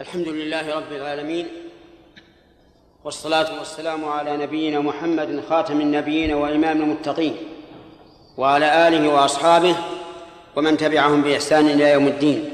الحمد 0.00 0.28
لله 0.28 0.76
رب 0.76 0.92
العالمين 0.92 1.48
والصلاة 3.04 3.58
والسلام 3.58 4.04
على 4.04 4.36
نبينا 4.36 4.80
محمد 4.80 5.42
خاتم 5.48 5.80
النبيين 5.80 6.34
وإمام 6.34 6.82
المتقين 6.82 7.36
وعلى 8.36 8.88
آله 8.88 9.08
وأصحابه 9.08 9.76
ومن 10.56 10.76
تبعهم 10.76 11.22
بإحسان 11.22 11.66
إلى 11.66 11.90
يوم 11.92 12.06
الدين. 12.06 12.50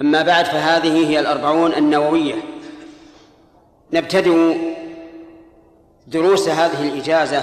أما 0.00 0.22
بعد 0.22 0.44
فهذه 0.44 1.08
هي 1.08 1.20
الأربعون 1.20 1.74
النووية. 1.74 2.34
نبتدئ 3.92 4.56
دروس 6.06 6.48
هذه 6.48 6.88
الإجازة 6.88 7.42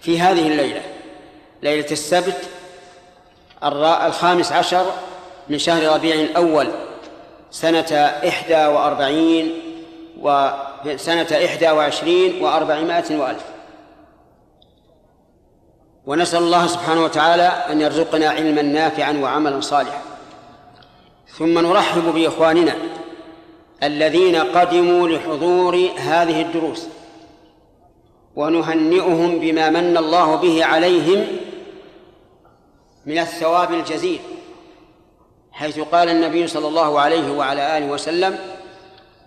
في 0.00 0.20
هذه 0.20 0.46
الليلة 0.46 0.82
ليلة 1.62 1.90
السبت 1.90 2.48
الخامس 4.06 4.52
عشر 4.52 4.92
من 5.48 5.58
شهر 5.58 5.94
ربيع 5.94 6.14
الأول. 6.14 6.89
سنة 7.50 7.96
إحدى 8.28 8.66
وأربعين 8.66 9.52
وسنة 10.20 11.44
إحدى 11.44 11.70
وعشرين 11.70 12.44
وأربعمائة 12.44 13.16
وألف. 13.16 13.44
ونسأل 16.06 16.42
الله 16.42 16.66
سبحانه 16.66 17.04
وتعالى 17.04 17.42
أن 17.42 17.80
يرزقنا 17.80 18.28
علما 18.30 18.62
نافعا 18.62 19.12
وعملا 19.12 19.60
صالحا. 19.60 20.02
ثم 21.38 21.58
نرحب 21.58 22.14
بإخواننا 22.14 22.74
الذين 23.82 24.36
قدموا 24.36 25.08
لحضور 25.08 25.88
هذه 25.98 26.42
الدروس. 26.42 26.86
ونهنئهم 28.36 29.38
بما 29.38 29.70
من 29.70 29.96
الله 29.96 30.36
به 30.36 30.64
عليهم 30.64 31.26
من 33.06 33.18
الثواب 33.18 33.72
الجزيل. 33.72 34.20
حيث 35.60 35.78
قال 35.78 36.08
النبي 36.08 36.46
صلى 36.46 36.68
الله 36.68 37.00
عليه 37.00 37.30
وعلى 37.30 37.78
آله 37.78 37.86
وسلم 37.86 38.38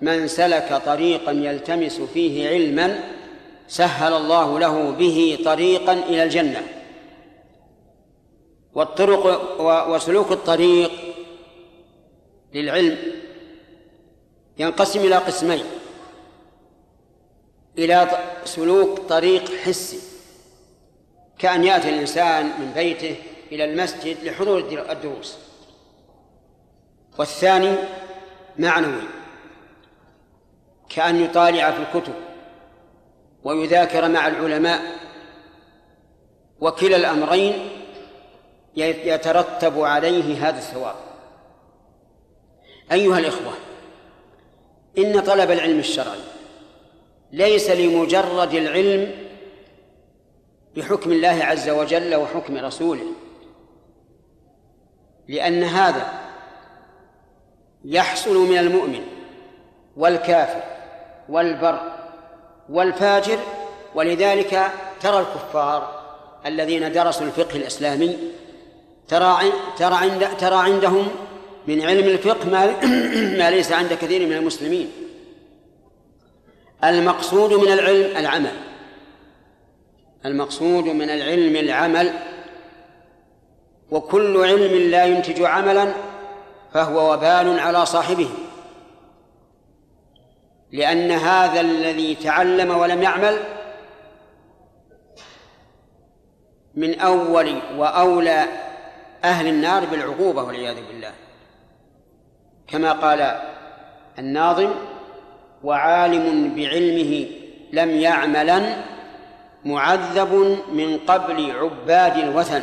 من 0.02 0.28
سلك 0.28 0.82
طريقا 0.86 1.32
يلتمس 1.32 2.02
فيه 2.02 2.50
علما 2.50 3.04
سهل 3.68 4.14
الله 4.14 4.60
له 4.60 4.92
به 4.92 5.40
طريقا 5.46 5.94
إلى 5.94 6.24
الجنة. 6.24 6.68
والطرق 8.74 9.62
وسلوك 9.90 10.32
الطريق 10.32 10.92
للعلم 12.54 12.98
ينقسم 14.58 15.00
إلى 15.00 15.16
قسمين 15.16 15.64
إلى 17.78 18.08
سلوك 18.46 19.00
طريق 19.00 19.58
حسي 19.58 20.00
كأن 21.40 21.64
يأتي 21.64 21.90
الإنسان 21.90 22.46
من 22.46 22.72
بيته 22.76 23.16
إلى 23.52 23.66
المسجد 23.66 24.18
لحضور 24.24 24.60
الدروس. 24.90 25.43
والثاني 27.18 27.76
معنوي 28.60 29.02
كأن 30.90 31.24
يطالع 31.24 31.72
في 31.72 31.80
الكتب 31.80 32.14
ويذاكر 33.44 34.10
مع 34.10 34.28
العلماء 34.28 34.82
وكلا 36.60 36.96
الأمرين 36.96 37.70
يترتب 38.76 39.82
عليه 39.82 40.50
هذا 40.50 40.58
الثواب. 40.58 40.96
أيها 42.92 43.20
الإخوة 43.20 43.54
إن 44.98 45.20
طلب 45.20 45.52
العلم 45.52 45.80
الشرعي 45.80 46.20
ليس 47.32 47.70
لمجرد 47.70 48.54
العلم 48.54 49.12
بحكم 50.76 51.12
الله 51.12 51.44
عز 51.44 51.70
وجل 51.70 52.16
وحكم 52.16 52.58
رسوله 52.58 53.06
لأن 55.28 55.64
هذا 55.64 56.23
يحصل 57.86 58.38
من 58.38 58.58
المؤمن 58.58 59.02
والكافر 59.98 60.64
والبر 61.30 61.80
والفاجر 62.70 63.40
ولذلك 63.96 64.72
ترى 65.02 65.20
الكفار 65.20 66.04
الذين 66.46 66.92
درسوا 66.92 67.26
الفقه 67.26 67.56
الإسلامي 67.56 68.18
ترى 69.08 69.38
ترى 69.78 69.96
عند 69.96 70.28
ترى 70.40 70.56
عندهم 70.56 71.08
من 71.68 71.82
علم 71.82 72.08
الفقه 72.08 72.50
ما, 72.50 72.66
ما 73.40 73.50
ليس 73.52 73.72
عند 73.72 73.94
كثير 73.94 74.26
من 74.26 74.34
المسلمين. 74.34 74.92
المقصود 76.84 77.54
من 77.54 77.72
العلم 77.72 78.18
العمل. 78.18 78.52
المقصود 80.26 80.84
من 80.84 81.10
العلم 81.10 81.56
العمل 81.56 82.14
وكل 83.92 84.38
علم 84.38 84.92
لا 84.92 85.06
ينتج 85.06 85.42
عملا 85.42 85.94
فهو 86.74 87.14
وبال 87.14 87.60
على 87.60 87.86
صاحبه. 87.86 88.30
لأن 90.72 91.12
هذا 91.12 91.62
الذي 91.62 92.16
تعلم 92.16 92.78
ولم 92.78 93.02
يعمل 93.02 93.40
من 96.76 97.00
أول 97.00 97.56
وأولى 97.78 98.46
أهل 99.24 99.48
النار 99.48 99.86
بالعقوبة 99.86 100.44
والعياذ 100.44 100.76
بالله. 100.88 101.12
كما 102.68 102.92
قال 102.92 103.42
الناظم 104.20 104.70
وعالم 105.64 106.56
بعلمه 106.56 107.28
لم 107.74 107.90
يعملا 107.90 108.76
معذب 109.66 110.60
من 110.72 110.98
قبل 110.98 111.52
عباد 111.52 112.18
الوثن. 112.18 112.62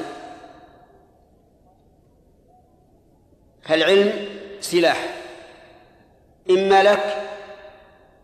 فالعلم 3.62 4.28
سلاح. 4.60 5.09
إما 6.50 6.82
لك 6.82 7.22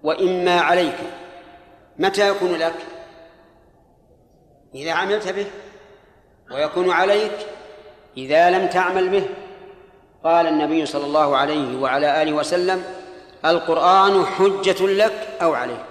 وإما 0.03 0.61
عليك. 0.61 0.99
متى 1.99 2.29
يكون 2.29 2.55
لك؟ 2.55 2.75
إذا 4.75 4.93
عملت 4.93 5.29
به 5.29 5.47
ويكون 6.51 6.91
عليك 6.91 7.33
إذا 8.17 8.51
لم 8.51 8.67
تعمل 8.67 9.09
به. 9.09 9.27
قال 10.25 10.47
النبي 10.47 10.87
صلى 10.87 11.05
الله 11.05 11.37
عليه 11.37 11.79
وعلى 11.79 12.23
آله 12.23 12.33
وسلم 12.33 12.85
القرآن 13.45 14.27
حجة 14.27 14.87
لك 14.87 15.29
أو 15.43 15.55
عليك 15.55 15.87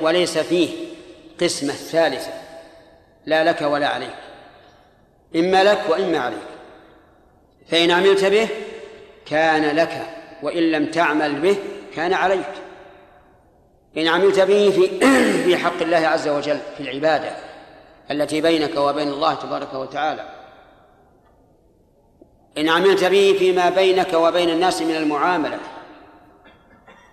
وليس 0.00 0.38
فيه 0.38 0.86
قسمة 1.40 1.72
ثالثة 1.72 2.32
لا 3.26 3.44
لك 3.44 3.62
ولا 3.62 3.88
عليك. 3.88 4.16
إما 5.36 5.64
لك 5.64 5.80
وإما 5.88 6.18
عليك. 6.18 6.55
فإن 7.68 7.90
عملت 7.90 8.24
به 8.24 8.48
كان 9.26 9.76
لك 9.76 10.06
وإن 10.42 10.62
لم 10.70 10.86
تعمل 10.86 11.40
به 11.40 11.56
كان 11.94 12.12
عليك. 12.12 12.52
إن 13.96 14.06
عملت 14.06 14.40
به 14.40 14.70
في 14.70 14.88
في 15.44 15.56
حق 15.56 15.82
الله 15.82 15.96
عز 15.96 16.28
وجل 16.28 16.58
في 16.76 16.82
العبادة 16.82 17.36
التي 18.10 18.40
بينك 18.40 18.76
وبين 18.76 19.08
الله 19.08 19.34
تبارك 19.34 19.74
وتعالى. 19.74 20.28
إن 22.58 22.68
عملت 22.68 23.04
به 23.04 23.36
فيما 23.38 23.70
بينك 23.70 24.14
وبين 24.14 24.50
الناس 24.50 24.82
من 24.82 24.96
المعاملة 24.96 25.58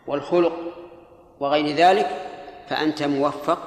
والخلق 0.07 0.53
وغير 1.39 1.75
ذلك 1.75 2.09
فأنت 2.69 3.03
موفق 3.03 3.59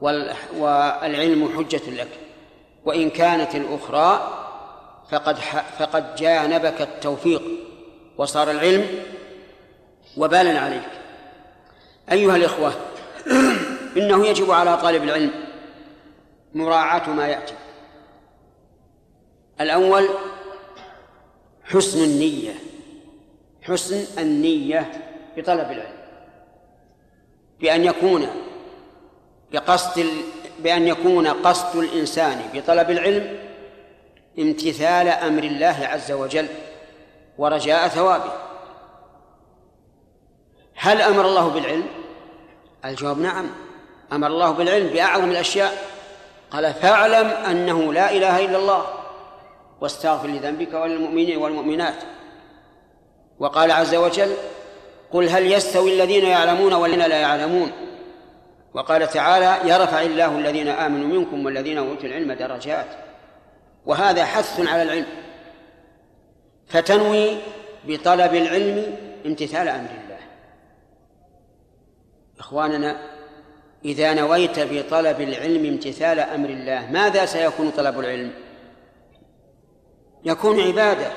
والعلم 0.00 1.48
حجة 1.56 1.90
لك. 1.90 2.08
وإن 2.84 3.10
كانت 3.10 3.54
الأخرى 3.54 4.43
فقد 5.10 5.36
فقد 5.78 6.14
جانبك 6.14 6.80
التوفيق 6.80 7.42
وصار 8.16 8.50
العلم 8.50 8.86
وبالا 10.16 10.60
عليك. 10.60 10.88
أيها 12.12 12.36
الإخوة 12.36 12.72
إنه 13.96 14.26
يجب 14.26 14.50
على 14.50 14.76
طالب 14.76 15.02
العلم 15.02 15.30
مراعاة 16.54 17.10
ما 17.10 17.26
يأتي. 17.26 17.54
الأول 19.60 20.08
حسن 21.64 22.04
النية 22.04 22.54
حسن 23.62 24.20
النية 24.22 24.92
بطلب 25.36 25.70
العلم 25.70 26.04
بأن 27.60 27.84
يكون 27.84 28.26
بقصد 29.52 30.06
بأن 30.58 30.88
يكون 30.88 31.26
قصد 31.26 31.76
الإنسان 31.76 32.42
بطلب 32.54 32.90
العلم 32.90 33.38
امتثال 34.38 35.08
أمر 35.08 35.42
الله 35.42 35.76
عز 35.82 36.12
وجل 36.12 36.46
ورجاء 37.38 37.88
ثوابه. 37.88 38.32
هل 40.74 41.02
أمر 41.02 41.26
الله 41.26 41.48
بالعلم؟ 41.48 41.86
الجواب 42.84 43.18
نعم. 43.18 43.50
أمر 44.12 44.26
الله 44.26 44.50
بالعلم 44.50 44.86
بأعظم 44.86 45.30
الأشياء. 45.30 45.72
قال 46.50 46.74
فاعلم 46.74 47.28
أنه 47.28 47.92
لا 47.92 48.10
إله 48.10 48.44
إلا 48.44 48.58
الله 48.58 48.84
واستغفر 49.80 50.28
لذنبك 50.28 50.74
وللمؤمنين 50.74 51.36
والمؤمنات. 51.38 52.02
وقال 53.38 53.70
عز 53.70 53.94
وجل 53.94 54.34
قل 55.12 55.28
هل 55.28 55.52
يستوي 55.52 55.94
الذين 55.94 56.24
يعلمون 56.24 56.72
والذين 56.72 57.06
لا 57.06 57.20
يعلمون. 57.20 57.72
وقال 58.74 59.08
تعالى 59.08 59.70
يرفع 59.70 60.02
الله 60.02 60.38
الذين 60.38 60.68
آمنوا 60.68 61.08
منكم 61.08 61.46
والذين 61.46 61.78
أوتوا 61.78 62.04
العلم 62.04 62.32
درجات. 62.32 63.03
وهذا 63.86 64.24
حث 64.24 64.60
على 64.60 64.82
العلم 64.82 65.06
فتنوي 66.66 67.36
بطلب 67.84 68.34
العلم 68.34 68.96
امتثال 69.26 69.68
أمر 69.68 69.90
الله. 69.90 70.18
إخواننا 72.38 73.14
إذا 73.84 74.14
نويت 74.14 74.60
بطلب 74.60 75.20
العلم 75.20 75.66
امتثال 75.66 76.20
أمر 76.20 76.48
الله 76.48 76.90
ماذا 76.90 77.26
سيكون 77.26 77.70
طلب 77.70 78.00
العلم؟ 78.00 78.32
يكون 80.24 80.60
عبادة 80.60 81.12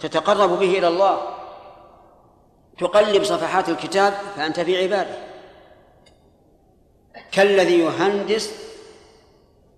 تتقرب 0.00 0.50
به 0.50 0.78
إلى 0.78 0.88
الله 0.88 1.34
تقلب 2.78 3.24
صفحات 3.24 3.68
الكتاب 3.68 4.12
فأنت 4.36 4.60
في 4.60 4.82
عبادة 4.82 5.16
كالذي 7.32 7.78
يهندس 7.78 8.73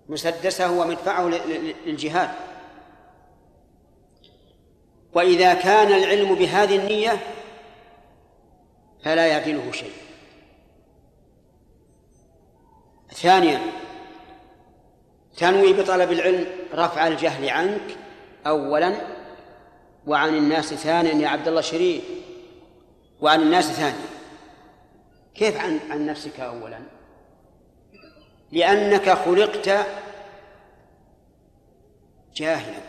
مسدسة 0.09 0.71
ومدفعه 0.71 1.27
للجهاد. 1.85 2.29
وإذا 5.13 5.53
كان 5.53 5.87
العلم 5.87 6.35
بهذه 6.35 6.75
النية 6.75 7.19
فلا 9.03 9.27
يعدله 9.27 9.71
شيء. 9.71 9.93
ثانيا 13.13 13.61
تنوي 15.37 15.73
بطلب 15.73 16.11
العلم 16.11 16.45
رفع 16.73 17.07
الجهل 17.07 17.49
عنك 17.49 17.97
أولا 18.47 18.95
وعن 20.07 20.37
الناس 20.37 20.73
ثانيا 20.73 21.13
يا 21.13 21.27
عبد 21.27 21.47
الله 21.47 21.61
شريف 21.61 22.03
وعن 23.21 23.41
الناس 23.41 23.65
ثانيا. 23.65 24.07
كيف 25.35 25.57
عن 25.57 25.79
عن 25.89 26.05
نفسك 26.05 26.39
أولا؟ 26.39 26.96
لأنك 28.51 29.09
خلقت 29.09 29.69
جاهلا. 32.35 32.81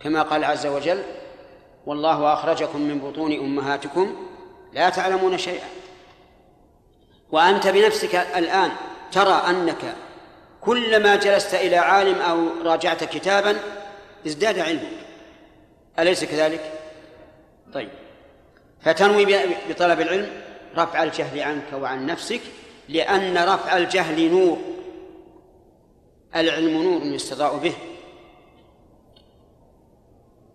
كما 0.00 0.22
قال 0.22 0.44
عز 0.44 0.66
وجل 0.66 1.02
والله 1.86 2.32
أخرجكم 2.32 2.80
من 2.80 2.98
بطون 2.98 3.32
أمهاتكم 3.32 4.28
لا 4.72 4.90
تعلمون 4.90 5.38
شيئا. 5.38 5.68
وأنت 7.30 7.66
بنفسك 7.66 8.14
الآن 8.14 8.70
ترى 9.12 9.42
أنك 9.48 9.96
كلما 10.60 11.16
جلست 11.16 11.54
إلى 11.54 11.76
عالم 11.76 12.20
أو 12.20 12.48
راجعت 12.62 13.04
كتابا 13.04 13.56
ازداد 14.26 14.58
علمك. 14.58 15.06
أليس 15.98 16.24
كذلك؟ 16.24 16.72
طيب. 17.74 17.88
فتنوي 18.80 19.26
بطلب 19.68 20.00
العلم 20.00 20.42
رفع 20.76 21.02
الجهل 21.02 21.40
عنك 21.40 21.72
وعن 21.72 22.06
نفسك 22.06 22.40
لأن 22.88 23.38
رفع 23.38 23.76
الجهل 23.76 24.30
نور. 24.30 24.58
العلم 26.36 26.82
نور 26.82 27.02
يستضاء 27.02 27.56
به. 27.56 27.74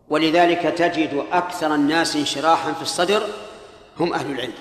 ولذلك 0.10 0.62
تجد 0.62 1.26
أكثر 1.32 1.76
الناس 1.76 2.16
انشراحا 2.16 2.74
في 2.74 2.82
الصدر 2.82 3.28
هم 4.00 4.14
أهل 4.14 4.32
العلم. 4.32 4.54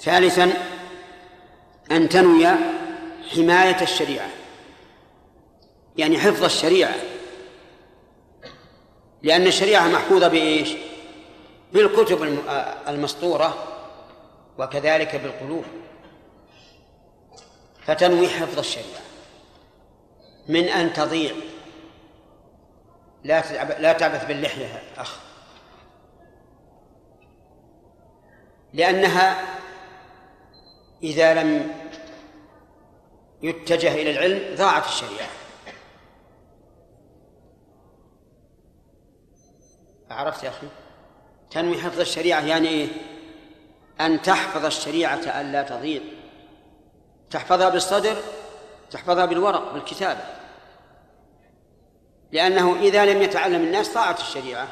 ثالثا 0.00 0.52
أن 1.90 2.08
تنوي 2.08 2.46
حماية 3.34 3.82
الشريعة. 3.82 4.28
يعني 5.96 6.18
حفظ 6.18 6.44
الشريعة. 6.44 6.94
لأن 9.22 9.46
الشريعة 9.46 9.88
محفوظة 9.88 10.28
بإيش؟ 10.28 10.68
بالكتب 11.72 12.38
المسطورة. 12.88 13.77
وكذلك 14.58 15.16
بالقلوب. 15.16 15.64
فتنوي 17.86 18.28
حفظ 18.28 18.58
الشريعة. 18.58 19.00
من 20.48 20.64
أن 20.64 20.92
تضيع. 20.92 21.32
لا 23.24 23.80
لا 23.80 23.92
تعبث 23.92 24.24
باللحية 24.24 24.82
أخ. 24.96 25.20
لأنها 28.72 29.44
إذا 31.02 31.42
لم 31.42 31.74
يتجه 33.42 33.94
إلى 33.94 34.10
العلم 34.10 34.56
ضاعت 34.56 34.86
الشريعة. 34.86 35.28
عرفت 40.10 40.44
يا 40.44 40.48
أخي؟ 40.48 40.68
تنوي 41.50 41.78
حفظ 41.78 42.00
الشريعة 42.00 42.40
يعني 42.40 42.68
إيه؟ 42.68 42.88
أن 44.00 44.22
تحفظ 44.22 44.64
الشريعة 44.64 45.40
ألا 45.40 45.62
تضيع. 45.62 46.00
تحفظها 47.30 47.68
بالصدر 47.68 48.16
تحفظها 48.90 49.26
بالورق 49.26 49.72
بالكتابة. 49.72 50.20
لأنه 52.32 52.76
إذا 52.76 53.06
لم 53.06 53.22
يتعلم 53.22 53.62
الناس 53.62 53.94
ضاعت 53.94 54.20
الشريعة. 54.20 54.68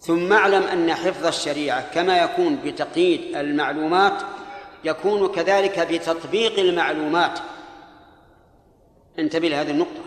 ثم 0.00 0.32
اعلم 0.32 0.62
أن 0.62 0.94
حفظ 0.94 1.26
الشريعة 1.26 1.94
كما 1.94 2.18
يكون 2.18 2.56
بتقييد 2.64 3.36
المعلومات 3.36 4.22
يكون 4.84 5.28
كذلك 5.28 5.80
بتطبيق 5.80 6.58
المعلومات. 6.58 7.38
انتبه 9.18 9.48
لهذه 9.48 9.70
النقطة. 9.70 10.02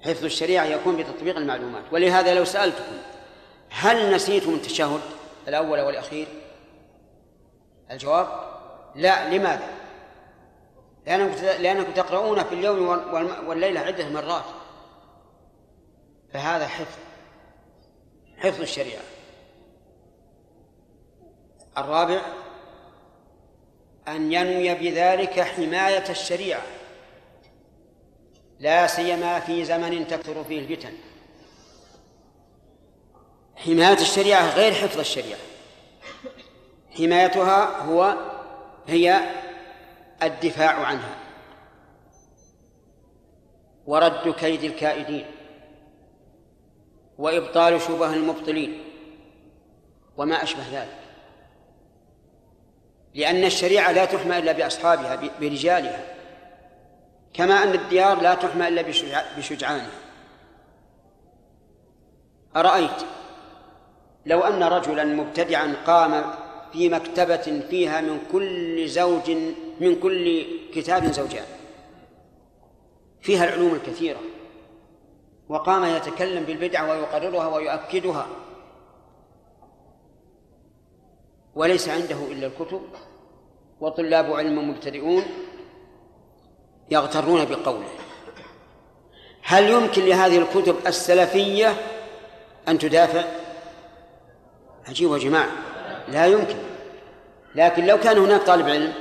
حفظ 0.00 0.24
الشريعة 0.24 0.64
يكون 0.64 0.96
بتطبيق 0.96 1.36
المعلومات. 1.36 1.82
ولهذا 1.92 2.34
لو 2.34 2.44
سألتكم 2.44 2.96
هل 3.70 4.14
نسيتم 4.14 4.54
التشهد؟ 4.54 5.00
الأول 5.48 5.80
والأخير؟ 5.80 6.26
الجواب؟ 7.90 8.28
لا 8.94 9.28
لماذا؟ 9.28 9.68
لأنكم 11.06 11.44
لأنكم 11.44 11.92
تقرؤونه 11.92 12.42
في 12.42 12.54
اليوم 12.54 12.88
والليلة 13.46 13.80
عدة 13.80 14.08
مرات. 14.08 14.44
فهذا 16.32 16.66
حفظ 16.66 16.98
حفظ 18.36 18.60
الشريعة. 18.60 19.02
الرابع 21.78 22.20
أن 24.08 24.32
ينوي 24.32 24.74
بذلك 24.74 25.40
حماية 25.40 26.10
الشريعة. 26.10 26.62
لا 28.60 28.86
سيما 28.86 29.40
في 29.40 29.64
زمن 29.64 30.06
تكثر 30.06 30.44
فيه 30.44 30.58
الفتن. 30.58 30.92
حماية 33.56 34.00
الشريعة 34.00 34.54
غير 34.54 34.72
حفظ 34.72 34.98
الشريعة. 34.98 35.38
حمايتها 36.98 37.82
هو 37.82 38.16
هي 38.86 39.20
الدفاع 40.22 40.86
عنها. 40.86 41.14
ورد 43.86 44.34
كيد 44.34 44.64
الكائدين. 44.64 45.26
وإبطال 47.18 47.80
شبه 47.80 48.14
المبطلين. 48.14 48.84
وما 50.16 50.42
أشبه 50.42 50.62
ذلك. 50.72 50.98
لأن 53.14 53.44
الشريعة 53.44 53.92
لا 53.92 54.04
تحمى 54.04 54.38
إلا 54.38 54.52
بأصحابها 54.52 55.30
برجالها. 55.40 56.04
كما 57.34 57.62
أن 57.62 57.72
الديار 57.72 58.20
لا 58.20 58.34
تحمى 58.34 58.68
إلا 58.68 58.82
بشجعانها. 59.36 59.90
أرأيت؟ 62.56 63.04
لو 64.26 64.40
أن 64.40 64.62
رجلا 64.62 65.04
مبتدعا 65.04 65.74
قام 65.86 66.24
في 66.72 66.88
مكتبة 66.88 67.62
فيها 67.70 68.00
من 68.00 68.18
كل 68.32 68.88
زوج 68.88 69.30
من 69.80 70.00
كل 70.00 70.46
كتاب 70.74 71.12
زوجان 71.12 71.46
فيها 73.20 73.44
العلوم 73.44 73.74
الكثيرة 73.74 74.20
وقام 75.48 75.84
يتكلم 75.84 76.44
بالبدعة 76.44 76.90
ويقررها 76.90 77.56
ويؤكدها 77.56 78.26
وليس 81.54 81.88
عنده 81.88 82.16
إلا 82.30 82.46
الكتب 82.46 82.82
وطلاب 83.80 84.32
علم 84.32 84.70
مبتدئون 84.70 85.24
يغترون 86.90 87.44
بقوله. 87.44 87.88
هل 89.42 89.70
يمكن 89.70 90.04
لهذه 90.04 90.38
الكتب 90.38 90.76
السلفية 90.86 91.74
أن 92.68 92.78
تدافع؟ 92.78 93.43
عجيب 94.88 95.12
يا 95.12 95.18
جماعة 95.18 95.50
لا 96.08 96.26
يمكن. 96.26 96.56
لكن 97.54 97.86
لو 97.86 98.00
كان 98.00 98.18
هناك 98.18 98.42
طالب 98.42 98.68
علم 98.68 98.92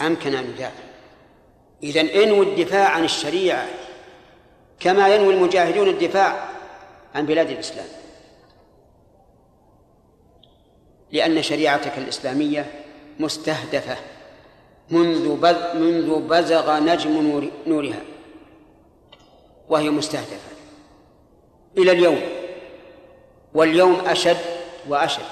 أمكن 0.00 0.34
أن 0.34 0.44
يدافع. 0.44 0.82
إذا 1.82 2.00
انوي 2.00 2.46
الدفاع 2.46 2.88
عن 2.88 3.04
الشريعة 3.04 3.68
كما 4.80 5.14
ينوي 5.14 5.34
المجاهدون 5.34 5.88
الدفاع 5.88 6.48
عن 7.14 7.26
بلاد 7.26 7.50
الإسلام. 7.50 7.86
لأن 11.12 11.42
شريعتك 11.42 11.98
الإسلامية 11.98 12.72
مستهدفة 13.20 13.96
منذ 14.90 15.28
منذ 15.74 16.28
بزغ 16.28 16.78
نجم 16.78 17.50
نورها. 17.66 18.00
وهي 19.68 19.90
مستهدفة. 19.90 20.52
إلى 21.78 21.92
اليوم. 21.92 22.41
واليوم 23.54 24.06
أشد 24.06 24.36
وأشد. 24.88 25.22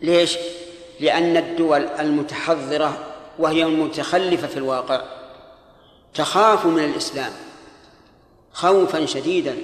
ليش؟ 0.00 0.38
لأن 1.00 1.36
الدول 1.36 1.86
المتحضرة 1.86 2.98
وهي 3.38 3.62
المتخلفة 3.62 4.46
في 4.46 4.56
الواقع 4.56 5.02
تخاف 6.14 6.66
من 6.66 6.84
الإسلام 6.84 7.32
خوفا 8.52 9.06
شديدا. 9.06 9.56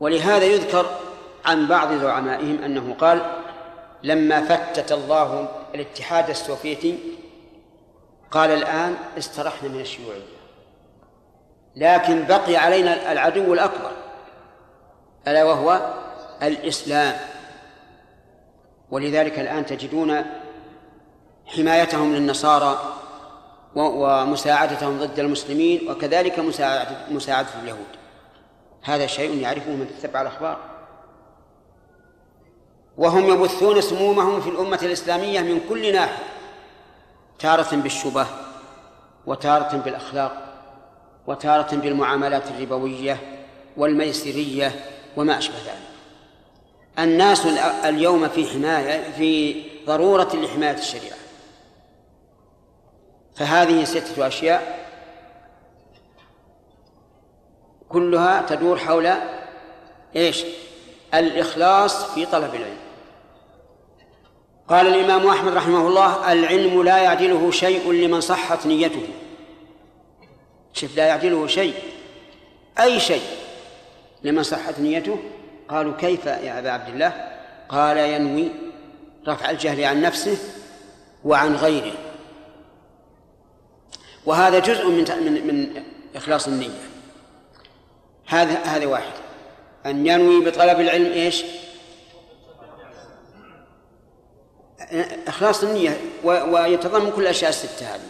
ولهذا 0.00 0.44
يذكر 0.44 0.86
عن 1.44 1.66
بعض 1.66 1.92
زعمائهم 1.92 2.62
أنه 2.62 2.96
قال 3.00 3.32
لما 4.02 4.44
فتت 4.44 4.92
الله 4.92 5.48
الاتحاد 5.74 6.30
السوفيتي 6.30 6.98
قال 8.30 8.50
الآن 8.50 8.96
استرحنا 9.18 9.68
من 9.68 9.80
الشيوعية. 9.80 10.36
لكن 11.76 12.24
بقي 12.26 12.56
علينا 12.56 13.12
العدو 13.12 13.54
الأكبر 13.54 13.90
ألا 15.28 15.44
وهو 15.44 15.94
الإسلام. 16.42 17.16
ولذلك 18.90 19.38
الآن 19.38 19.66
تجدون 19.66 20.24
حمايتهم 21.46 22.14
للنصارى 22.14 22.78
ومساعدتهم 23.74 24.98
ضد 24.98 25.18
المسلمين 25.18 25.90
وكذلك 25.90 26.38
مساعدة 26.38 26.96
مساعدة 27.10 27.48
اليهود. 27.62 27.96
هذا 28.82 29.06
شيء 29.06 29.40
يعرفه 29.40 29.70
من 29.70 29.90
تتبع 29.98 30.22
الأخبار. 30.22 30.58
وهم 32.96 33.28
يبثون 33.28 33.80
سمومهم 33.80 34.40
في 34.40 34.50
الأمة 34.50 34.78
الإسلامية 34.82 35.40
من 35.40 35.60
كل 35.68 35.92
ناحية 35.92 36.22
تارة 37.38 37.76
بالشبه 37.76 38.26
وتارة 39.26 39.76
بالأخلاق 39.76 40.42
وتارة 41.26 41.76
بالمعاملات 41.76 42.42
الربوية 42.50 43.18
والميسرية 43.76 44.84
وما 45.16 45.38
أشبه 45.38 45.56
ذلك. 45.56 45.95
الناس 46.98 47.46
اليوم 47.84 48.28
في 48.28 48.46
حماية 48.46 49.10
في 49.10 49.62
ضرورة 49.86 50.36
لحماية 50.36 50.78
الشريعة. 50.78 51.16
فهذه 53.34 53.84
ستة 53.84 54.26
أشياء 54.26 54.86
كلها 57.88 58.46
تدور 58.48 58.78
حول 58.78 59.12
إيش؟ 60.16 60.44
الإخلاص 61.14 62.04
في 62.04 62.26
طلب 62.26 62.54
العلم. 62.54 62.78
قال 64.68 64.86
الإمام 64.86 65.26
أحمد 65.26 65.52
رحمه 65.52 65.88
الله 65.88 66.32
العلم 66.32 66.82
لا 66.82 66.98
يعدله 66.98 67.50
شيء 67.50 67.92
لمن 67.92 68.20
صحت 68.20 68.66
نيته. 68.66 69.08
شوف 70.72 70.96
لا 70.96 71.06
يعدله 71.06 71.46
شيء 71.46 71.74
أي 72.80 73.00
شيء 73.00 73.22
لمن 74.22 74.42
صحت 74.42 74.78
نيته 74.78 75.18
قالوا 75.68 75.96
كيف 75.96 76.26
يا 76.26 76.58
أبا 76.58 76.70
عبد 76.70 76.88
الله؟ 76.88 77.30
قال 77.68 77.96
ينوي 77.96 78.50
رفع 79.28 79.50
الجهل 79.50 79.84
عن 79.84 80.00
نفسه 80.00 80.38
وعن 81.24 81.54
غيره. 81.54 81.94
وهذا 84.26 84.58
جزء 84.58 84.88
من 84.88 85.04
من 85.24 85.46
من 85.46 85.82
إخلاص 86.16 86.48
النية. 86.48 86.68
هذا 88.26 88.58
هذا 88.62 88.86
واحد. 88.86 89.12
أن 89.86 90.06
ينوي 90.06 90.44
بطلب 90.44 90.80
العلم 90.80 91.12
إيش؟ 91.12 91.44
إخلاص 95.28 95.62
النية 95.64 96.00
ويتضمن 96.24 97.10
كل 97.10 97.22
الأشياء 97.22 97.50
الستة 97.50 97.86
هذه. 97.86 98.00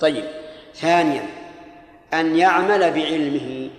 طيب. 0.00 0.24
ثانيا 0.74 1.26
أن 2.14 2.36
يعمل 2.36 2.78
بعلمه 2.78 3.70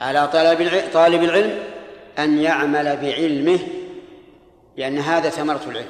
على 0.00 0.28
طلب 0.28 0.90
طالب 0.92 1.22
العلم 1.22 1.69
أن 2.24 2.38
يعمل 2.38 2.96
بعلمه 2.96 3.58
لأن 4.76 4.98
هذا 4.98 5.30
ثمرة 5.30 5.62
العلم. 5.66 5.88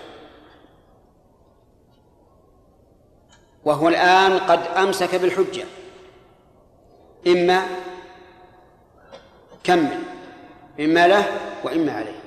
وهو 3.64 3.88
الآن 3.88 4.38
قد 4.38 4.60
أمسك 4.76 5.14
بالحجة. 5.14 5.64
إما 7.26 7.66
كمل 9.64 9.98
إما 10.80 11.08
له 11.08 11.24
وإما 11.64 11.92
عليه. 11.92 12.20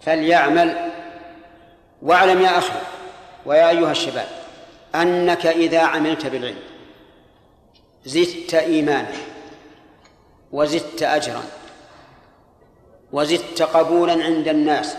فليعمل. 0.00 0.90
واعلم 2.02 2.40
يا 2.40 2.58
أخي 2.58 2.78
ويا 3.46 3.70
أيها 3.70 3.90
الشباب 3.90 4.28
أنك 4.94 5.46
إذا 5.46 5.80
عملت 5.80 6.26
بالعلم 6.26 6.62
زدت 8.04 8.54
إيمانا 8.54 9.12
وزدت 10.52 11.02
أجرا. 11.02 11.42
وزدت 13.12 13.62
قبولا 13.62 14.12
عند 14.12 14.48
الناس. 14.48 14.96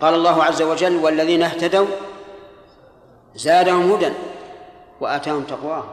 قال 0.00 0.14
الله 0.14 0.44
عز 0.44 0.62
وجل 0.62 0.96
والذين 0.96 1.42
اهتدوا 1.42 1.86
زادهم 3.34 3.92
هدى 3.92 4.12
وآتاهم 5.00 5.42
تقواهم. 5.42 5.92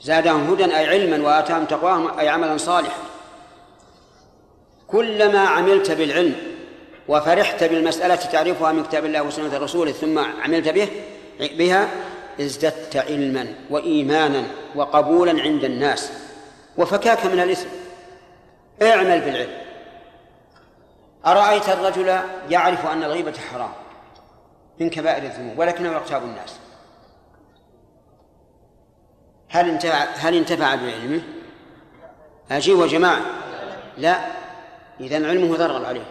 زادهم 0.00 0.52
هدى 0.52 0.64
أي 0.64 0.86
علما 0.86 1.28
وآتاهم 1.28 1.64
تقواهم 1.64 2.18
أي 2.18 2.28
عملا 2.28 2.56
صالحا. 2.56 3.02
كلما 4.88 5.38
عملت 5.38 5.90
بالعلم 5.90 6.34
وفرحت 7.08 7.64
بالمسألة 7.64 8.16
تعرفها 8.16 8.72
من 8.72 8.84
كتاب 8.84 9.04
الله 9.04 9.22
وسنة 9.22 9.58
رسوله 9.58 9.92
ثم 9.92 10.18
عملت 10.18 10.68
به 10.68 10.88
بها 11.40 11.88
ازددت 12.40 12.96
علما 12.96 13.46
وإيمانا 13.70 14.44
وقبولا 14.74 15.42
عند 15.42 15.64
الناس. 15.64 16.12
وفكاك 16.78 17.26
من 17.26 17.40
الإثم. 17.40 17.68
اعمل 18.82 19.20
بالعلم. 19.20 19.66
أرأيت 21.26 21.68
الرجل 21.68 22.20
يعرف 22.50 22.86
أن 22.86 23.02
الغيبة 23.02 23.32
حرام 23.32 23.72
من 24.80 24.90
كبائر 24.90 25.22
الذنوب 25.22 25.58
ولكنه 25.58 25.92
يغتاب 25.92 26.22
الناس. 26.22 26.60
هل 29.48 29.70
انتفع 29.70 30.04
هل 30.04 30.34
انتفع 30.34 30.74
بعلمه؟ 30.74 31.22
أجيب 32.50 32.80
يا 32.80 32.86
جماعة. 32.86 33.20
لا 33.98 34.20
إذا 35.00 35.28
علمه 35.28 35.56
ضرر 35.56 35.86
عليه. 35.86 36.06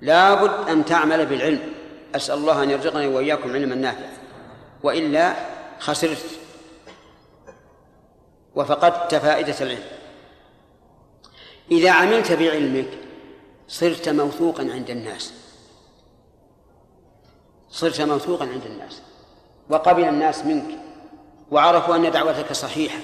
لابد 0.00 0.68
أن 0.68 0.84
تعمل 0.84 1.26
بالعلم. 1.26 1.72
أسأل 2.14 2.34
الله 2.34 2.62
أن 2.62 2.70
يرزقني 2.70 3.06
وإياكم 3.06 3.52
علما 3.52 3.74
نافعا. 3.74 4.12
وإلا 4.82 5.34
خسرت. 5.78 6.24
وفقدت 8.54 9.14
فائدة 9.14 9.54
العلم. 9.60 10.03
إذا 11.70 11.90
عملت 11.90 12.32
بعلمك 12.32 12.88
صرت 13.68 14.08
موثوقا 14.08 14.62
عند 14.62 14.90
الناس. 14.90 15.32
صرت 17.70 18.00
موثوقا 18.00 18.44
عند 18.44 18.66
الناس. 18.66 19.02
وقبل 19.70 20.04
الناس 20.04 20.44
منك. 20.44 20.78
وعرفوا 21.50 21.96
أن 21.96 22.10
دعوتك 22.10 22.52
صحيحة. 22.52 22.98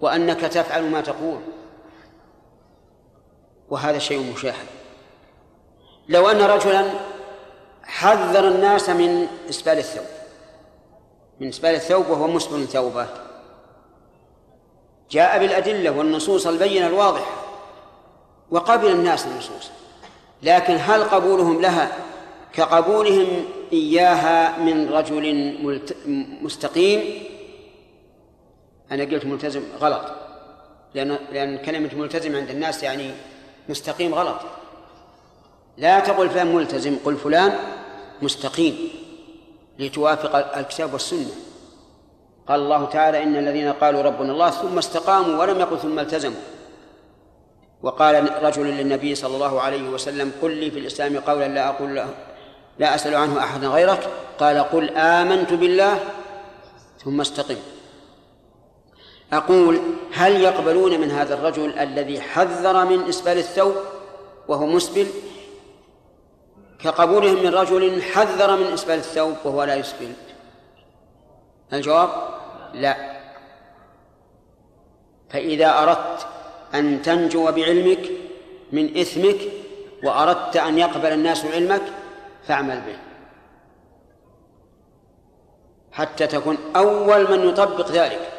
وأنك 0.00 0.40
تفعل 0.40 0.90
ما 0.90 1.00
تقول. 1.00 1.40
وهذا 3.68 3.98
شيء 3.98 4.32
مشاهد. 4.32 4.66
لو 6.08 6.28
أن 6.28 6.40
رجلا 6.42 6.90
حذر 7.82 8.48
الناس 8.48 8.88
من 8.88 9.26
إسبال 9.48 9.78
الثوب. 9.78 10.06
من 11.40 11.48
إسبال 11.48 11.74
الثوب 11.74 12.10
وهو 12.10 12.26
مسبل 12.26 12.66
ثوبه. 12.66 13.08
جاء 15.10 15.38
بالأدلة 15.38 15.90
والنصوص 15.90 16.46
البينة 16.46 16.86
الواضحة. 16.86 17.43
وقبل 18.50 18.90
الناس 18.90 19.26
النصوص. 19.26 19.70
لكن 20.42 20.76
هل 20.80 21.04
قبولهم 21.04 21.60
لها 21.60 21.92
كقبولهم 22.52 23.44
إياها 23.72 24.58
من 24.58 24.88
رجل 24.88 25.54
مستقيم؟ 26.42 27.22
أنا 28.90 29.04
قلت 29.04 29.24
ملتزم 29.24 29.62
غلط. 29.80 30.04
لأن 30.94 31.18
لأن 31.32 31.58
كلمة 31.58 31.90
ملتزم 31.94 32.36
عند 32.36 32.50
الناس 32.50 32.82
يعني 32.82 33.10
مستقيم 33.68 34.14
غلط. 34.14 34.40
لا 35.76 36.00
تقل 36.00 36.30
فلان 36.30 36.54
ملتزم 36.54 36.96
قل 37.04 37.16
فلان 37.16 37.58
مستقيم 38.22 38.88
لتوافق 39.78 40.56
الكتاب 40.58 40.92
والسنة. 40.92 41.30
قال 42.48 42.60
الله 42.60 42.84
تعالى 42.84 43.22
إن 43.22 43.36
الذين 43.36 43.72
قالوا 43.72 44.02
ربنا 44.02 44.32
الله 44.32 44.50
ثم 44.50 44.78
استقاموا 44.78 45.40
ولم 45.40 45.60
يقل 45.60 45.78
ثم 45.78 45.98
التزموا. 45.98 46.40
وقال 47.82 48.44
رجل 48.44 48.66
للنبي 48.66 49.14
صلى 49.14 49.34
الله 49.34 49.60
عليه 49.60 49.88
وسلم 49.88 50.32
قل 50.42 50.50
لي 50.50 50.70
في 50.70 50.78
الإسلام 50.78 51.18
قولا 51.18 51.48
لا 51.48 51.68
أقول 51.68 51.96
له 51.96 52.08
لا 52.78 52.94
أسأل 52.94 53.14
عنه 53.14 53.38
أحدا 53.38 53.68
غيرك. 53.68 54.08
قال 54.38 54.58
قل 54.58 54.90
آمنت 54.90 55.52
بالله 55.52 55.98
ثم 57.04 57.20
استقم. 57.20 57.56
أقول 59.32 59.80
هل 60.12 60.40
يقبلون 60.40 61.00
من 61.00 61.10
هذا 61.10 61.34
الرجل 61.34 61.78
الذي 61.78 62.20
حذر 62.20 62.84
من 62.84 63.08
إسبال 63.08 63.38
الثوب 63.38 63.74
وهو 64.48 64.66
مسبل؟ 64.66 65.06
كقبولهم 66.78 67.42
من 67.42 67.54
رجل 67.54 68.02
حذر 68.02 68.56
من 68.56 68.72
إسبال 68.72 68.94
الثوب 68.94 69.34
وهو 69.44 69.64
لا 69.64 69.74
يسبل. 69.74 70.12
الجواب؟ 71.72 72.08
لا. 72.74 73.14
فإذا 75.30 75.82
أردت 75.82 76.26
أن 76.74 77.02
تنجو 77.02 77.52
بعلمك 77.52 78.10
من 78.72 78.98
إثمك 78.98 79.38
وأردت 80.04 80.56
أن 80.56 80.78
يقبل 80.78 81.12
الناس 81.12 81.44
علمك 81.44 81.82
فاعمل 82.46 82.80
به. 82.80 82.96
حتى 85.92 86.26
تكون 86.26 86.58
أول 86.76 87.30
من 87.30 87.48
يطبق 87.48 87.90
ذلك. 87.90 88.30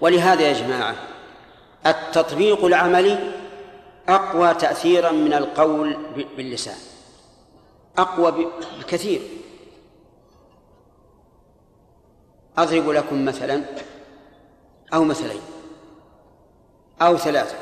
ولهذا 0.00 0.42
يا 0.42 0.52
جماعة 0.52 0.94
التطبيق 1.86 2.64
العملي 2.64 3.32
أقوى 4.08 4.54
تأثيرا 4.54 5.10
من 5.10 5.32
القول 5.32 5.96
باللسان. 6.36 6.78
أقوى 7.98 8.50
بكثير. 8.80 9.20
أضرب 12.58 12.88
لكم 12.88 13.24
مثلا 13.24 13.62
أو 14.94 15.04
مثلين. 15.04 15.40
أو 17.02 17.16
ثلاثة. 17.16 17.56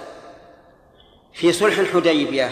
في 1.33 1.53
صلح 1.53 1.79
الحديبية 1.79 2.51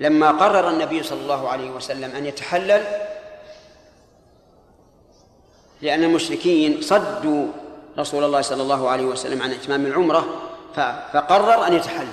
لما 0.00 0.30
قرر 0.30 0.70
النبي 0.70 1.02
صلى 1.02 1.20
الله 1.20 1.48
عليه 1.48 1.70
وسلم 1.70 2.16
أن 2.16 2.26
يتحلل 2.26 2.84
لأن 5.82 6.04
المشركين 6.04 6.80
صدوا 6.80 7.46
رسول 7.98 8.24
الله 8.24 8.40
صلى 8.40 8.62
الله 8.62 8.88
عليه 8.88 9.04
وسلم 9.04 9.42
عن 9.42 9.50
إتمام 9.50 9.86
العمرة 9.86 10.50
فقرر 11.12 11.66
أن 11.66 11.72
يتحلل. 11.72 12.12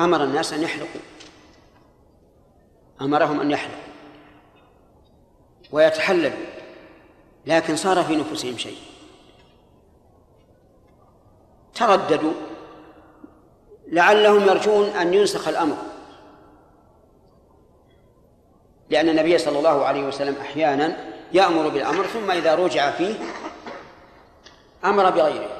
أمر 0.00 0.24
الناس 0.24 0.52
أن 0.52 0.62
يحلقوا. 0.62 1.00
أمرهم 3.00 3.40
أن 3.40 3.50
يحلقوا. 3.50 3.82
ويتحللوا. 5.72 6.46
لكن 7.46 7.76
صار 7.76 8.04
في 8.04 8.16
نفوسهم 8.16 8.58
شيء. 8.58 8.78
ترددوا 11.78 12.32
لعلهم 13.86 14.48
يرجون 14.48 14.88
أن 14.88 15.14
ينسخ 15.14 15.48
الأمر. 15.48 15.76
لأن 18.90 19.08
النبي 19.08 19.38
صلى 19.38 19.58
الله 19.58 19.84
عليه 19.84 20.02
وسلم 20.02 20.36
أحيانا 20.40 20.96
يأمر 21.32 21.68
بالأمر 21.68 22.06
ثم 22.06 22.30
إذا 22.30 22.54
رجع 22.54 22.90
فيه 22.90 23.14
أمر 24.84 25.10
بغيره. 25.10 25.50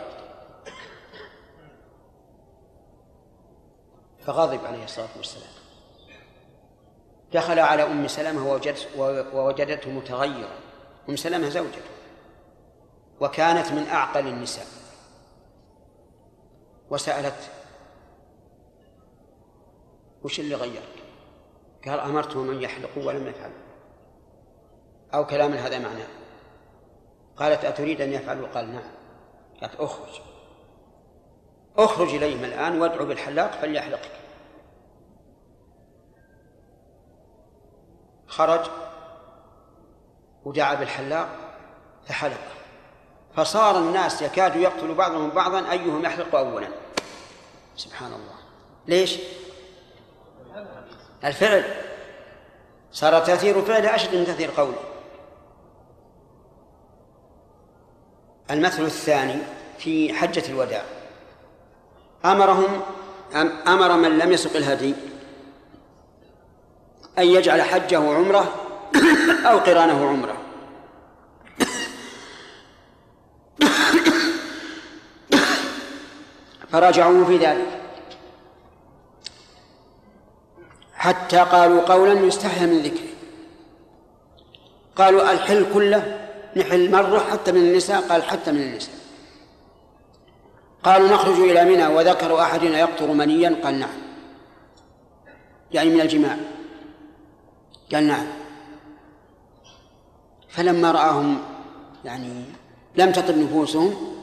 فغضب 4.27 4.65
عليه 4.65 4.85
الصلاة 4.85 5.09
والسلام. 5.17 5.53
دخل 7.33 7.59
على 7.59 7.83
أم 7.83 8.09
سلمة 8.09 8.61
ووجدته 9.35 9.91
متغيرا. 9.91 10.59
أم 11.09 11.17
سلمة 11.17 11.49
زوجته. 11.49 11.91
وكانت 13.21 13.73
من 13.73 13.87
أعقل 13.87 14.27
النساء. 14.27 14.67
وسألت 16.91 17.51
وش 20.23 20.41
اللي 20.41 20.55
غيرك؟ 20.55 21.05
قال 21.87 22.01
أمرتهم 22.01 22.51
أن 22.51 22.63
يحلقوا 22.63 23.05
ولم 23.05 23.27
يفعلوا. 23.27 23.69
أو 25.15 25.27
كلام 25.27 25.53
هذا 25.53 25.79
معناه 25.79 26.09
قالت 27.37 27.65
أتريد 27.65 28.01
أن 28.01 28.13
يفعلوا؟ 28.13 28.49
قال 28.49 28.73
نعم. 28.73 28.91
قالت 29.61 29.75
أخرج. 29.75 30.21
أخرج 31.77 32.15
إليهم 32.15 32.45
الآن 32.45 32.81
وادعو 32.81 33.07
بالحلاق 33.07 33.51
فليحلقك. 33.51 34.13
خرج 38.27 38.71
ودعا 40.45 40.75
بالحلاق 40.75 41.29
فحلق. 42.05 42.58
فصار 43.37 43.79
الناس 43.79 44.23
يكاد 44.23 44.57
يقتل 44.57 44.95
بعضهم 44.95 45.31
بعضا 45.31 45.71
أيهم 45.71 46.05
يحلق 46.05 46.35
أولا 46.35 46.69
سبحان 47.77 48.13
الله. 48.13 48.35
ليش؟ 48.87 49.19
الفعل. 51.25 51.65
صار 52.93 53.21
تأثير 53.21 53.63
فعل 53.63 53.87
أشد 53.87 54.15
من 54.15 54.27
تأثير 54.27 54.51
قوله 54.57 54.79
المثل 58.51 58.83
الثاني 58.83 59.39
في 59.79 60.15
حجة 60.15 60.49
الوداع. 60.49 60.85
أمرهم 62.25 62.83
أمر 63.67 63.97
من 63.97 64.19
لم 64.19 64.33
يسق 64.33 64.57
الهدي 64.57 64.95
أن 67.19 67.27
يجعل 67.27 67.63
حجه 67.63 68.15
عمرة 68.15 68.55
أو 69.47 69.59
قرانه 69.59 70.09
عمرة. 70.09 70.37
فراجعوه 76.73 77.25
في 77.25 77.37
ذلك. 77.37 77.81
حتى 80.95 81.39
قالوا 81.39 81.81
قولا 81.81 82.13
يستحيى 82.13 82.67
من 82.67 82.83
ذكره. 82.83 83.09
قالوا 84.97 85.33
الحل 85.33 85.67
كله 85.75 86.31
نحل 86.57 86.91
مرة 86.91 87.19
حتى 87.19 87.53
من 87.53 87.61
النساء 87.61 88.01
قال 88.01 88.23
حتى 88.23 88.53
من 88.53 88.61
النساء. 88.61 88.95
قالوا 90.85 91.09
نخرج 91.09 91.41
إلى 91.41 91.65
منى 91.65 91.87
وذكر 91.87 92.41
أحدنا 92.41 92.79
يقطر 92.79 93.13
منيا 93.13 93.61
قال 93.65 93.79
نعم. 93.79 93.99
يعني 95.73 95.91
من 95.91 96.01
الجماع. 96.01 96.37
قال 97.93 98.07
نعم. 98.07 98.27
فلما 100.49 100.93
رآهم 100.93 101.39
يعني 102.05 102.45
لم 102.97 103.13
تطب 103.13 103.39
نفوسهم 103.39 104.18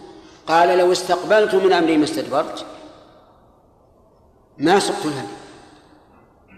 قال 0.47 0.77
لو 0.77 0.91
استقبلت 0.91 1.55
من 1.55 1.73
أمري 1.73 1.97
ما 1.97 2.03
استدبرت. 2.03 2.65
ما 4.57 4.79
سقت 4.79 5.05
الهدي 5.05 5.33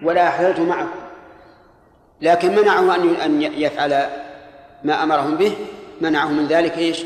ولا 0.04 0.28
أحللت 0.28 0.60
معكم 0.60 1.00
لكن 2.22 2.56
منعه 2.56 2.96
أن 2.96 3.16
أن 3.16 3.42
يفعل 3.42 4.10
ما 4.84 5.04
أمرهم 5.04 5.36
به. 5.36 5.56
منعه 6.02 6.28
من 6.28 6.48
ذلك 6.48 6.78
إيش؟ 6.78 7.06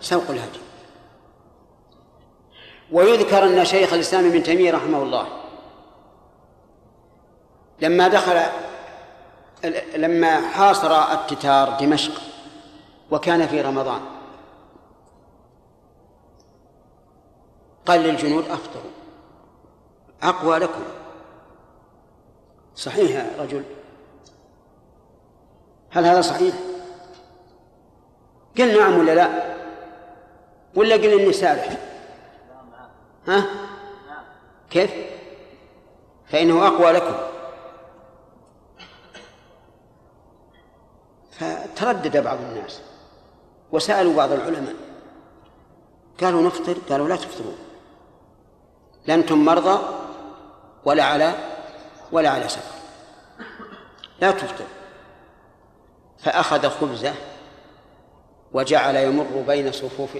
سوق 0.00 0.24
الهدي. 0.30 0.58
ويذكر 2.92 3.44
أن 3.44 3.64
شيخ 3.64 3.92
الإسلام 3.92 4.26
ابن 4.26 4.42
تيمية 4.42 4.72
رحمه 4.72 5.02
الله 5.02 5.26
لما 7.80 8.08
دخل 8.08 8.40
لما 9.96 10.40
حاصر 10.40 11.12
التتار 11.12 11.70
دمشق 11.80 12.12
وكان 13.10 13.46
في 13.46 13.60
رمضان 13.60 14.00
قال 17.88 18.00
للجنود 18.00 18.44
أفطروا 18.48 18.90
أقوى 20.22 20.58
لكم 20.58 20.82
صحيح 22.76 23.10
يا 23.10 23.42
رجل 23.42 23.64
هل 25.90 26.06
هذا 26.06 26.20
صحيح؟ 26.20 26.54
قل 28.58 28.78
نعم 28.78 28.98
ولا 28.98 29.14
لا؟ 29.14 29.56
ولا 30.74 30.94
قل 30.94 31.20
إني 31.20 31.32
سارح؟ 31.32 31.78
ها؟ 33.26 33.44
كيف؟ 34.70 34.94
فإنه 36.26 36.66
أقوى 36.66 36.92
لكم 36.92 37.14
فتردد 41.32 42.16
بعض 42.16 42.38
الناس 42.40 42.80
وسألوا 43.72 44.16
بعض 44.16 44.32
العلماء 44.32 44.74
قالوا 46.20 46.42
نفطر 46.42 46.76
قالوا 46.90 47.08
لا 47.08 47.16
تفطرون 47.16 47.67
لا 49.08 49.14
أنتم 49.14 49.44
مرضى 49.44 49.78
ولا 50.84 51.04
على 51.04 51.32
ولا 52.12 52.30
على 52.30 52.48
سفر. 52.48 52.74
لا 54.20 54.30
تفطر. 54.30 54.64
فأخذ 56.18 56.68
خبزة 56.68 57.14
وجعل 58.52 58.96
يمر 58.96 59.44
بين 59.46 59.72
صفوف 59.72 60.18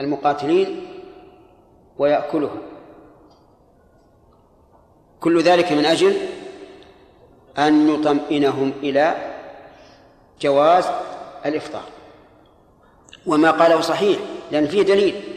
المقاتلين 0.00 0.86
ويأكله 1.98 2.50
كل 5.20 5.42
ذلك 5.42 5.72
من 5.72 5.84
أجل 5.84 6.16
أن 7.58 7.88
يطمئنهم 7.88 8.72
إلى 8.82 9.34
جواز 10.40 10.84
الإفطار. 11.46 11.84
وما 13.26 13.50
قاله 13.50 13.80
صحيح 13.80 14.18
لأن 14.50 14.66
فيه 14.66 14.82
دليل. 14.82 15.33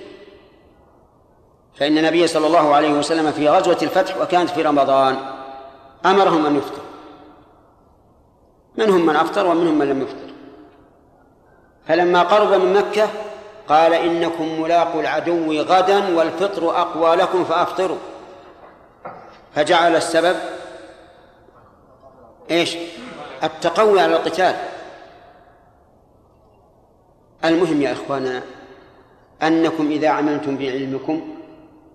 فإن 1.80 1.98
النبي 1.98 2.28
صلى 2.28 2.48
الله 2.48 2.76
عليه 2.76 2.94
وسلم 2.94 3.32
في 3.32 3.50
غزوة 3.50 3.78
الفتح 3.82 4.22
وكانت 4.22 4.50
في 4.50 4.62
رمضان 4.62 5.18
أمرهم 6.06 6.46
أن 6.46 6.56
يفطر 6.56 6.82
منهم 8.78 9.06
من 9.06 9.16
أفطر 9.16 9.48
ومنهم 9.48 9.80
من 9.80 9.90
لم 9.90 10.02
يفطر. 10.02 10.34
فلما 11.88 12.24
قرب 12.24 12.62
من 12.62 12.74
مكة 12.74 13.10
قال 13.68 13.94
إنكم 13.94 14.62
ملاقوا 14.62 15.02
العدو 15.02 15.62
غدا 15.62 16.18
والفطر 16.18 16.82
أقوى 16.82 17.16
لكم 17.16 17.46
فأفطروا. 17.46 17.98
فجعل 19.56 19.96
السبب 19.96 20.36
إيش؟ 22.52 22.78
التقوي 23.44 24.02
على 24.02 24.16
القتال. 24.16 24.56
المهم 27.46 27.82
يا 27.82 27.92
إخواننا 27.92 28.42
أنكم 29.44 29.92
إذا 29.92 30.10
عملتم 30.10 30.58
بعلمكم 30.58 31.37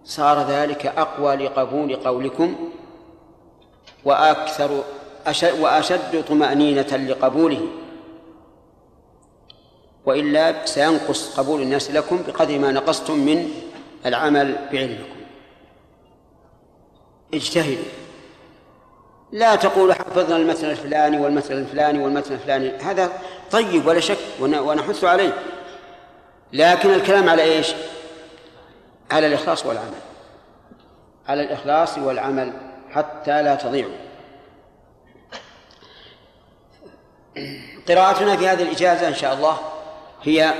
صار 0.04 0.50
ذلك 0.50 0.86
أقوى 0.86 1.34
لقبول 1.34 1.96
قولكم 1.96 2.70
وأكثر 4.04 4.84
أشد 5.26 5.60
وأشد 5.60 6.24
طمأنينة 6.28 6.96
لقبوله. 6.96 7.66
وإلا 10.06 10.66
سينقص 10.66 11.38
قبول 11.38 11.62
الناس 11.62 11.90
لكم 11.90 12.22
بقدر 12.26 12.58
ما 12.58 12.72
نقصتم 12.72 13.18
من 13.18 13.50
العمل 14.06 14.56
بعلمكم. 14.72 15.20
اجتهدوا. 17.34 17.84
لا 19.32 19.54
تقول 19.56 19.94
حفظنا 19.94 20.36
المثل 20.36 20.70
الفلاني 20.70 21.18
والمثل 21.18 21.54
الفلاني 21.54 22.04
والمثل 22.04 22.34
الفلاني. 22.34 22.70
هذا 22.76 23.12
طيب 23.50 23.86
ولا 23.86 24.00
شك 24.00 24.18
ونحث 24.40 25.04
عليه. 25.04 25.32
لكن 26.52 26.90
الكلام 26.94 27.28
على 27.28 27.42
إيش؟ 27.42 27.74
على 29.12 29.26
الإخلاص 29.26 29.66
والعمل. 29.66 30.00
على 31.28 31.42
الإخلاص 31.42 31.98
والعمل 31.98 32.52
حتى 32.90 33.42
لا 33.42 33.54
تضيعوا 33.54 33.96
قراءتنا 37.88 38.36
في 38.36 38.48
هذه 38.48 38.62
الإجازة 38.62 39.08
إن 39.08 39.14
شاء 39.14 39.34
الله 39.34 39.58
هي 40.22 40.54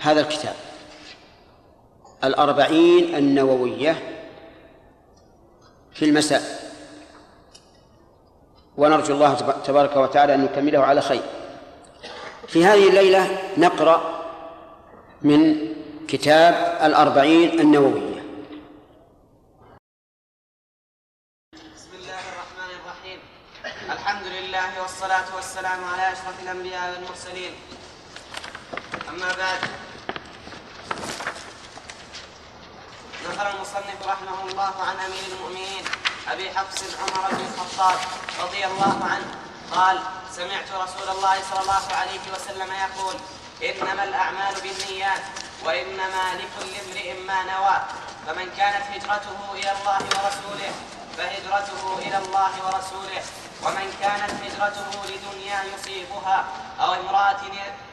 هذا 0.00 0.20
الكتاب. 0.20 0.54
الأربعين 2.24 3.14
النووية 3.14 3.96
في 5.92 6.04
المساء. 6.04 6.42
ونرجو 8.76 9.14
الله 9.14 9.34
تبارك 9.64 9.96
وتعالى 9.96 10.34
أن 10.34 10.44
نكمله 10.44 10.80
على 10.80 11.00
خير. 11.00 11.22
في 12.48 12.64
هذه 12.64 12.88
الليلة 12.88 13.38
نقرأ 13.58 14.22
من 15.22 15.72
كتاب 16.12 16.54
الأربعين 16.82 17.60
النووية 17.60 18.22
بسم 21.76 21.92
الله 21.94 22.22
الرحمن 22.32 22.70
الرحيم. 22.80 23.20
الحمد 23.90 24.26
لله 24.26 24.82
والصلاة 24.82 25.28
والسلام 25.36 25.84
على 25.84 26.12
أشرف 26.12 26.36
الأنبياء 26.42 26.92
والمرسلين. 26.92 27.54
أما 29.08 29.28
بعد. 29.42 29.60
نقل 33.24 33.46
المصنف 33.56 34.06
رحمه 34.06 34.38
الله 34.50 34.74
عن 34.88 34.96
أمير 34.96 35.24
المؤمنين 35.32 35.84
أبي 36.28 36.50
حفص 36.50 36.80
عمر 37.00 37.28
بن 37.30 37.40
الخطاب 37.40 37.98
رضي 38.44 38.66
الله 38.66 39.04
عنه. 39.04 39.28
قال 39.72 39.96
سمعت 40.32 40.68
رسول 40.72 41.08
الله 41.16 41.36
صلى 41.50 41.60
الله 41.60 41.84
عليه 42.00 42.24
وسلم 42.34 42.70
يقول 42.84 43.16
إنما 43.64 44.04
الأعمال 44.04 44.54
بالنيات. 44.60 45.24
وإنما 45.64 46.34
لكل 46.34 46.72
امرئ 46.86 47.20
ما 47.26 47.42
نوى 47.42 47.76
فمن 48.26 48.50
كانت 48.56 48.84
هجرته 48.94 49.38
إلى 49.54 49.72
الله 49.72 49.98
ورسوله 49.98 50.72
فهجرته 51.16 51.98
إلى 51.98 52.18
الله 52.18 52.52
ورسوله. 52.66 53.22
ومن 53.62 53.96
كانت 54.00 54.30
هجرته 54.42 54.90
لدنيا 55.04 55.58
يصيبها 55.74 56.44
أو 56.80 56.94
امرأة 56.94 57.42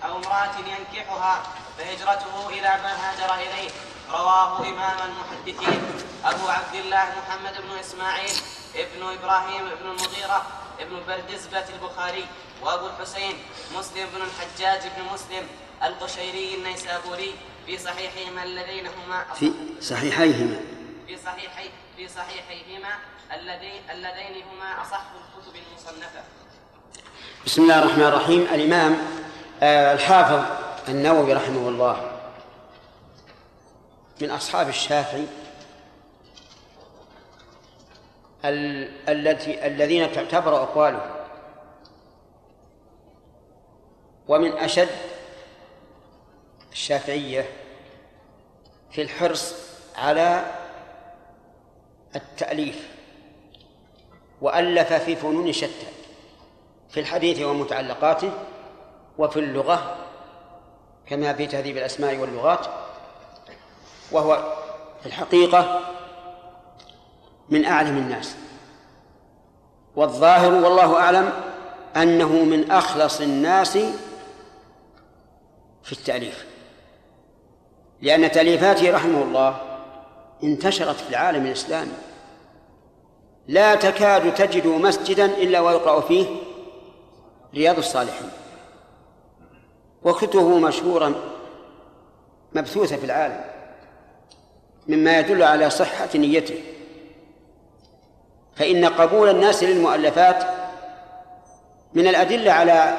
أو 0.05 0.17
امرأة 0.17 0.55
ينكحها 0.57 1.43
فهجرته 1.77 2.49
إلى 2.49 2.79
ما 2.83 2.93
هاجر 3.01 3.33
إليه. 3.33 3.69
رواه 4.11 4.59
إمام 4.59 4.97
المحدثين 5.09 5.81
أبو 6.25 6.49
عبد 6.49 6.75
الله 6.75 7.05
محمد 7.19 7.61
بن 7.61 7.79
إسماعيل 7.79 8.35
ابن 8.75 9.13
إبراهيم 9.13 9.69
بن 9.81 9.89
المغيرة 9.89 10.45
ابن 10.79 11.01
بردزبة 11.07 11.65
البخاري 11.69 12.25
وأبو 12.61 12.87
الحسين 12.87 13.43
مسلم 13.75 14.09
بن 14.15 14.21
الحجاج 14.21 14.81
بن 14.97 15.13
مسلم. 15.13 15.47
القشيري 15.83 16.55
النيسابوري 16.55 17.33
في 17.65 17.77
صحيحهما 17.77 18.43
اللذين 18.43 18.87
هما 18.87 19.23
في 19.33 19.51
صحيحيهما. 19.81 20.59
في 21.07 21.17
صحيحي 21.17 21.69
في 21.97 22.07
صحيحيهما 22.07 22.89
اللذين 23.35 23.81
اللذين 23.91 24.43
هما 24.43 24.81
أصح 24.81 25.01
الكتب 25.15 25.55
المصنفة. 25.55 26.23
بسم 27.45 27.61
الله 27.61 27.79
الرحمن 27.79 28.03
الرحيم. 28.03 28.41
الإمام 28.41 28.97
آه 29.63 29.93
الحافظ 29.93 30.45
النووي 30.89 31.33
رحمه 31.33 31.69
الله 31.69 32.11
من 34.21 34.31
أصحاب 34.31 34.69
الشافعي 34.69 35.25
التي 39.09 39.67
الذين 39.67 40.11
تعتبر 40.11 40.63
أقواله. 40.63 41.15
ومن 44.27 44.57
أشد 44.57 44.89
الشافعية 46.71 47.49
في 48.91 49.01
الحرص 49.01 49.53
على 49.95 50.45
التأليف 52.15 52.89
وألف 54.41 54.93
في 54.93 55.15
فنون 55.15 55.53
شتى 55.53 55.87
في 56.89 56.99
الحديث 56.99 57.41
ومتعلقاته 57.41 58.31
وفي 59.17 59.39
اللغة 59.39 59.95
كما 61.05 61.33
في 61.33 61.47
تهذيب 61.47 61.77
الأسماء 61.77 62.17
واللغات 62.17 62.67
وهو 64.11 64.53
في 65.01 65.05
الحقيقة 65.05 65.79
من 67.49 67.65
أعلم 67.65 67.97
الناس. 67.97 68.35
والظاهر 69.95 70.53
والله 70.53 70.99
أعلم 70.99 71.33
أنه 71.95 72.29
من 72.29 72.71
أخلص 72.71 73.21
الناس 73.21 73.77
في 75.83 75.91
التأليف. 75.91 76.48
لأن 78.01 78.31
تأليفاته 78.31 78.91
رحمه 78.91 79.23
الله 79.23 79.61
انتشرت 80.43 80.95
في 80.95 81.09
العالم 81.09 81.45
الإسلامي. 81.45 81.91
لا 83.47 83.75
تكاد 83.75 84.33
تجد 84.33 84.67
مسجدا 84.67 85.25
إلا 85.25 85.59
ويقرأ 85.59 86.01
فيه 86.01 86.25
رياض 87.53 87.77
الصالحين. 87.77 88.29
وكتبه 90.03 90.59
مشهورة 90.59 91.15
مبثوثة 92.53 92.97
في 92.97 93.05
العالم 93.05 93.41
مما 94.87 95.19
يدل 95.19 95.43
على 95.43 95.69
صحة 95.69 96.09
نيته. 96.15 96.63
فإن 98.55 98.85
قبول 98.85 99.29
الناس 99.29 99.63
للمؤلفات 99.63 100.43
من 101.93 102.07
الأدلة 102.07 102.51
على 102.51 102.97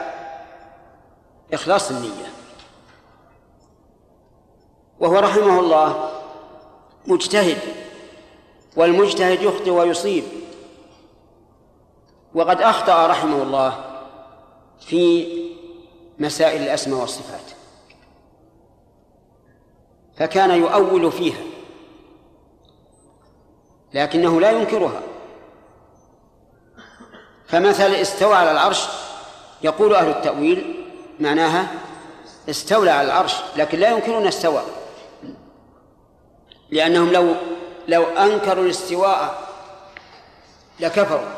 إخلاص 1.52 1.90
النية. 1.90 2.39
وهو 5.00 5.18
رحمه 5.18 5.60
الله. 5.60 6.10
مجتهد. 7.06 7.58
والمجتهد 8.76 9.42
يخطئ 9.42 9.70
ويصيب. 9.70 10.24
وقد 12.34 12.60
أخطأ 12.60 13.06
رحمه 13.06 13.42
الله 13.42 13.84
في 14.80 15.26
مسائل 16.18 16.62
الأسماء 16.62 17.00
والصفات. 17.00 17.50
فكان 20.16 20.50
يؤول 20.50 21.12
فيها. 21.12 21.42
لكنه 23.94 24.40
لا 24.40 24.50
ينكرها. 24.50 25.02
فمثل 27.46 27.92
استوى 27.94 28.34
على 28.34 28.50
العرش 28.50 28.88
يقول 29.62 29.94
أهل 29.94 30.08
التأويل 30.10 30.86
معناها 31.20 31.74
استولى 32.50 32.90
على 32.90 33.06
العرش 33.06 33.34
لكن 33.56 33.78
لا 33.78 33.90
ينكرون 33.90 34.26
استوى. 34.26 34.62
لأنهم 36.70 37.12
لو 37.12 37.34
لو 37.88 38.04
أنكروا 38.04 38.64
الاستواء 38.64 39.48
لكفروا. 40.80 41.28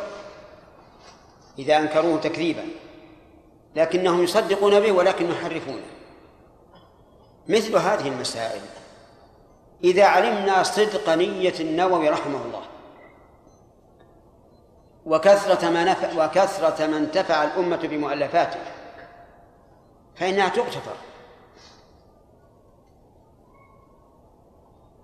إذا 1.58 1.78
أنكروه 1.78 2.20
تكذيبا. 2.20 2.64
لكنهم 3.76 4.22
يصدقون 4.22 4.80
به 4.80 4.92
ولكن 4.92 5.30
يحرفونه. 5.30 5.86
مثل 7.48 7.76
هذه 7.76 8.08
المسائل. 8.08 8.60
إذا 9.84 10.04
علمنا 10.04 10.62
صدق 10.62 11.10
نية 11.10 11.54
النووي 11.60 12.08
رحمه 12.08 12.44
الله. 12.44 12.62
وكثرة 15.06 15.70
ما 15.70 15.84
نفع 15.84 16.24
وكثرة 16.24 16.86
من 16.86 16.94
انتفع 16.94 17.44
الأمة 17.44 17.76
بمؤلفاته. 17.82 18.60
فإنها 20.16 20.48
تغتفر. 20.48 20.96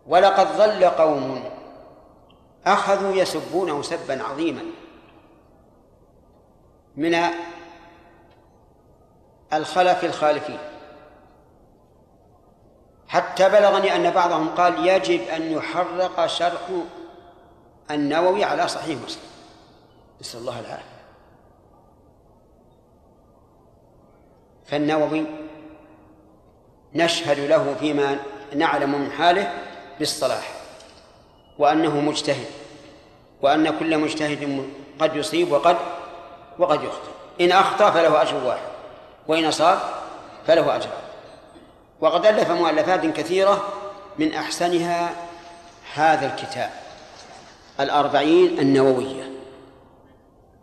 ولقد 0.09 0.47
ظل 0.47 0.85
قوم 0.85 1.45
أخذوا 2.67 3.15
يسبونه 3.15 3.83
سبا 3.83 4.23
عظيما 4.23 4.63
من 6.97 7.15
الخلف 9.53 10.05
الخالفين. 10.05 10.59
حتى 13.09 13.49
بلغني 13.49 13.97
أن 13.97 14.11
بعضهم 14.11 14.49
قال 14.49 14.87
يجب 14.87 15.21
أن 15.21 15.53
يحرق 15.53 16.27
شرح 16.27 16.71
النووي 17.91 18.45
على 18.45 18.69
صحيح 18.69 18.99
مسلم. 19.05 19.23
نسأل 20.21 20.41
الله 20.41 20.61
العافية. 20.61 20.99
فالنووي 24.67 25.27
نشهد 26.95 27.39
له 27.39 27.75
فيما 27.81 28.19
نعلم 28.55 29.03
من 29.03 29.13
حاله 29.13 29.68
بالصلاح 29.99 30.51
وأنه 31.59 32.01
مجتهد 32.01 32.47
وأن 33.43 33.79
كل 33.79 33.99
مجتهد 33.99 34.69
قد 35.01 35.17
يصيب 35.17 35.53
وقد 35.53 35.77
وقد 36.59 36.83
يخطئ. 36.83 37.11
إن 37.41 37.53
أخطأ 37.53 37.91
فله 37.91 38.23
أجر 38.23 38.45
واحد 38.45 38.69
وإن 39.29 39.45
أصاب 39.45 39.79
فله 40.47 40.77
أجر 40.77 40.89
وقد 42.01 42.27
ألف 42.27 42.51
مؤلفات 42.51 43.07
كثيرة 43.07 43.65
من 44.19 44.35
أحسنها 44.35 45.11
هذا 45.95 46.27
الكتاب 46.27 46.71
الأربعين 47.81 48.59
النووية. 48.59 49.31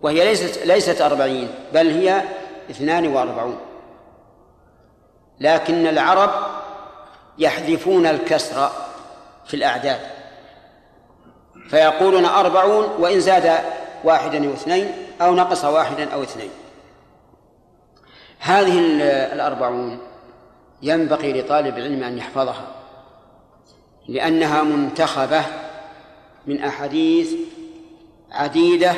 وهي 0.01 0.25
ليست 0.25 0.57
ليست 0.65 1.01
أربعين 1.01 1.55
بل 1.73 1.87
هي 1.87 2.21
اثنان 2.69 3.07
وأربعون. 3.07 3.59
لكن 5.39 5.87
العرب 5.87 6.31
يحذفون 7.37 8.05
الكسر 8.05 8.69
في 9.47 9.53
الأعداد. 9.53 9.99
فيقولون 11.69 12.25
أربعون 12.25 12.85
وإن 12.99 13.19
زاد 13.19 13.59
واحدا 14.03 14.47
أو 14.47 14.53
اثنين 14.53 14.91
أو 15.21 15.35
نقص 15.35 15.65
واحدا 15.65 16.13
أو 16.13 16.23
اثنين. 16.23 16.49
هذه 18.39 18.79
الأربعون 19.33 19.99
ينبغي 20.81 21.41
لطالب 21.41 21.77
العلم 21.77 22.03
أن 22.03 22.17
يحفظها 22.17 22.67
لأنها 24.07 24.63
منتخبة 24.63 25.43
من 26.47 26.63
أحاديث 26.63 27.33
عديدة 28.31 28.93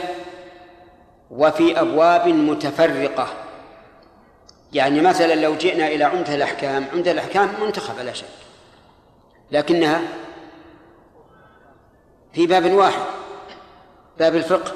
وفي 1.32 1.80
أبواب 1.80 2.28
متفرقة. 2.28 3.28
يعني 4.74 5.02
مثلا 5.02 5.36
لو 5.36 5.56
جئنا 5.56 5.88
إلى 5.88 6.04
عمدة 6.04 6.36
الأحكام 6.36 6.86
عمدة 6.94 7.12
الأحكام 7.12 7.50
منتخبة 7.62 8.04
لا 8.04 8.14
شك 8.14 8.26
لكنها 9.52 10.02
في 12.38 12.48
باب 12.48 12.72
واحد 12.72 13.02
باب 14.20 14.36
الفقه. 14.36 14.72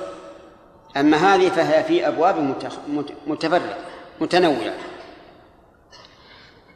أما 0.97 1.17
هذه 1.17 1.49
فهي 1.49 1.83
في 1.83 2.07
أبواب 2.07 2.55
متفرقة 3.27 3.77
متنوعة. 4.21 4.73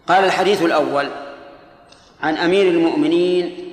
قال 0.08 0.24
الحديث 0.24 0.62
الأول 0.62 1.10
عن 2.22 2.38
أمير 2.38 2.68
المؤمنين 2.68 3.72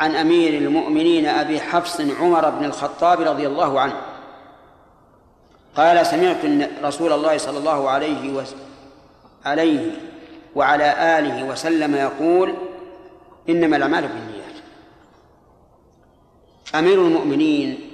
عن 0.00 0.14
أمير 0.14 0.54
المؤمنين 0.54 1.26
أبي 1.26 1.60
حفص 1.60 2.00
عمر 2.00 2.50
بن 2.50 2.64
الخطاب 2.64 3.20
رضي 3.20 3.46
الله 3.46 3.80
عنه. 3.80 4.00
قال 5.76 6.06
سمعت 6.06 6.44
رسول 6.82 7.12
الله 7.12 7.38
صلى 7.38 7.58
الله 7.58 7.90
عليه 7.90 8.44
عليه 9.44 9.90
وعلى 10.54 11.18
آله 11.18 11.44
وسلم 11.44 11.94
يقول 11.94 12.54
إنما 13.48 13.76
الأعمال 13.76 14.08
بالنيات 14.08 14.27
أمير 16.74 17.02
المؤمنين 17.02 17.90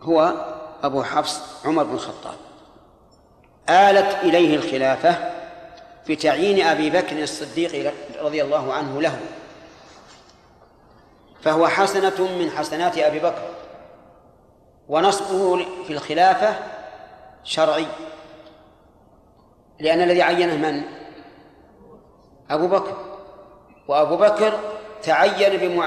هو 0.00 0.34
أبو 0.82 1.02
حفص 1.02 1.40
عمر 1.64 1.84
بن 1.84 1.94
الخطاب. 1.94 2.34
آلت 3.68 4.16
إليه 4.22 4.56
الخلافة 4.56 5.32
في 6.04 6.16
تعيين 6.16 6.66
أبي 6.66 6.90
بكر 6.90 7.22
الصديق 7.22 7.94
رضي 8.22 8.42
الله 8.42 8.72
عنه 8.72 9.00
له. 9.00 9.20
فهو 11.42 11.68
حسنة 11.68 12.38
من 12.38 12.50
حسنات 12.50 12.98
أبي 12.98 13.18
بكر. 13.18 13.48
ونصبه 14.88 15.64
في 15.86 15.92
الخلافة 15.92 16.58
شرعي. 17.44 17.86
لأن 19.80 20.00
الذي 20.00 20.22
عينه 20.22 20.56
من؟ 20.56 20.82
أبو 22.50 22.68
بكر. 22.68 22.96
وأبو 23.88 24.16
بكر 24.16 24.58
تعين 25.02 25.80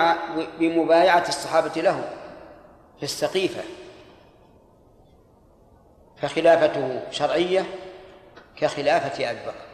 بمبايعة 0.59 1.25
الصحابة 1.27 1.81
له 1.81 2.09
في 2.97 3.03
السقيفة. 3.03 3.63
فخلافته 6.17 7.01
شرعية 7.11 7.65
كخلافة 8.55 9.31
أبي 9.31 9.39
بكر. 9.39 9.71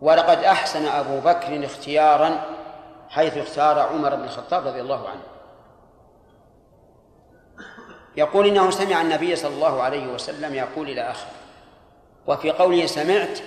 ولقد 0.00 0.38
أحسن 0.38 0.86
أبو 0.86 1.20
بكر 1.20 1.64
اختيارا 1.64 2.40
حيث 3.08 3.36
اختار 3.36 3.78
عمر 3.78 4.14
بن 4.14 4.24
الخطاب 4.24 4.66
رضي 4.66 4.80
الله 4.80 5.08
عنه. 5.08 5.22
يقول 8.16 8.46
إنه 8.46 8.70
سمع 8.70 9.00
النبي 9.00 9.36
صلى 9.36 9.54
الله 9.54 9.82
عليه 9.82 10.06
وسلم 10.06 10.54
يقول 10.54 10.88
إلى 10.88 11.00
آخره 11.00 11.30
وفي 12.26 12.50
قوله 12.50 12.86
سمعت 12.86 13.38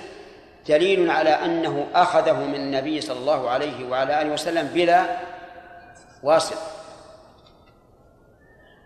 دليل 0.67 1.11
على 1.11 1.29
أنه 1.29 1.87
أخذه 1.95 2.33
من 2.33 2.55
النبي 2.55 3.01
صلى 3.01 3.19
الله 3.19 3.49
عليه 3.49 3.89
وعلى 3.89 4.21
آله 4.21 4.33
وسلم 4.33 4.67
بلا 4.67 5.17
واسطة 6.23 6.57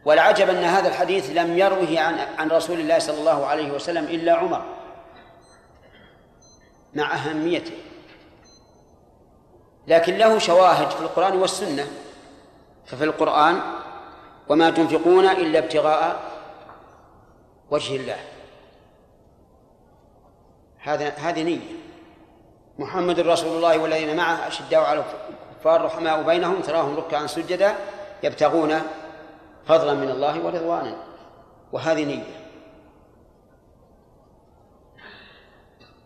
والعجب 0.05 0.49
أن 0.49 0.63
هذا 0.63 0.87
الحديث 0.87 1.29
لم 1.29 1.57
يروه 1.57 1.99
عن 1.99 2.19
عن 2.37 2.49
رسول 2.49 2.79
الله 2.79 2.99
صلى 2.99 3.17
الله 3.17 3.45
عليه 3.45 3.71
وسلم 3.71 4.03
إلا 4.03 4.33
عمر 4.33 4.65
مع 6.93 7.13
أهميته. 7.13 7.73
لكن 9.87 10.17
له 10.17 10.37
شواهد 10.37 10.89
في 10.89 11.01
القرآن 11.01 11.37
والسنة 11.37 11.87
ففي 12.85 13.03
القرآن 13.03 13.61
وما 14.49 14.69
تنفقون 14.69 15.25
إلا 15.25 15.59
ابتغاء 15.59 16.19
وجه 17.71 17.95
الله. 17.95 18.34
هذا 20.85 21.09
هذه 21.09 21.43
نية. 21.43 21.59
محمد 22.79 23.19
رسول 23.19 23.57
الله 23.57 23.77
والذين 23.77 24.17
معه 24.17 24.47
أشداء 24.47 24.81
على 24.81 25.03
الكفار 25.51 25.85
رحماء 25.85 26.23
بينهم 26.23 26.61
تراهم 26.61 26.95
ركعا 26.95 27.27
سجدا 27.27 27.75
يبتغون 28.23 28.81
فضلا 29.67 29.93
من 29.93 30.09
الله 30.09 30.45
ورضوانا. 30.45 30.95
وهذه 31.71 32.03
نية. 32.03 32.45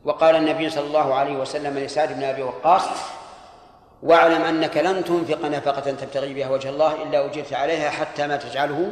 وقال 0.05 0.35
النبي 0.35 0.69
صلى 0.69 0.87
الله 0.87 1.13
عليه 1.13 1.37
وسلم 1.37 1.79
لسعد 1.79 2.13
بن 2.13 2.23
أبي 2.23 2.43
وقاص 2.43 2.83
واعلم 4.03 4.41
أنك 4.41 4.77
لن 4.77 5.03
تنفق 5.03 5.45
نفقة 5.45 5.91
تبتغي 5.91 6.33
بها 6.33 6.49
وجه 6.49 6.69
الله 6.69 7.03
إلا 7.03 7.25
أجرت 7.25 7.53
عليها 7.53 7.89
حتى 7.89 8.27
ما 8.27 8.37
تجعله 8.37 8.91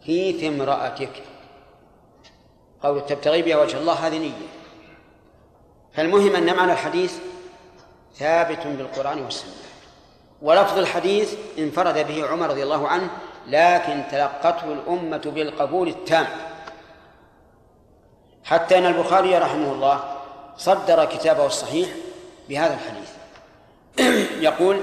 في 0.00 0.48
امرأتك 0.48 1.22
قول 2.82 3.06
تبتغي 3.06 3.42
بها 3.42 3.56
وجه 3.56 3.78
الله 3.78 3.92
هذه 3.92 4.18
نية. 4.18 4.55
فالمهم 5.96 6.36
أن 6.36 6.56
معنى 6.56 6.72
الحديث؟ 6.72 7.14
ثابت 8.18 8.66
بالقرآن 8.66 9.22
والسنة. 9.22 9.52
ولفظ 10.42 10.78
الحديث 10.78 11.34
انفرد 11.58 12.06
به 12.06 12.26
عمر 12.26 12.50
رضي 12.50 12.62
الله 12.62 12.88
عنه 12.88 13.08
لكن 13.46 14.02
تلقته 14.10 14.72
الأمة 14.72 15.22
بالقبول 15.34 15.88
التام. 15.88 16.26
حتى 18.44 18.78
أن 18.78 18.86
البخاري 18.86 19.38
رحمه 19.38 19.72
الله 19.72 20.04
صدر 20.56 21.04
كتابه 21.04 21.46
الصحيح 21.46 21.88
بهذا 22.48 22.74
الحديث. 22.74 23.10
يقول 24.48 24.80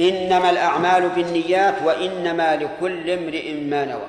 إنما 0.00 0.50
الأعمال 0.50 1.08
بالنيات 1.08 1.74
وإنما 1.84 2.56
لكل 2.56 3.10
امرئ 3.10 3.54
ما 3.54 3.84
نوى. 3.84 4.06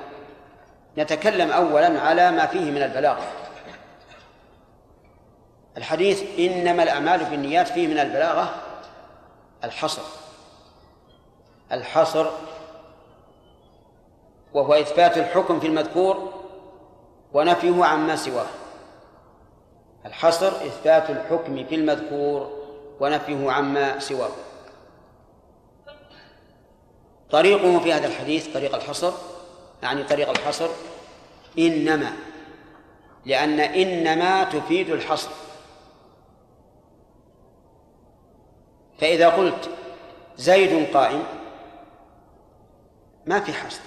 نتكلم 0.98 1.50
أولا 1.50 2.00
على 2.00 2.30
ما 2.30 2.46
فيه 2.46 2.70
من 2.70 2.82
البلاغة. 2.82 3.45
الحديث 5.76 6.22
إنما 6.38 6.82
الأعمال 6.82 7.24
بالنيات 7.24 7.68
فيه 7.68 7.86
من 7.86 7.98
البلاغة 7.98 8.54
الحصر. 9.64 10.02
الحصر 11.72 12.26
وهو 14.54 14.74
إثبات 14.74 15.18
الحكم 15.18 15.60
في 15.60 15.66
المذكور 15.66 16.32
ونفيه 17.32 17.84
عما 17.84 18.16
سواه. 18.16 18.46
الحصر 20.06 20.48
إثبات 20.48 21.10
الحكم 21.10 21.64
في 21.64 21.74
المذكور 21.74 22.50
ونفيه 23.00 23.50
عما 23.50 23.98
سواه. 23.98 24.30
طريقه 27.30 27.78
في 27.78 27.92
هذا 27.92 28.06
الحديث 28.06 28.54
طريق 28.54 28.74
الحصر 28.74 29.12
يعني 29.82 30.04
طريق 30.04 30.30
الحصر 30.30 30.68
إنما 31.58 32.12
لأن 33.24 33.60
إنما 33.60 34.44
تفيد 34.44 34.90
الحصر. 34.90 35.30
فإذا 38.98 39.28
قلت 39.28 39.70
زيد 40.36 40.96
قائم 40.96 41.24
ما 43.26 43.40
في 43.40 43.52
حصر. 43.52 43.80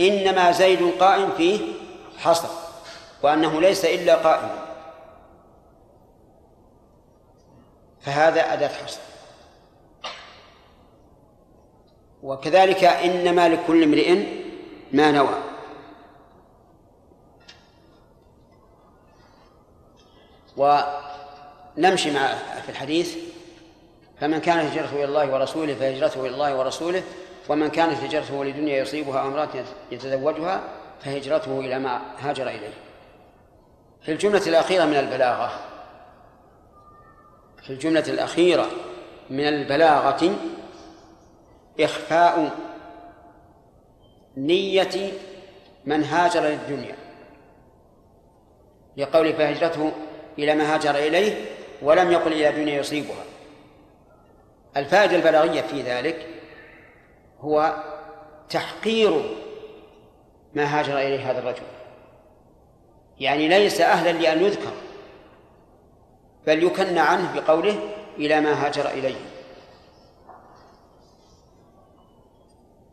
إنما 0.00 0.52
زيد 0.52 0.98
قائم 1.00 1.30
فيه 1.36 1.72
حصر 2.18 2.48
وأنه 3.22 3.60
ليس 3.60 3.84
إلا 3.84 4.14
قائم. 4.14 4.50
فهذا 8.00 8.52
أداة 8.52 8.68
حصر. 8.68 9.00
وكذلك 12.22 12.84
إنما 12.84 13.48
لكل 13.48 13.82
امرئ 13.82 14.26
ما 14.92 15.10
نوى. 15.10 15.38
ونمشي 20.56 22.10
مع 22.10 22.34
في 22.62 22.68
الحديث 22.68 23.29
فمن 24.20 24.40
كانت 24.40 24.72
هجرته 24.72 24.96
إلى 24.96 25.04
الله 25.04 25.32
ورسوله 25.32 25.74
فهجرته 25.74 26.20
إلى 26.20 26.34
الله 26.34 26.58
ورسوله 26.58 27.02
ومن 27.48 27.70
كانت 27.70 28.04
هجرته 28.04 28.44
لدنيا 28.44 28.78
يصيبها 28.78 29.22
أمرات 29.22 29.48
يتزوجها 29.92 30.62
فهجرته 31.00 31.60
إلى 31.60 31.78
ما 31.78 32.00
هاجر 32.18 32.48
إليه. 32.48 32.74
في 34.02 34.12
الجملة 34.12 34.46
الأخيرة 34.46 34.84
من 34.84 34.96
البلاغة 34.96 35.50
في 37.62 37.70
الجملة 37.70 38.04
الأخيرة 38.08 38.66
من 39.30 39.48
البلاغة 39.48 40.36
إخفاء 41.80 42.50
نية 44.36 45.12
من 45.84 46.04
هاجر 46.04 46.40
للدنيا. 46.40 46.96
لقول 48.96 49.32
فهجرته 49.32 49.92
إلى 50.38 50.54
ما 50.54 50.74
هاجر 50.74 50.94
إليه 50.94 51.44
ولم 51.82 52.10
يقل 52.12 52.32
إلى 52.32 52.52
دنيا 52.52 52.80
يصيبها. 52.80 53.29
الفائدة 54.76 55.16
البلاغية 55.16 55.60
في 55.60 55.82
ذلك 55.82 56.26
هو 57.40 57.84
تحقير 58.50 59.36
ما 60.54 60.64
هاجر 60.64 60.98
إليه 60.98 61.30
هذا 61.30 61.38
الرجل. 61.38 61.62
يعني 63.20 63.48
ليس 63.48 63.80
أهلا 63.80 64.18
لأن 64.18 64.44
يذكر 64.44 64.72
بل 66.46 66.62
يكن 66.62 66.98
عنه 66.98 67.34
بقوله 67.34 67.78
إلى 68.18 68.40
ما 68.40 68.66
هاجر 68.66 68.88
إليه. 68.88 69.20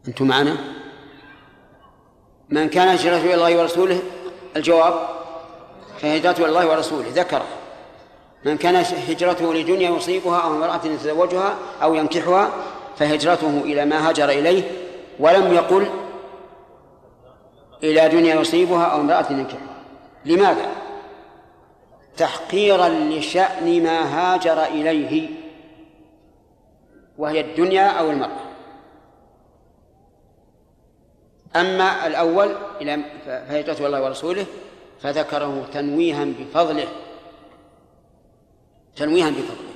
أنتم 0.07 0.27
معنا؟ 0.27 0.57
من 2.49 2.69
كان 2.69 2.87
هجرته 2.87 3.25
إلى 3.25 3.33
الله 3.33 3.57
ورسوله 3.57 4.01
الجواب 4.55 5.09
فهجرته 5.99 6.39
إلى 6.39 6.49
الله 6.49 6.69
ورسوله 6.69 7.07
ذكر. 7.09 7.41
من 8.45 8.57
كان 8.57 8.75
هجرته 9.09 9.53
لدنيا 9.53 9.89
يصيبها 9.89 10.39
أو 10.39 10.55
امرأة 10.55 10.85
يتزوجها 10.85 11.55
أو 11.83 11.95
ينكحها 11.95 12.49
فهجرته 12.97 13.61
إلى 13.63 13.85
ما 13.85 14.09
هاجر 14.09 14.29
إليه 14.29 14.63
ولم 15.19 15.53
يقل 15.53 15.87
إلى 17.83 18.09
دنيا 18.09 18.35
يصيبها 18.35 18.85
أو 18.85 19.01
امرأة 19.01 19.25
ينكحها. 19.31 19.77
لماذا؟ 20.25 20.71
تحقيرا 22.17 22.89
لشأن 22.89 23.83
ما 23.83 23.99
هاجر 23.99 24.63
إليه 24.63 25.29
وهي 27.17 27.41
الدنيا 27.41 27.87
أو 27.87 28.11
المرأة. 28.11 28.47
أما 31.55 32.07
الأول 32.07 32.55
إلى 32.81 33.03
فهجرته 33.25 33.85
الله 33.85 34.03
ورسوله 34.03 34.45
فذكره 35.01 35.67
تنويها 35.73 36.25
بفضله. 36.25 36.87
تنويها 38.97 39.29
بفضله 39.29 39.73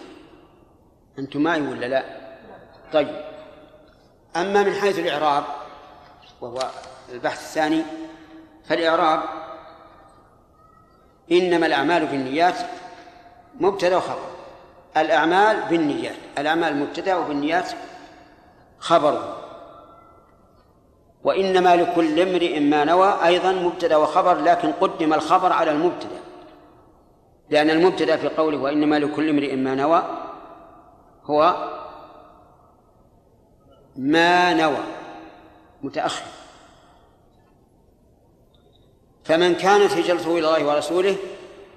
أنتم 1.19 1.41
معي 1.41 1.62
ولا 1.62 1.86
لا؟ 1.86 2.03
طيب. 2.93 3.21
أما 4.36 4.63
من 4.63 4.73
حيث 4.73 4.99
الإعراب 4.99 5.43
وهو 6.41 6.69
البحث 7.12 7.39
الثاني 7.39 7.84
فالإعراب 8.65 9.23
إنما 11.31 11.65
الأعمال 11.65 12.05
بالنيات 12.05 12.55
مبتدأ 13.60 13.97
وخبر. 13.97 14.29
الأعمال 14.97 15.62
بالنيات 15.69 16.15
الأعمال 16.38 16.77
مبتدأ 16.77 17.15
وبالنيات 17.15 17.71
خبره 18.79 19.38
وإنما 21.23 21.75
لكل 21.75 22.19
امرئ 22.19 22.60
ما 22.60 22.84
نوى 22.84 23.25
أيضا 23.25 23.51
مبتدأ 23.51 23.95
وخبر 23.95 24.41
لكن 24.41 24.71
قدم 24.71 25.13
الخبر 25.13 25.53
على 25.53 25.71
المبتدأ. 25.71 26.31
لأن 27.51 27.69
المبتدأ 27.69 28.17
في 28.17 28.27
قوله 28.27 28.57
وإنما 28.57 28.99
لكل 28.99 29.29
امرئ 29.29 29.55
ما 29.55 29.75
نوى 29.75 30.03
هو 31.23 31.71
ما 33.95 34.53
نوى 34.53 34.83
متأخر. 35.81 36.25
فمن 39.23 39.55
كانت 39.55 39.91
هجرته 39.91 40.37
إلى 40.37 40.47
الله 40.47 40.67
ورسوله 40.67 41.15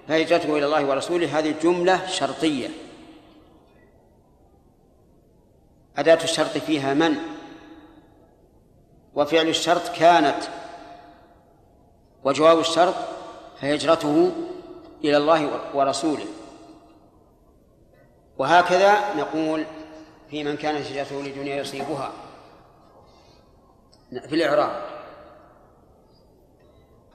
فهجرته 0.09 0.59
إلى 0.59 0.67
الله 0.67 0.85
ورسوله 0.87 1.39
هذه 1.39 1.55
جملة 1.63 2.07
شرطية. 2.07 2.69
أداة 5.97 6.25
الشرط 6.25 6.59
فيها 6.59 6.95
من؟ 6.95 7.17
وفعل 9.15 9.49
الشرط 9.49 9.89
كانت. 9.89 10.43
وجواب 12.25 12.59
الشرط 12.59 12.95
فهجرته 13.61 14.33
إلى 15.05 15.17
الله 15.17 15.61
ورسوله. 15.75 16.27
وهكذا 18.39 19.15
نقول 19.15 19.65
في 20.31 20.45
من 20.45 20.57
كانت 20.57 20.87
هجرته 20.87 21.23
لدنيا 21.23 21.57
يصيبها. 21.57 22.13
في 24.11 24.35
الإعراب. 24.35 24.83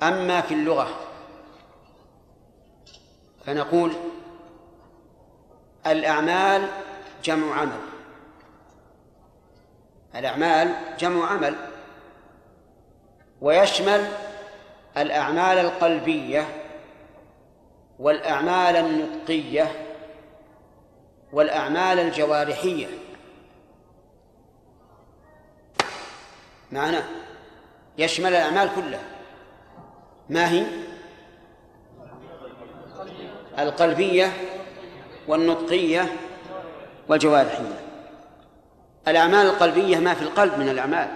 أما 0.03 0.41
في 0.41 0.53
اللغة 0.53 0.99
فنقول 3.45 3.93
الأعمال 5.87 6.67
جمع 7.23 7.55
عمل. 7.55 7.79
الأعمال 10.15 10.75
جمع 10.99 11.31
عمل. 11.31 11.55
ويشمل 13.41 14.07
الأعمال 14.97 15.57
القلبية 15.57 16.58
والأعمال 17.99 18.75
النطقية 18.75 19.71
والأعمال 21.33 21.99
الجوارحية. 21.99 22.87
معنى 26.71 26.97
يشمل 27.97 28.29
الأعمال 28.29 28.69
كلها. 28.75 29.03
ما 30.29 30.51
هي؟ 30.51 30.65
القلبية 33.59 34.33
والنطقية 35.27 36.05
والجوارحية. 37.07 37.79
الأعمال 39.07 39.47
القلبية 39.47 39.97
ما 39.97 40.13
في 40.13 40.21
القلب 40.21 40.59
من 40.59 40.69
الأعمال 40.69 41.07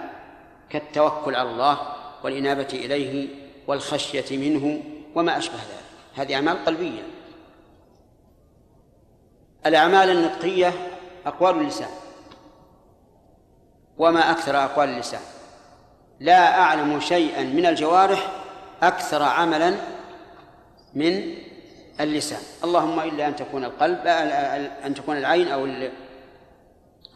كالتوكل 0.70 1.36
على 1.36 1.50
الله 1.50 1.78
والإنابة 2.24 2.68
إليه 2.72 3.28
والخشية 3.66 4.36
منه 4.36 4.82
وما 5.14 5.38
أشبه 5.38 5.54
ذلك. 5.54 5.83
هذه 6.16 6.34
أعمال 6.34 6.64
قلبية. 6.64 7.02
الأعمال 9.66 10.10
النطقية 10.10 10.72
أقوال 11.26 11.56
اللسان. 11.56 11.88
وما 13.98 14.30
أكثر 14.30 14.56
أقوال 14.64 14.88
اللسان. 14.88 15.20
لا 16.20 16.60
أعلم 16.60 17.00
شيئا 17.00 17.42
من 17.42 17.66
الجوارح 17.66 18.30
أكثر 18.82 19.22
عملا 19.22 19.74
من 20.94 21.34
اللسان. 22.00 22.40
اللهم 22.64 23.00
إلا 23.00 23.28
أن 23.28 23.36
تكون 23.36 23.64
القلب 23.64 24.06
أن 24.86 24.94
تكون 24.94 25.16
العين 25.16 25.48
أو 25.48 25.68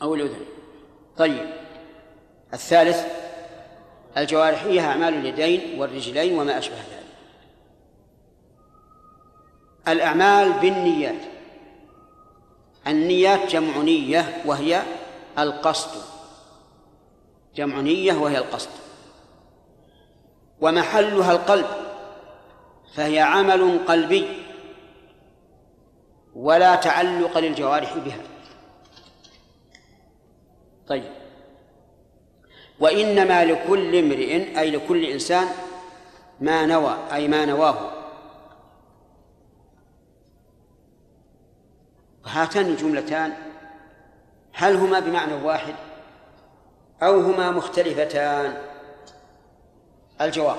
أو 0.02 0.14
الأذن. 0.14 0.46
طيب. 1.16 1.50
الثالث 2.54 3.06
الجوارحية 4.16 4.80
أعمال 4.80 5.14
اليدين 5.14 5.80
والرجلين 5.80 6.38
وما 6.38 6.58
أشبه 6.58 6.76
ذلك. 6.76 6.97
الأعمال 9.92 10.52
بالنيات. 10.52 11.22
النيات 12.86 13.50
جمع 13.50 13.76
نية 13.76 14.42
وهي 14.46 14.82
القصد. 15.38 16.02
جمع 17.56 17.80
نية 17.80 18.12
وهي 18.12 18.38
القصد. 18.38 18.70
ومحلها 20.60 21.32
القلب 21.32 21.66
فهي 22.94 23.20
عمل 23.20 23.78
قلبي 23.86 24.28
ولا 26.34 26.74
تعلق 26.74 27.38
للجوارح 27.38 27.96
بها. 27.96 28.20
طيب. 30.88 31.12
وإنما 32.80 33.44
لكل 33.44 33.96
امرئ 33.96 34.58
أي 34.58 34.70
لكل 34.70 35.04
إنسان 35.04 35.48
ما 36.40 36.66
نوى 36.66 36.98
أي 37.12 37.28
ما 37.28 37.44
نواه. 37.44 37.97
هاتان 42.28 42.66
الجملتان. 42.66 43.32
هل 44.52 44.76
هما 44.76 45.00
بمعنى 45.00 45.34
واحد 45.34 45.74
أو 47.02 47.20
هما 47.20 47.50
مختلفتان؟ 47.50 48.62
الجواب 50.20 50.58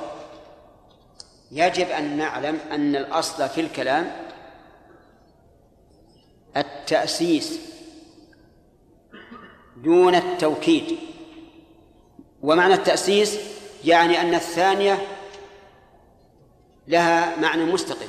يجب 1.52 1.88
أن 1.90 2.18
نعلم 2.18 2.60
أن 2.72 2.96
الأصل 2.96 3.50
في 3.50 3.62
الكلام 3.62 4.12
التأسيس 6.58 7.60
دون 9.78 10.16
التوكيد. 10.16 10.98
ومعنى 12.42 12.74
التأسيس 12.74 13.40
يعني 13.86 14.22
أن 14.22 14.34
الثانية 14.34 15.08
لها 16.88 17.40
معنى 17.40 17.64
مستقل. 17.64 18.08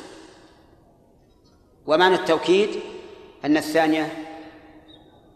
ومعنى 1.87 2.15
التوكيد 2.15 2.81
أن 3.45 3.57
الثانية 3.57 4.13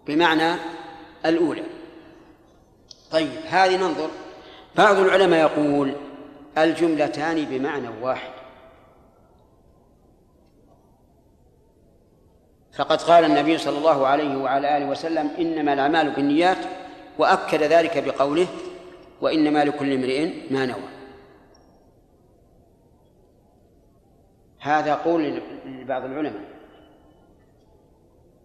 بمعنى 0.06 0.54
الأولى. 1.26 1.62
طيب 3.10 3.30
هذه 3.46 3.76
ننظر. 3.76 4.10
بعض 4.76 4.98
العلماء 4.98 5.40
يقول 5.40 5.94
الجملتان 6.58 7.44
بمعنى 7.44 7.88
واحد. 8.02 8.30
فقد 12.72 13.02
قال 13.02 13.24
النبي 13.24 13.58
صلى 13.58 13.78
الله 13.78 14.06
عليه 14.06 14.36
وعلى 14.36 14.76
آله 14.76 14.86
وسلم 14.86 15.30
إنما 15.38 15.72
الأعمال 15.72 16.10
بالنيات 16.10 16.58
وأكد 17.18 17.62
ذلك 17.62 18.04
بقوله 18.04 18.46
وإنما 19.20 19.64
لكل 19.64 19.92
امرئ 19.92 20.30
ما 20.50 20.66
نوى. 20.66 20.88
هذا 24.60 24.94
قول 24.94 25.42
لبعض 25.66 26.04
العلماء. 26.04 26.53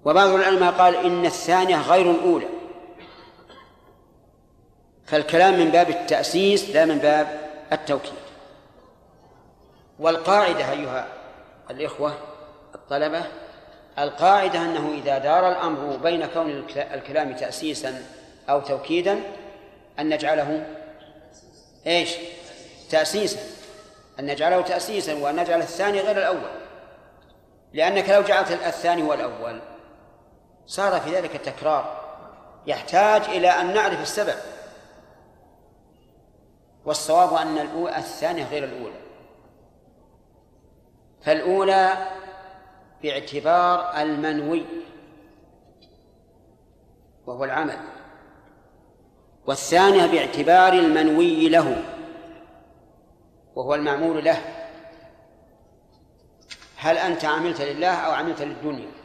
وبعض 0.05 0.29
العلماء 0.29 0.71
قال 0.71 0.95
إن 0.95 1.25
الثانية 1.25 1.81
غير 1.81 2.11
الأولى. 2.11 2.47
فالكلام 5.05 5.59
من 5.59 5.69
باب 5.69 5.89
التأسيس 5.89 6.69
لا 6.69 6.85
من 6.85 6.97
باب 6.97 7.49
التوكيد. 7.71 8.13
والقاعدة 9.99 10.71
أيها 10.71 11.07
الإخوة 11.71 12.13
الطلبة 12.75 13.23
القاعدة 13.99 14.61
أنه 14.61 14.93
إذا 14.93 15.17
دار 15.17 15.51
الأمر 15.51 15.97
بين 15.97 16.25
كون 16.25 16.65
الكلام 16.77 17.35
تأسيسا 17.35 18.03
أو 18.49 18.61
توكيدا 18.61 19.19
أن 19.99 20.09
نجعله 20.09 20.65
إيش؟ 21.87 22.15
تأسيسا. 22.89 23.39
أن 24.19 24.25
نجعله 24.25 24.61
تأسيسا 24.61 25.13
وأن 25.13 25.35
نجعل 25.35 25.59
الثاني 25.59 25.99
غير 26.01 26.17
الأول. 26.17 26.51
لأنك 27.73 28.09
لو 28.09 28.21
جعلت 28.21 28.51
الثاني 28.51 29.03
هو 29.03 29.13
الأول 29.13 29.59
صار 30.69 31.01
في 31.01 31.15
ذلك 31.15 31.35
التكرار 31.35 31.99
يحتاج 32.67 33.21
إلى 33.21 33.47
أن 33.47 33.73
نعرف 33.73 34.01
السبب. 34.01 34.35
والصواب 36.85 37.33
أن 37.33 37.57
الأولى 37.57 37.97
الثانية 37.97 38.45
غير 38.49 38.63
الأولى. 38.63 38.99
فالأولى 41.21 42.07
باعتبار 43.03 44.01
المنوي 44.01 44.65
وهو 47.25 47.43
العمل. 47.43 47.79
والثانية 49.47 50.05
باعتبار 50.05 50.73
المنوي 50.73 51.49
له 51.49 51.83
وهو 53.55 53.75
المعمول 53.75 54.25
له. 54.25 54.41
هل 56.77 56.97
أنت 56.97 57.25
عملت 57.25 57.61
لله 57.61 57.95
أو 57.95 58.11
عملت 58.11 58.41
للدنيا؟ 58.41 58.98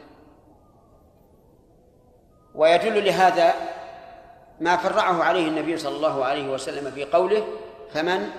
ويدل 2.55 3.05
لهذا 3.05 3.53
ما 4.59 4.77
فرعه 4.77 5.23
عليه 5.23 5.47
النبي 5.47 5.77
صلى 5.77 5.95
الله 5.95 6.25
عليه 6.25 6.49
وسلم 6.49 6.91
في 6.91 7.03
قوله 7.03 7.47
فمن 7.93 8.29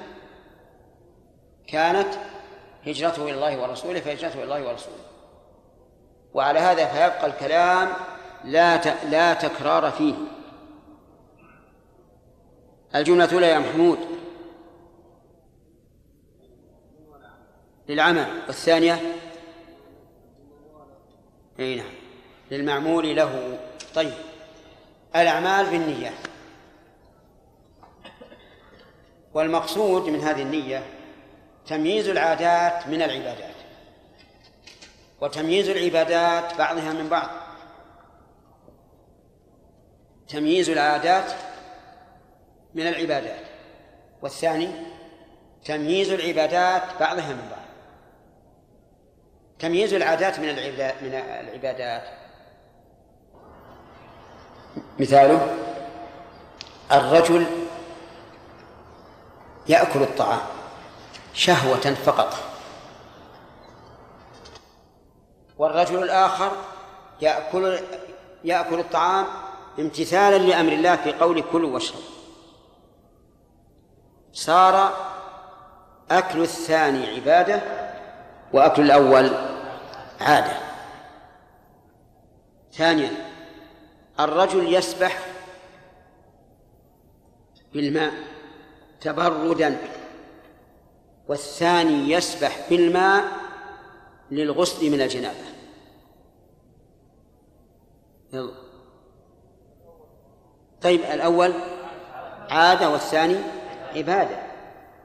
كانت 1.67 2.09
هجرته 2.87 3.25
إلى 3.25 3.35
الله 3.35 3.63
ورسوله 3.63 4.01
فهجرته 4.01 4.35
إلى 4.35 4.45
الله 4.45 4.69
ورسوله. 4.69 4.97
وعلى 6.35 6.59
هذا 6.59 6.87
فيبقى 6.87 7.27
الكلام 7.27 7.89
لا 8.45 8.77
لا 9.05 9.35
تكرار 9.35 9.91
فيه. 9.91 10.15
الجملة 12.95 13.25
الأولى 13.25 13.47
يا 13.47 13.59
محمود. 13.59 13.99
للعمل. 17.89 18.27
والثانية؟ 18.47 19.01
أي 21.61 21.77
نعم. 21.77 21.93
للمعمول 22.51 23.17
له. 23.17 23.59
طيب. 23.97 24.15
الأعمال 25.17 25.67
بالنية. 25.71 26.11
والمقصود 29.35 30.09
من 30.09 30.21
هذه 30.21 30.43
النية 30.43 30.83
تمييز 31.67 32.09
العادات 32.09 32.87
من 32.87 33.03
العبادات. 33.03 33.55
وتمييز 35.21 35.69
العبادات 35.69 36.59
بعضها 36.59 36.93
من 36.93 37.09
بعض. 37.09 37.31
تمييز 40.29 40.71
العادات 40.71 41.33
من 42.75 42.87
العبادات. 42.87 43.45
والثاني 44.23 44.69
تمييز 45.65 46.11
العبادات 46.11 46.83
بعضها 47.01 47.33
من 47.33 47.49
بعض. 47.51 47.67
تمييز 49.59 49.95
العادات 49.95 50.39
من 50.39 50.49
العبادات 50.49 51.03
من 51.03 51.15
العبادات. 51.15 52.16
مثاله 54.99 55.57
الرجل 56.93 57.47
يأكل 59.69 60.03
الطعام 60.03 60.41
شهوة 61.35 61.95
فقط. 61.95 62.35
والرجل 65.59 66.03
الآخر 66.03 66.53
يأكل 67.21 67.79
يأكل 68.45 68.79
الطعام 68.79 69.27
امتثالا 69.79 70.39
لأمر 70.39 70.73
الله 70.73 70.97
في 70.97 71.13
قول 71.13 71.43
كلوا 71.53 71.75
واشربوا. 71.75 72.03
صار 74.33 74.93
أكل 76.11 76.43
الثاني 76.43 77.15
عبادة 77.15 77.63
وأكل 78.53 78.83
الأول 78.83 79.31
عادة. 80.21 80.57
ثانيا 82.73 83.26
الرجل 84.21 84.75
يسبح 84.75 85.27
بالماء 87.73 88.13
تبردا 89.01 89.79
والثاني 91.29 92.11
يسبح 92.13 92.71
بالماء 92.71 93.25
للغسل 94.31 94.91
من 94.91 95.01
الجنابة. 95.01 95.47
يلا. 98.33 98.53
طيب 100.83 101.01
الأول 101.01 101.53
عادة 102.51 102.91
والثاني 102.91 103.37
عبادة. 103.95 104.47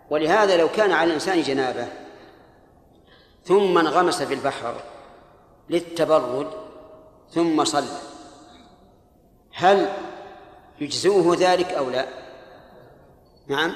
ولهذا 0.09 0.57
لو 0.57 0.69
كان 0.69 0.91
على 0.91 1.07
الإنسان 1.07 1.41
جنابة 1.41 1.87
ثم 3.43 3.77
انغمس 3.77 4.21
في 4.21 4.33
البحر 4.33 4.81
للتبرد 5.69 6.47
ثم 7.29 7.63
صلى. 7.63 8.10
هل 9.61 9.89
يجزئه 10.79 11.35
ذلك 11.37 11.69
أو 11.69 11.89
لا؟ 11.89 12.07
نعم 13.47 13.73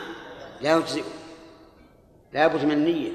لا 0.61 0.77
يجزئه 0.77 1.03
لا 2.33 2.47
بد 2.47 2.65
من 2.65 2.71
النية. 2.71 3.11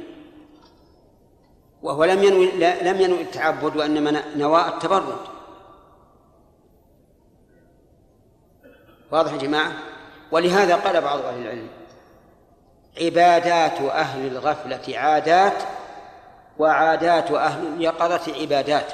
وهو 1.82 2.04
لم 2.04 2.22
ينوي 2.22 2.50
لم 2.82 3.00
ينوي 3.00 3.22
التعبد 3.22 3.76
وإنما 3.76 4.36
نوى 4.36 4.68
التبرد. 4.68 5.18
واضح 9.12 9.32
يا 9.32 9.38
جماعة؟ 9.38 9.72
ولهذا 10.32 10.76
قال 10.76 11.00
بعض 11.00 11.20
أهل 11.20 11.42
العلم 11.42 11.68
عبادات 13.00 13.80
أهل 13.80 14.26
الغفلة 14.26 14.98
عادات 14.98 15.62
وعادات 16.58 17.30
أهل 17.30 17.66
اليقظة 17.66 18.40
عبادات. 18.40 18.92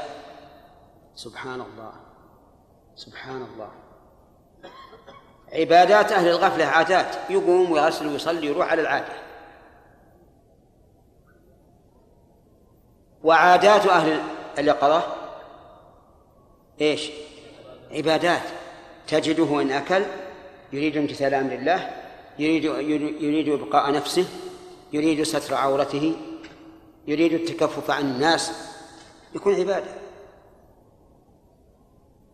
سبحان 1.14 1.60
الله. 1.60 2.05
سبحان 2.96 3.42
الله. 3.42 3.70
عبادات 5.52 6.12
أهل 6.12 6.28
الغفلة 6.28 6.64
عادات. 6.64 7.16
يقوم 7.30 7.70
ويغسل 7.72 8.06
ويصلي 8.06 8.48
ويروح 8.48 8.70
على 8.70 8.82
العادة. 8.82 9.12
وعادات 13.24 13.86
أهل 13.86 14.20
اليقظة 14.58 15.02
إيش؟ 16.80 17.10
عبادات. 17.90 18.42
تجده 19.08 19.62
إن 19.62 19.72
أكل 19.72 20.02
يريد 20.72 20.96
امتثال 20.96 21.34
أمر 21.34 21.52
الله 21.52 21.90
يريد 22.38 22.64
يريد 23.22 23.48
إبقاء 23.48 23.92
نفسه 23.92 24.26
يريد 24.92 25.22
ستر 25.22 25.54
عورته 25.54 26.16
يريد 27.06 27.32
التكفف 27.32 27.90
عن 27.90 28.04
الناس. 28.04 28.52
يكون 29.34 29.54
عبادة. 29.54 30.05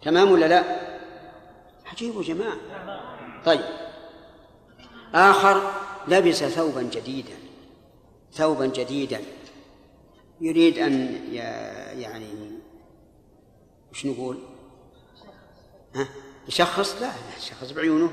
تمام 0.02 0.32
ولا 0.32 0.46
لا؟ 0.46 0.64
عجيب 1.86 2.16
يا 2.16 2.22
جماعة 2.22 2.56
طيب 3.44 3.64
آخر 5.14 5.70
لبس 6.08 6.44
ثوبا 6.44 6.82
جديدا 6.82 7.34
ثوبا 8.32 8.66
جديدا 8.66 9.20
يريد 10.40 10.78
أن 10.78 11.18
يعني 11.98 12.26
وش 13.92 14.06
نقول؟ 14.06 14.38
ها؟ 15.94 16.08
يشخص؟ 16.48 17.02
لا 17.02 17.12
يشخص 17.38 17.70
بعيونه 17.70 18.10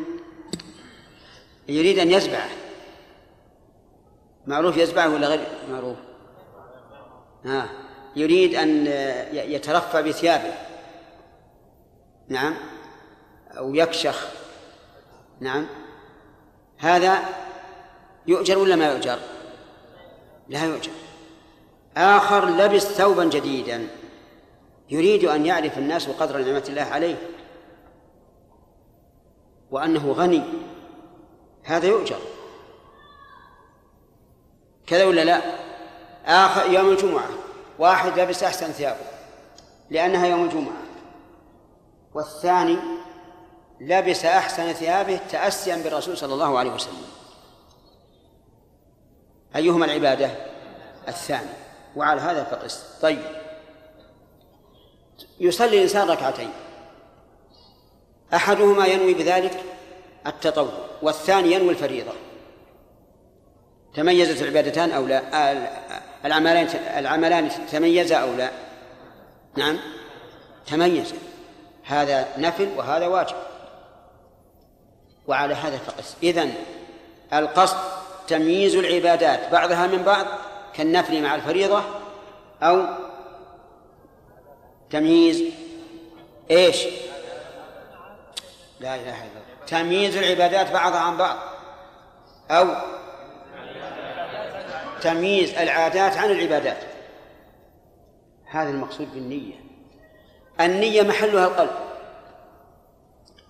يريد 1.70 2.00
أن 2.00 2.12
يزبعه 2.12 2.50
معروف 4.48 4.78
يزبعه 4.78 5.14
ولا 5.14 5.28
غير 5.28 5.48
معروف؟ 5.72 5.98
ها 7.46 7.70
يريد 8.16 8.56
أن 8.56 8.88
يترفع 9.34 10.02
بثيابه 10.02 10.69
نعم؟ 12.30 12.56
أو 13.58 13.76
يكشخ. 13.76 14.28
نعم؟ 15.40 15.68
هذا 16.78 17.20
يؤجر 18.28 18.58
ولا 18.58 18.76
ما 18.76 18.92
يؤجر؟ 18.92 19.20
لا 20.48 20.66
يؤجر. 20.66 20.92
آخر 21.98 22.46
لبس 22.46 22.84
ثوبا 22.84 23.26
جديدا. 23.26 23.88
يريد 24.90 25.26
أن 25.26 25.46
يعرف 25.46 25.78
الناس 25.78 26.10
قدر 26.10 26.38
نعمة 26.38 26.64
الله 26.70 26.82
عليه. 26.82 27.16
وأنه 29.72 30.12
غني. 30.12 30.44
هذا 31.64 31.88
يؤجر. 31.88 32.20
كذا 34.88 35.06
ولا 35.06 35.26
لا؟ 35.26 35.42
آخر 36.26 36.72
يوم 36.72 36.90
الجمعة. 36.90 37.30
واحد 37.80 38.20
لبس 38.20 38.44
أحسن 38.44 38.68
ثيابه. 38.72 39.06
لأنها 39.90 40.28
يوم 40.28 40.44
الجمعة. 40.44 40.79
والثاني 42.14 42.78
لبس 43.80 44.26
أحسن 44.26 44.74
ثيابه 44.74 45.20
تأسيا 45.32 45.76
بالرسول 45.76 46.18
صلى 46.18 46.34
الله 46.34 46.60
عليه 46.60 46.72
وسلم. 46.72 47.06
أيهما 49.56 49.86
العبادة؟ 49.86 50.32
الثاني. 51.08 51.50
وعلى 51.96 52.22
هذا 52.22 52.44
فقس. 52.44 52.84
طيب. 53.02 53.22
يصلي 55.40 55.78
الإنسان 55.78 56.10
ركعتين. 56.10 56.50
أحدهما 58.34 58.86
ينوي 58.86 59.14
بذلك 59.14 59.64
التطوع 60.28 60.72
والثاني 61.02 61.52
ينوي 61.52 61.70
الفريضة. 61.70 62.12
تميزت 63.94 64.42
العبادتان 64.42 64.92
أو 64.92 65.08
لا؟ 65.08 65.52
العملان 66.26 66.68
العملان 66.98 67.50
تميزا 67.72 68.16
أو 68.16 68.34
لا؟ 68.34 68.52
نعم. 69.58 69.80
تميزا. 70.68 71.16
هذا 71.90 72.28
نفل 72.38 72.70
وهذا 72.78 73.08
واجب. 73.08 73.36
وعلى 75.28 75.54
هذا 75.54 75.78
فقس. 75.78 76.16
إذن 76.24 76.54
القصد 77.34 77.78
تمييز 78.28 78.76
العبادات 78.76 79.52
بعضها 79.52 79.88
من 79.88 80.04
بعض 80.04 80.26
كالنفل 80.74 81.22
مع 81.24 81.36
الفريضة 81.36 81.84
أو 82.64 82.86
تمييز 84.90 85.44
إيش؟ 86.52 86.84
لا 88.80 88.96
إله 88.96 89.02
إلا 89.02 89.32
الله. 89.32 89.66
تمييز 89.68 90.18
العبادات 90.18 90.72
بعضها 90.72 91.00
عن 91.00 91.18
بعض 91.18 91.38
أو 92.52 92.68
تمييز 95.02 95.54
العادات 95.54 96.18
عن 96.18 96.32
العبادات. 96.32 96.78
هذا 98.46 98.70
المقصود 98.70 99.14
بالنية. 99.14 99.69
النية 100.60 101.02
محلها 101.02 101.48
القلب. 101.48 101.70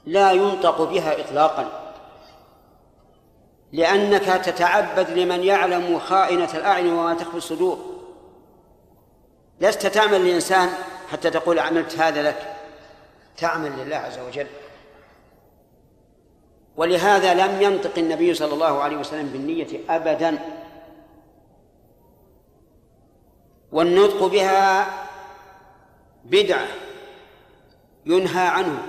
لا 0.06 0.32
ينطق 0.32 0.82
بها 0.82 1.20
إطلاقا. 1.20 1.94
لأنك 3.72 4.26
تتعبد 4.26 5.10
لمن 5.10 5.44
يعلم 5.44 6.00
خائنة 6.00 6.50
الأعين 6.54 6.94
وما 6.94 7.14
تخفي 7.14 7.38
الصدور. 7.38 7.80
لست 9.60 9.88
تعمل 9.88 10.28
لإنسان 10.28 10.70
حتى 11.12 11.30
تقول 11.30 11.60
عملت 11.60 12.00
هذا 12.00 12.24
لك. 12.24 12.56
تعمل 13.38 13.72
لله 13.72 13.96
عز 13.96 14.20
وجل. 14.20 14.48
ولهذا 16.78 17.34
لم 17.34 17.62
ينطق 17.62 17.98
النبي 17.98 18.34
صلى 18.34 18.54
الله 18.54 18.82
عليه 18.82 18.98
وسلم 18.98 19.28
بالنية 19.28 19.80
أبدا. 19.90 20.40
والنطق 23.72 24.26
بها 24.26 24.88
بدعة. 26.26 26.68
ينهى 28.06 28.48
عنه 28.48 28.84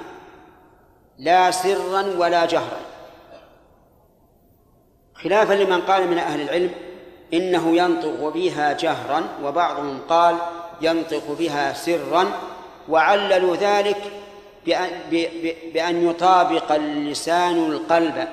لا 1.19 1.51
سرا 1.51 2.03
ولا 2.19 2.47
جهرا. 2.47 2.81
خلافا 5.15 5.53
لمن 5.53 5.81
قال 5.81 6.09
من 6.09 6.19
أهل 6.19 6.41
العلم 6.41 6.71
إنه 7.35 7.77
ينطق 7.77 8.29
بها 8.29 8.73
جهرا 8.73 9.29
وبعضهم 9.43 10.01
قال 10.09 10.37
ينطق 10.81 11.37
بها 11.39 11.73
سرا 11.73 12.33
وعللوا 12.89 13.57
ذلك 13.57 14.13
بأن, 15.75 16.09
يطابق 16.09 16.73
اللسان 16.73 17.59
القلب. 17.59 18.29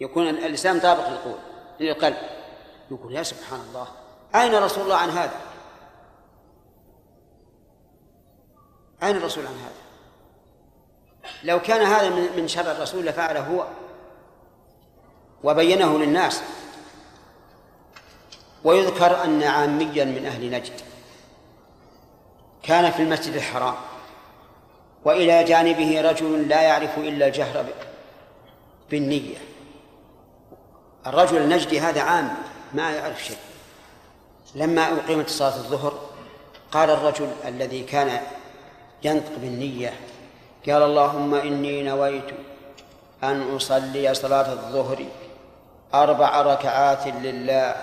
يكون 0.00 0.28
اللسان 0.28 0.80
طابق 0.80 1.08
للقول 1.08 1.38
للقلب. 1.80 2.16
يقول 2.90 3.14
يا 3.14 3.22
سبحان 3.22 3.60
الله 3.68 3.86
أين 4.34 4.54
رسول 4.54 4.84
الله 4.84 4.96
عن 4.96 5.10
هذا؟ 5.10 5.51
أين 9.02 9.16
الرسول 9.16 9.46
عن 9.46 9.54
هذا؟ 9.54 9.82
لو 11.42 11.62
كان 11.62 11.86
هذا 11.86 12.08
من 12.36 12.48
شر 12.48 12.72
الرسول 12.72 13.06
لفعله 13.06 13.40
هو. 13.40 13.66
وبينه 15.44 15.98
للناس. 15.98 16.42
ويذكر 18.64 19.24
أن 19.24 19.42
عاميا 19.42 20.04
من 20.04 20.26
أهل 20.26 20.50
نجد. 20.50 20.80
كان 22.62 22.90
في 22.90 23.02
المسجد 23.02 23.34
الحرام. 23.34 23.74
وإلى 25.04 25.44
جانبه 25.44 26.00
رجل 26.00 26.48
لا 26.48 26.62
يعرف 26.62 26.98
إلا 26.98 27.26
الجهر 27.26 27.66
بالنية. 28.90 29.36
الرجل 31.06 31.36
النجدي 31.36 31.80
هذا 31.80 32.02
عام 32.02 32.34
ما 32.74 32.90
يعرف 32.90 33.24
شيء. 33.24 33.36
لما 34.54 34.92
أقيمت 34.92 35.28
صلاة 35.28 35.56
الظهر 35.56 36.00
قال 36.72 36.90
الرجل 36.90 37.32
الذي 37.44 37.82
كان 37.82 38.20
ينطق 39.04 39.32
بالنية. 39.36 39.92
قال 40.66 40.82
اللهم 40.82 41.34
إني 41.34 41.82
نويت 41.82 42.24
أن 43.22 43.56
أصلي 43.56 44.14
صلاة 44.14 44.52
الظهر 44.52 45.04
أربع 45.94 46.42
ركعات 46.42 47.06
لله 47.06 47.76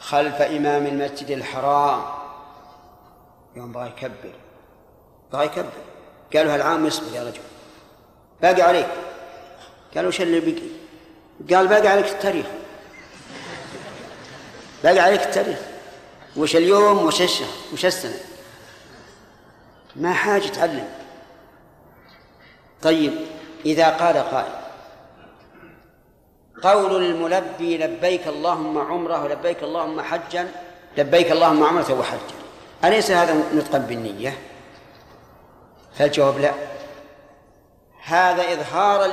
خلف 0.00 0.42
إمام 0.42 0.86
المسجد 0.86 1.30
الحرام. 1.30 2.02
يوم 3.56 3.72
بغى 3.72 3.86
يكبر. 3.86 4.34
بغى 5.32 5.44
يكبر. 5.44 5.72
قالوا 6.34 6.54
هالعام 6.54 6.86
اصبر 6.86 7.16
يا 7.16 7.22
رجل. 7.22 7.40
باقي 8.42 8.62
عليك. 8.62 8.88
قالوا 9.94 10.08
وش 10.08 10.20
اللي 10.20 10.40
بقي؟ 10.40 11.56
قال 11.56 11.68
باقي 11.68 11.88
عليك 11.88 12.06
التاريخ. 12.06 12.46
باقي 14.84 14.98
عليك 14.98 15.22
التاريخ. 15.22 15.58
وش 16.36 16.56
اليوم؟ 16.56 17.04
وش 17.04 17.22
الشهر؟ 17.22 17.48
وش 17.72 17.86
السنة؟ 17.86 18.29
ما 20.00 20.12
حاجة 20.12 20.48
تعلم. 20.48 20.88
طيب 22.82 23.12
إذا 23.66 23.88
قال 23.88 24.16
قائل 24.16 24.60
قول 26.62 27.04
الملبي 27.04 27.78
لبيك 27.78 28.26
اللهم 28.26 28.78
عمره 28.78 29.24
ولبيك 29.24 29.62
اللهم 29.62 30.00
حجا 30.00 30.48
لبيك 30.98 31.32
اللهم 31.32 31.64
عمرة 31.64 31.98
وحجا 31.98 32.36
أليس 32.84 33.10
هذا 33.10 33.34
نطقا 33.54 33.78
بالنية؟ 33.78 34.38
فالجواب 35.94 36.38
لا. 36.38 36.52
هذا 38.04 38.52
إظهارا 38.52 39.06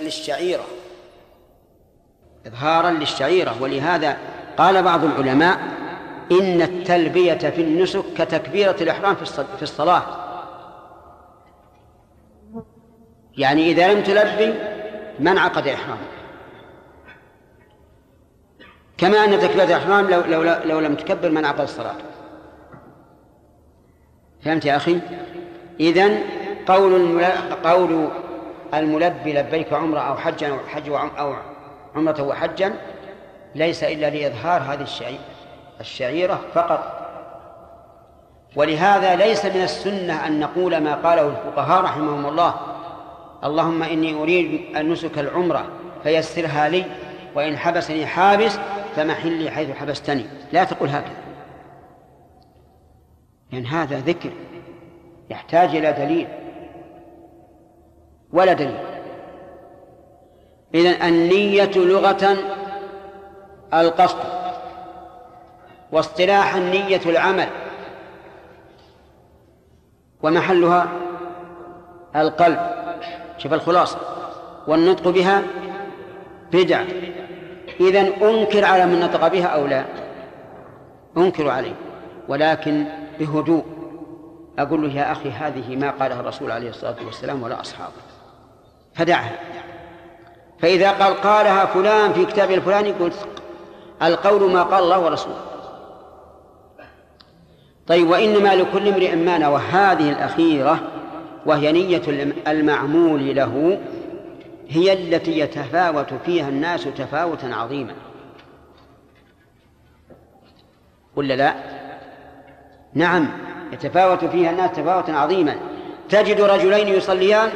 للشعيرة. 0.00 0.64
إظهارا 2.46 2.90
للشعيرة 2.90 3.62
ولهذا 3.62 4.16
قال 4.58 4.82
بعض 4.82 5.04
العلماء 5.04 5.58
إن 6.40 6.62
التلبية 6.62 7.34
في 7.34 7.62
النسك 7.62 8.04
كتكبيرة 8.16 8.76
الإحرام 8.80 9.14
في 9.56 9.62
الصلاة. 9.62 10.02
يعني 13.38 13.70
إذا 13.70 13.94
لم 13.94 14.02
تلبي 14.02 14.54
ما 15.18 15.30
انعقد 15.30 15.68
إحرامك. 15.68 15.98
كما 18.98 19.24
أن 19.24 19.40
تكبيرة 19.40 19.64
الإحرام 19.64 20.10
لو, 20.10 20.20
لو, 20.20 20.56
لو 20.64 20.80
لم 20.80 20.94
تكبر 20.94 21.30
من 21.30 21.44
عقد 21.44 21.60
الصلاة. 21.60 21.94
فهمت 24.44 24.64
يا 24.64 24.76
أخي؟ 24.76 25.00
إذن 25.80 26.22
قول 26.66 27.24
قول 27.64 28.08
الملبي 28.74 29.32
لبيك 29.32 29.72
عمرة 29.72 30.00
أو 30.00 30.16
حجا 30.16 30.48
أو 30.48 30.58
حج 30.58 30.88
أو 31.18 31.34
عمرة 31.94 32.22
وحجا 32.22 32.74
ليس 33.54 33.84
إلا 33.84 34.10
لإظهار 34.10 34.62
هذه 34.62 34.82
الشعيرة 35.82 36.40
فقط. 36.54 37.02
ولهذا 38.56 39.16
ليس 39.16 39.44
من 39.44 39.62
السنة 39.62 40.26
أن 40.26 40.40
نقول 40.40 40.78
ما 40.78 40.94
قاله 40.94 41.26
الفقهاء 41.26 41.84
رحمهم 41.84 42.26
الله 42.26 42.54
اللهم 43.44 43.82
إني 43.82 44.14
أريد 44.22 44.76
أن 44.76 44.92
نسك 44.92 45.18
العمرة 45.18 45.64
فيسرها 46.02 46.68
لي 46.68 46.84
وإن 47.34 47.56
حبسني 47.56 48.06
حابس 48.06 48.58
فمحلي 48.96 49.50
حيث 49.50 49.70
حبستني. 49.70 50.26
لا 50.52 50.64
تقول 50.64 50.88
هكذا. 50.88 51.22
لأن 53.52 53.64
يعني 53.64 53.76
هذا 53.76 53.98
ذكر 53.98 54.30
يحتاج 55.30 55.76
إلى 55.76 55.92
دليل. 55.92 56.28
ولا 58.32 58.52
دليل. 58.52 58.78
إذن 60.74 61.02
النية 61.02 61.70
لغة 61.76 62.36
القصد. 63.74 64.41
واصطلاحا 65.92 66.58
النية 66.58 67.00
العمل. 67.06 67.48
ومحلها 70.22 70.88
القلب. 72.16 72.58
شوف 73.38 73.52
الخلاصة. 73.52 73.98
والنطق 74.66 75.08
بها 75.08 75.42
بدعة 76.52 76.86
إذن 77.80 78.12
أنكر 78.22 78.64
على 78.64 78.86
من 78.86 79.00
نطق 79.00 79.28
بها 79.28 79.46
أو 79.46 79.66
لا. 79.66 79.84
أنكر 81.16 81.48
عليه. 81.48 81.74
ولكن 82.28 82.84
بهدوء. 83.18 83.64
أقول 84.58 84.82
له 84.82 84.94
يا 84.94 85.12
أخي 85.12 85.30
هذه 85.30 85.76
ما 85.76 85.90
قالها 85.90 86.20
الرسول 86.20 86.50
عليه 86.50 86.70
الصلاة 86.70 86.96
والسلام 87.06 87.42
ولا 87.42 87.60
أصحابه. 87.60 87.92
فدعها. 88.94 89.38
فإذا 90.58 90.90
قال 90.90 91.14
قالها 91.14 91.64
فلان 91.64 92.12
في 92.12 92.24
كتاب 92.24 92.50
الفلاني 92.50 92.92
قلت 92.92 93.26
القول 94.02 94.52
ما 94.52 94.62
قال 94.62 94.84
الله 94.84 94.98
ورسوله. 94.98 95.51
طيب 97.86 98.10
وإنما 98.10 98.54
لكل 98.54 98.88
امرئ 98.88 99.16
ما 99.16 99.38
نوى 99.38 99.60
هذه 99.60 100.10
الأخيرة 100.10 100.80
وهي 101.46 101.72
نية 101.72 102.02
المعمول 102.48 103.36
له 103.36 103.78
هي 104.68 104.92
التي 104.92 105.38
يتفاوت 105.38 106.14
فيها 106.26 106.48
الناس 106.48 106.84
تفاوتا 106.84 107.46
عظيما. 107.46 107.94
ولا 111.16 111.34
لا؟ 111.34 111.54
نعم 112.94 113.28
يتفاوت 113.72 114.24
فيها 114.24 114.50
الناس 114.50 114.70
تفاوتا 114.72 115.12
عظيما. 115.12 115.56
تجد 116.08 116.40
رجلين 116.40 116.88
يصليان 116.88 117.50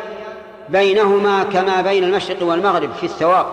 بينهما 0.69 1.45
كما 1.45 1.83
بين 1.83 2.05
المشرق 2.05 2.43
والمغرب 2.43 2.93
في 2.93 3.05
الثواب 3.05 3.47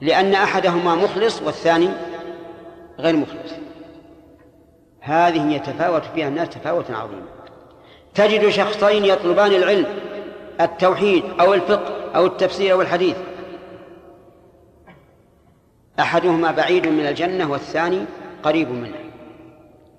لأن 0.00 0.34
أحدهما 0.34 0.94
مخلص 0.94 1.42
والثاني 1.42 1.88
غير 2.98 3.16
مخلص. 3.16 3.65
هذه 5.06 5.54
يتفاوت 5.54 6.02
فيها 6.14 6.28
الناس 6.28 6.48
تفاوتا 6.48 6.92
عظيما 6.92 7.26
تجد 8.14 8.48
شخصين 8.48 9.04
يطلبان 9.04 9.52
العلم 9.52 9.86
التوحيد 10.60 11.24
أو 11.40 11.54
الفقه 11.54 11.94
أو 12.16 12.26
التفسير 12.26 12.72
أو 12.72 12.80
الحديث. 12.80 13.16
أحدهما 16.00 16.50
بعيد 16.50 16.86
من 16.86 17.06
الجنة 17.06 17.50
والثاني 17.50 18.04
قريب 18.42 18.70
منها 18.70 19.00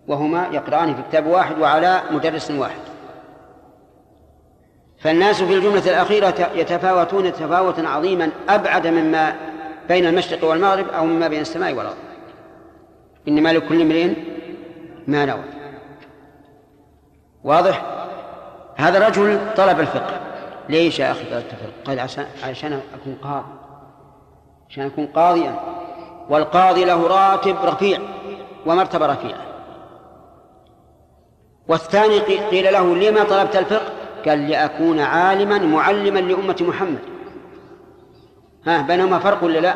وهما 0.08 0.48
يقرآن 0.52 0.96
في 0.96 1.02
كتاب 1.10 1.28
واحد 1.28 1.60
وعلى 1.60 2.02
مدرس 2.12 2.52
واحد. 2.52 2.80
فالناس 5.00 5.44
في 5.44 5.54
الجملة 5.54 5.90
الأخيرة 5.90 6.52
يتفاوتون 6.56 7.34
تفاوتا 7.34 7.82
عظيما 7.82 8.30
أبعد 8.50 8.88
مما 8.88 9.36
بين 9.88 10.06
المشرق 10.06 10.44
والمغرب 10.44 10.90
أو 10.90 11.06
مما 11.06 11.28
بين 11.28 11.42
السماء 11.42 11.74
والأرض. 11.74 11.98
إنما 13.28 13.54
لكل 13.54 13.82
امرئ 13.82 14.14
ما 15.08 15.26
نوى. 15.26 15.44
واضح؟ 17.44 17.86
هذا 18.76 19.08
رجل 19.08 19.40
طلب 19.56 19.80
الفقه. 19.80 20.20
ليش 20.70 21.00
يا 21.00 21.12
أخي 21.12 21.24
طلبت 21.24 21.54
الفقه؟ 21.54 21.72
قال 21.88 22.00
عشان 22.00 22.26
عشان 22.44 22.74
أكون 22.74 23.18
قاضي. 23.22 23.46
عشان 24.70 24.86
أكون 24.86 25.06
قاضيا 25.06 25.60
والقاضي 26.30 26.86
له 26.86 27.08
راتب 27.08 27.56
رفيع 27.64 28.00
ومرتبة 28.66 29.06
رفيعة. 29.06 29.42
والثاني 31.68 32.20
قيل 32.20 32.74
له 32.74 32.96
لما 32.96 33.24
طلبت 33.24 33.56
الفقه؟ 33.56 33.92
قال 34.26 34.50
لأكون 34.50 35.00
عالما 35.00 35.58
معلما 35.58 36.20
لأمة 36.20 36.58
محمد. 36.62 37.00
ها 38.66 38.82
بينهما 38.82 39.20
فرق 39.20 39.44
ولا 39.44 39.60
لا؟ 39.60 39.76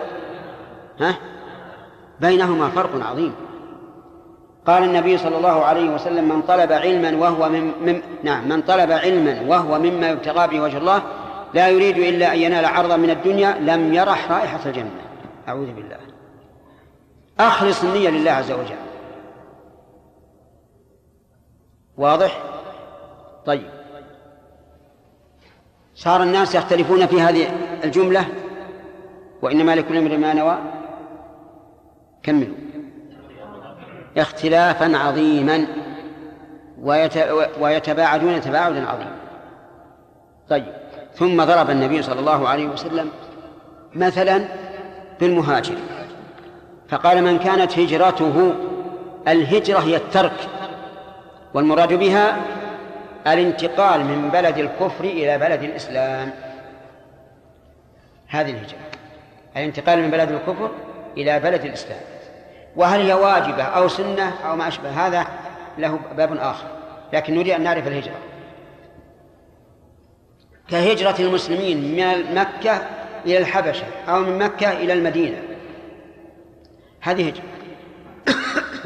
ها؟ 0.99 1.15
بينهما 2.19 2.69
فرق 2.69 3.07
عظيم. 3.07 3.35
قال 4.65 4.83
النبي 4.83 5.17
صلى 5.17 5.37
الله 5.37 5.65
عليه 5.65 5.89
وسلم 5.89 6.29
من 6.29 6.41
طلب 6.41 6.71
علما 6.71 7.17
وهو 7.17 7.49
من, 7.49 7.71
من 7.85 8.01
نعم 8.23 8.49
من 8.49 8.61
طلب 8.61 8.91
علما 8.91 9.41
وهو 9.47 9.79
مما 9.79 10.09
يبتغى 10.09 10.47
به 10.47 10.61
وجه 10.61 10.77
الله 10.77 11.01
لا 11.53 11.67
يريد 11.67 11.97
إلا 11.97 12.33
أن 12.33 12.39
ينال 12.39 12.65
عرضا 12.65 12.97
من 12.97 13.09
الدنيا 13.09 13.57
لم 13.59 13.93
يرح 13.93 14.31
رائحة 14.31 14.59
الجنة. 14.65 15.01
أعوذ 15.47 15.73
بالله. 15.73 15.97
اخلص 17.39 17.83
النيه 17.83 18.09
لله 18.09 18.31
عز 18.31 18.51
وجل. 18.51 18.75
واضح؟ 21.97 22.43
طيب. 23.45 23.69
صار 25.95 26.23
الناس 26.23 26.55
يختلفون 26.55 27.05
في 27.05 27.21
هذه 27.21 27.47
الجملة؟ 27.83 28.25
وإنما 29.41 29.75
لكل 29.75 29.97
امرئ 29.97 30.17
ما 30.17 30.33
نوى. 30.33 30.57
كملوا 32.23 32.70
اختلافا 34.17 34.97
عظيما 34.97 35.67
ويتباعدون 37.59 38.41
تباعدا 38.41 38.87
عظيما. 38.87 39.15
طيب 40.49 40.73
ثم 41.13 41.43
ضرب 41.43 41.69
النبي 41.69 42.01
صلى 42.01 42.19
الله 42.19 42.49
عليه 42.49 42.65
وسلم 42.65 43.09
مثلا 43.95 44.45
بالمهاجر. 45.19 45.75
فقال 46.89 47.23
من 47.23 47.39
كانت 47.39 47.79
هجرته 47.79 48.53
الهجرة 49.27 49.79
هي 49.79 49.95
الترك 49.95 50.49
والمراد 51.53 51.93
بها 51.93 52.37
الانتقال 53.27 54.05
من 54.05 54.29
بلد 54.29 54.57
الكفر 54.57 55.03
إلى 55.03 55.37
بلد 55.37 55.63
الإسلام. 55.63 56.31
هذه 58.27 58.51
الهجرة 58.51 58.79
الانتقال 59.57 59.99
من 59.99 60.11
بلد 60.11 60.31
الكفر 60.31 60.71
إلى 61.17 61.39
بلد 61.39 61.65
الإسلام. 61.65 61.99
وهل 62.75 63.01
هي 63.01 63.13
واجبة 63.13 63.63
أو 63.63 63.87
سنة 63.87 64.33
أو 64.45 64.55
ما 64.55 64.67
أشبه؟ 64.67 64.89
هذا 64.89 65.27
له 65.77 65.99
باب 66.17 66.37
آخر. 66.37 66.67
لكن 67.13 67.33
نريد 67.33 67.49
أن 67.49 67.63
نعرف 67.63 67.87
الهجرة. 67.87 68.15
كهجرة 70.67 71.15
المسلمين 71.19 71.77
من 71.77 72.35
مكة 72.35 72.81
إلى 73.25 73.37
الحبشة 73.37 73.85
أو 74.07 74.19
من 74.19 74.37
مكة 74.37 74.71
إلى 74.71 74.93
المدينة. 74.93 75.41
هذه 77.01 77.27
هجرة. 77.27 77.43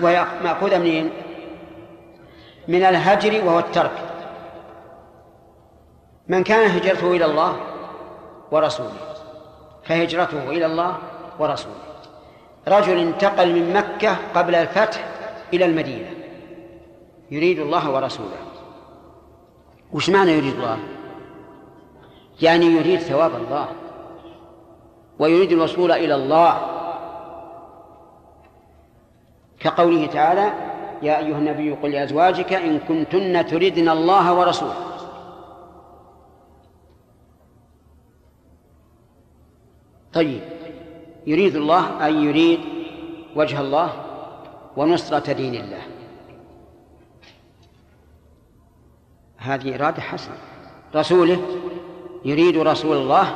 وهي 0.01 0.25
مأخوذة 0.43 0.77
منين؟ 0.77 1.11
من 2.67 2.83
الهجر 2.83 3.45
وهو 3.45 3.59
الترك. 3.59 3.91
من 6.27 6.43
كان 6.43 6.71
هجرته 6.71 7.11
إلى 7.11 7.25
الله 7.25 7.57
ورسوله. 8.51 8.97
فهجرته 9.83 10.49
إلى 10.49 10.65
الله 10.65 10.97
ورسوله. 11.39 11.94
رجل 12.67 12.97
انتقل 12.97 13.53
من 13.53 13.73
مكة 13.73 14.17
قبل 14.35 14.55
الفتح 14.55 15.07
إلى 15.53 15.65
المدينة. 15.65 16.09
يريد 17.31 17.59
الله 17.59 17.91
ورسوله. 17.91 18.37
وش 19.93 20.09
معنى 20.09 20.31
يريد 20.31 20.53
الله؟ 20.53 20.79
يعني 22.41 22.65
يريد 22.65 22.99
ثواب 22.99 23.35
الله. 23.35 23.67
ويريد 25.19 25.51
الوصول 25.51 25.91
إلى 25.91 26.15
الله. 26.15 26.61
كقوله 29.59 30.05
تعالى 30.05 30.53
يا 31.01 31.17
أيها 31.17 31.37
النبي 31.37 31.71
قل 31.71 31.91
لأزواجك 31.91 32.53
إن 32.53 32.79
كنتن 32.79 33.45
تردن 33.45 33.89
الله 33.89 34.33
ورسوله. 34.33 34.75
طيب. 40.13 40.54
يريد 41.27 41.55
الله 41.55 42.07
أن 42.07 42.23
يريد 42.23 42.59
وجه 43.35 43.61
الله 43.61 43.93
ونصرة 44.77 45.33
دين 45.33 45.55
الله. 45.55 45.81
هذه 49.37 49.75
إرادة 49.75 50.01
حسنة. 50.01 50.37
رسوله 50.95 51.41
يريد 52.25 52.57
رسول 52.57 52.97
الله 52.97 53.35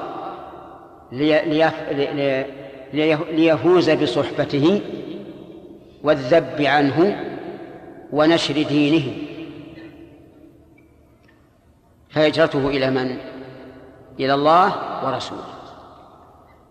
ليفوز 3.32 3.90
بصحبته 3.90 4.82
والذب 6.04 6.62
عنه 6.62 7.26
ونشر 8.12 8.62
دينه. 8.62 9.18
فهجرته 12.10 12.68
إلى 12.68 12.92
من؟ 12.92 13.18
إلى 14.20 14.34
الله 14.34 14.68
ورسوله. 15.06 15.59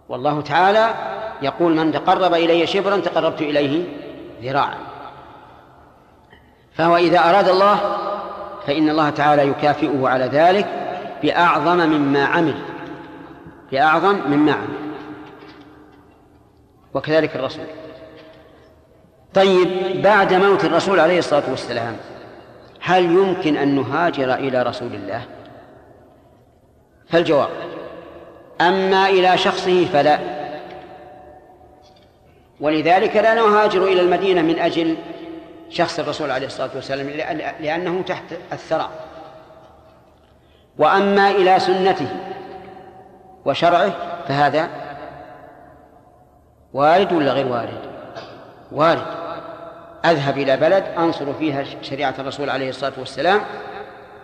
والله 0.08 0.40
تعالى 0.40 0.94
يقول 1.42 1.76
من 1.76 1.92
تقرب 1.92 2.34
إلي 2.34 2.66
شبرا 2.66 2.96
تقربت 2.96 3.42
إليه 3.42 3.84
ذراعا. 4.42 4.78
فهو 6.72 6.96
إذا 6.96 7.18
أراد 7.18 7.48
الله 7.48 7.78
فإن 8.66 8.90
الله 8.90 9.10
تعالى 9.10 9.48
يكافئه 9.48 10.08
على 10.08 10.24
ذلك 10.24 10.66
بأعظم 11.22 11.76
مما 11.76 12.24
عمل. 12.24 12.54
بأعظم 13.72 14.16
مما 14.30 14.52
عمل. 14.52 14.78
وكذلك 16.94 17.36
الرسول. 17.36 17.64
طيب 19.34 20.02
بعد 20.02 20.34
موت 20.34 20.64
الرسول 20.64 21.00
عليه 21.00 21.18
الصلاة 21.18 21.50
والسلام 21.50 21.96
هل 22.80 23.04
يمكن 23.04 23.56
أن 23.56 23.74
نهاجر 23.74 24.34
إلى 24.34 24.62
رسول 24.62 24.94
الله؟ 24.94 25.22
فالجواب 27.08 27.48
أما 28.60 29.08
إلى 29.08 29.38
شخصه 29.38 29.86
فلا. 29.86 30.18
ولذلك 32.60 33.16
لا 33.16 33.34
نهاجر 33.34 33.84
إلى 33.84 34.00
المدينة 34.00 34.42
من 34.42 34.58
أجل 34.58 34.96
شخص 35.70 35.98
الرسول 35.98 36.30
عليه 36.30 36.46
الصلاة 36.46 36.70
والسلام 36.74 37.10
لأنه 37.60 38.02
تحت 38.02 38.24
الثرى. 38.52 38.88
وأما 40.78 41.30
إلى 41.30 41.60
سنته 41.60 42.08
وشرعه 43.44 43.92
فهذا 44.28 44.68
وارد 46.72 47.12
ولا 47.12 47.32
غير 47.32 47.46
وارد؟ 47.46 47.80
وارد. 48.72 49.06
أذهب 50.04 50.38
إلى 50.38 50.56
بلد 50.56 50.84
أنصر 50.98 51.34
فيها 51.34 51.64
شريعة 51.82 52.14
الرسول 52.18 52.50
عليه 52.50 52.68
الصلاة 52.68 52.92
والسلام 52.98 53.40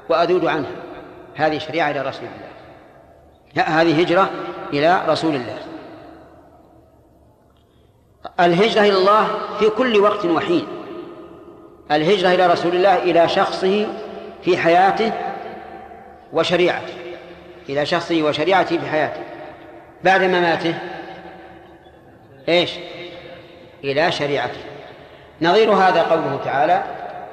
وأذود 0.09 0.45
عنها. 0.47 0.71
هذه 1.35 1.59
شريعة 1.59 1.91
إلى 1.91 2.01
رسول 2.01 2.29
الله 3.57 3.81
هذه 3.81 4.01
هجرة 4.01 4.31
إلى 4.73 5.03
رسول 5.09 5.35
الله. 5.35 5.59
الهجرة 8.41 8.81
إلى 8.81 8.99
الله 8.99 9.29
في 9.59 9.69
كل 9.71 10.01
وقت 10.01 10.25
وحين. 10.25 10.67
الهجرة 11.91 12.29
إلى 12.29 12.47
رسول 12.47 12.75
الله 12.75 12.99
إلى 12.99 13.29
شخصه 13.29 13.87
في 14.43 14.59
حياته 14.59 15.13
وشريعته. 16.33 16.95
إلى 17.69 17.87
شخصه 17.87 18.23
وشريعته 18.23 18.79
في 18.79 18.87
حياته. 18.87 19.21
بعد 20.05 20.23
مماته 20.23 20.75
إيش؟ 22.49 22.71
إلى 23.85 24.13
شريعته. 24.13 24.61
نظير 25.43 25.73
هذا 25.73 26.03
قوله 26.03 26.41
تعالى 26.45 26.83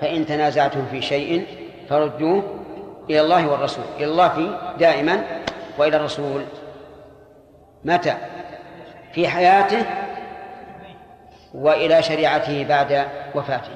فإن 0.01 0.25
تنازعتم 0.25 0.85
في 0.91 1.01
شيء 1.01 1.45
فردوه 1.89 2.43
إلى 3.09 3.21
الله 3.21 3.47
والرسول. 3.47 3.83
إلى 3.97 4.05
الله 4.05 4.29
في 4.29 4.57
دائما 4.79 5.41
وإلى 5.77 5.97
الرسول 5.97 6.45
متى؟ 7.85 8.17
في 9.13 9.27
حياته 9.27 9.85
وإلى 11.53 12.03
شريعته 12.03 12.63
بعد 12.63 13.07
وفاته. 13.35 13.71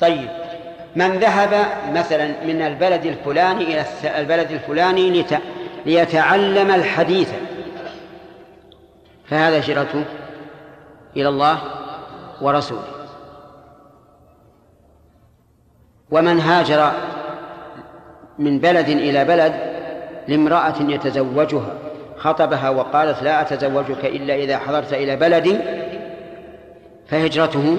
طيب 0.00 0.28
من 0.96 1.18
ذهب 1.18 1.66
مثلا 1.92 2.44
من 2.44 2.62
البلد 2.62 3.06
الفلاني 3.06 3.64
إلى 3.64 3.84
البلد 4.04 4.50
الفلاني 4.50 5.24
ليتعلم 5.86 6.70
الحديث. 6.70 7.32
فهذا 9.26 9.58
هجرته 9.58 10.04
إلى 11.16 11.28
الله 11.28 11.58
ورسوله. 12.40 12.98
ومن 16.10 16.40
هاجر 16.40 16.92
من 18.38 18.58
بلد 18.58 18.88
إلى 18.88 19.24
بلد 19.24 19.54
لامرأة 20.28 20.74
يتزوجها 20.88 21.74
خطبها 22.16 22.70
وقالت 22.70 23.22
لا 23.22 23.40
أتزوجك 23.40 24.04
إلا 24.04 24.34
إذا 24.34 24.58
حضرت 24.58 24.92
إلى 24.92 25.16
بلدي 25.16 25.56
فهجرته 27.08 27.78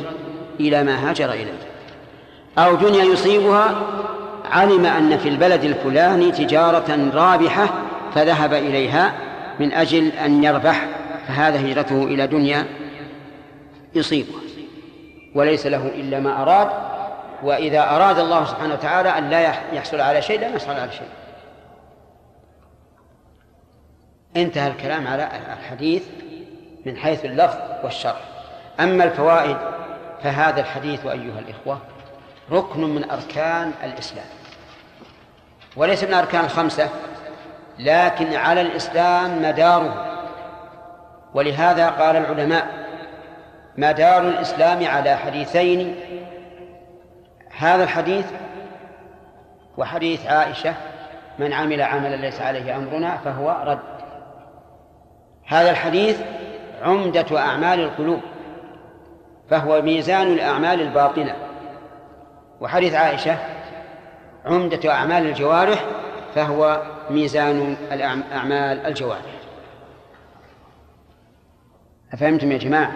إلى 0.59 0.83
ما 0.83 1.09
هاجر 1.09 1.31
إليه. 1.31 1.59
أو 2.57 2.75
دنيا 2.75 3.03
يصيبها 3.03 3.81
علم 4.51 4.85
أن 4.85 5.17
في 5.17 5.29
البلد 5.29 5.63
الفلاني 5.63 6.31
تجارة 6.31 7.11
رابحة 7.13 7.69
فذهب 8.15 8.53
إليها 8.53 9.13
من 9.59 9.73
أجل 9.73 10.07
أن 10.07 10.43
يربح 10.43 10.85
فهذا 11.27 11.59
هجرته 11.59 12.03
إلى 12.03 12.27
دنيا 12.27 12.65
يصيبه 13.95 14.33
وليس 15.35 15.67
له 15.67 15.91
إلا 15.95 16.19
ما 16.19 16.41
أراد 16.41 16.69
وإذا 17.43 17.83
أراد 17.83 18.19
الله 18.19 18.45
سبحانه 18.45 18.73
وتعالى 18.73 19.17
أن 19.17 19.29
لا 19.29 19.53
يحصل 19.73 20.01
على 20.01 20.21
شيء 20.21 20.39
لا 20.39 20.47
يحصل 20.47 20.71
على 20.71 20.91
شيء. 20.91 21.09
انتهى 24.35 24.67
الكلام 24.67 25.07
على 25.07 25.29
الحديث 25.53 26.03
من 26.85 26.97
حيث 26.97 27.25
اللفظ 27.25 27.57
والشرح 27.83 28.21
أما 28.79 29.03
الفوائد 29.03 29.57
فهذا 30.23 30.59
الحديث 30.59 31.05
أيها 31.05 31.39
الإخوة 31.39 31.79
ركن 32.51 32.81
من 32.81 33.11
أركان 33.11 33.71
الإسلام. 33.83 34.25
وليس 35.75 36.03
من 36.03 36.13
أركان 36.13 36.45
الخمسة 36.45 36.89
لكن 37.79 38.33
على 38.33 38.61
الإسلام 38.61 39.41
مداره. 39.41 40.05
ولهذا 41.33 41.89
قال 41.89 42.15
العلماء 42.15 42.67
مدار 43.77 44.21
الإسلام 44.27 44.87
على 44.87 45.15
حديثين 45.15 45.95
هذا 47.59 47.83
الحديث 47.83 48.25
وحديث 49.77 50.27
عائشة 50.27 50.73
من 51.39 51.53
عمل 51.53 51.81
عملا 51.81 52.15
ليس 52.15 52.41
عليه 52.41 52.75
أمرنا 52.77 53.17
فهو 53.17 53.63
رد. 53.65 53.79
هذا 55.45 55.71
الحديث 55.71 56.21
عمدة 56.81 57.39
أعمال 57.39 57.79
القلوب 57.79 58.19
فهو 59.49 59.81
ميزان 59.81 60.27
الأعمال 60.27 60.81
الباطنة 60.81 61.35
وحديث 62.61 62.93
عائشة 62.93 63.37
عمدة 64.45 64.91
أعمال 64.91 65.25
الجوارح 65.25 65.85
فهو 66.35 66.81
ميزان 67.09 67.77
أعمال 68.31 68.85
الجوارح. 68.85 69.39
أفهمتم 72.13 72.51
يا 72.51 72.57
جماعة؟ 72.57 72.91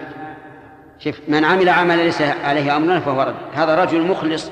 شوف 1.00 1.20
من 1.28 1.46
عمل 1.46 1.70
عملا 1.70 2.02
ليس 2.02 2.22
عليه 2.22 2.78
أمرنا 2.78 3.00
فهو 3.00 3.22
رد. 3.22 3.36
هذا 3.54 3.84
رجل 3.84 4.02
مخلص 4.02 4.52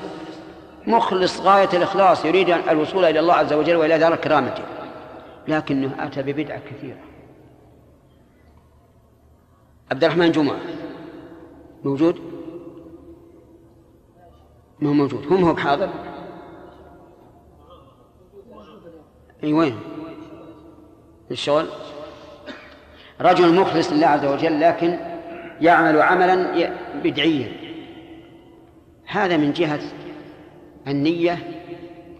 مخلص 0.86 1.40
غاية 1.40 1.68
الإخلاص 1.72 2.24
يريد 2.24 2.50
الوصول 2.50 3.04
إلى 3.04 3.20
الله 3.20 3.34
عز 3.34 3.52
وجل 3.52 3.76
وإلى 3.76 3.98
دار 3.98 4.16
كرامته. 4.16 4.62
لكنه 5.48 6.06
أتى 6.06 6.22
ببدعة 6.22 6.60
كثيرة. 6.70 6.98
عبد 9.90 10.04
الرحمن 10.04 10.32
جمعة 10.32 10.60
موجود؟ 11.84 12.20
ما 14.80 14.88
هو 14.88 14.92
موجود؟ 14.92 15.26
هم 15.26 15.44
هو 15.44 15.54
بحاضر؟ 15.54 15.90
إي 19.44 19.52
وين؟ 19.52 19.78
الشغل؟ 21.30 21.66
رجل 23.20 23.54
مخلص 23.54 23.92
لله 23.92 24.06
عز 24.06 24.24
وجل 24.24 24.60
لكن 24.60 25.11
يعمل 25.62 26.02
عملا 26.02 26.68
بدعيا 27.04 27.52
هذا 29.06 29.36
من 29.36 29.52
جهة 29.52 29.80
النية 30.88 31.38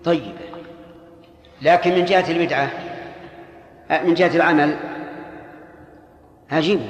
طيبة. 0.04 0.32
لكن 1.62 1.90
من 1.94 2.04
جهة 2.04 2.30
البدعة 2.30 2.70
من 4.04 4.14
جهة 4.14 4.36
العمل 4.36 4.76
عجيب. 6.50 6.80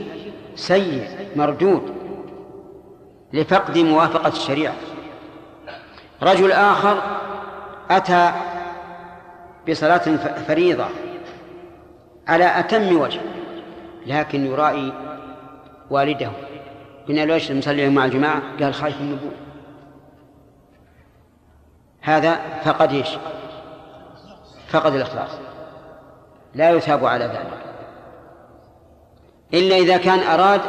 سيء 0.55 1.09
مردود. 1.36 1.94
لفقد 3.32 3.78
موافقة 3.78 4.28
الشريعة. 4.28 4.74
رجل 6.22 6.53
آخر 6.53 7.03
أتى 7.90 8.32
بصلاة 9.68 10.16
فريضة 10.46 10.86
على 12.28 12.59
أتم 12.59 13.00
وجه 13.00 13.20
لكن 14.07 14.46
يرائي 14.46 14.92
والده. 15.90 16.30
قلنا 17.08 17.24
له 17.24 17.34
إيش 17.34 17.52
نصلي 17.52 17.88
مع 17.90 18.04
الجماعة 18.04 18.42
قال 18.60 18.74
خايف 18.74 19.00
من 19.00 19.08
النبوة. 19.08 19.32
هذا 22.00 22.40
فقد 22.64 22.92
إيش؟ 22.92 23.08
فقد 24.68 24.94
الإخلاص. 24.94 25.30
لا 26.54 26.70
يثاب 26.70 27.04
على 27.04 27.24
ذلك. 27.24 27.62
إلا 29.54 29.76
إذا 29.76 29.96
كان 29.96 30.18
أراد 30.18 30.60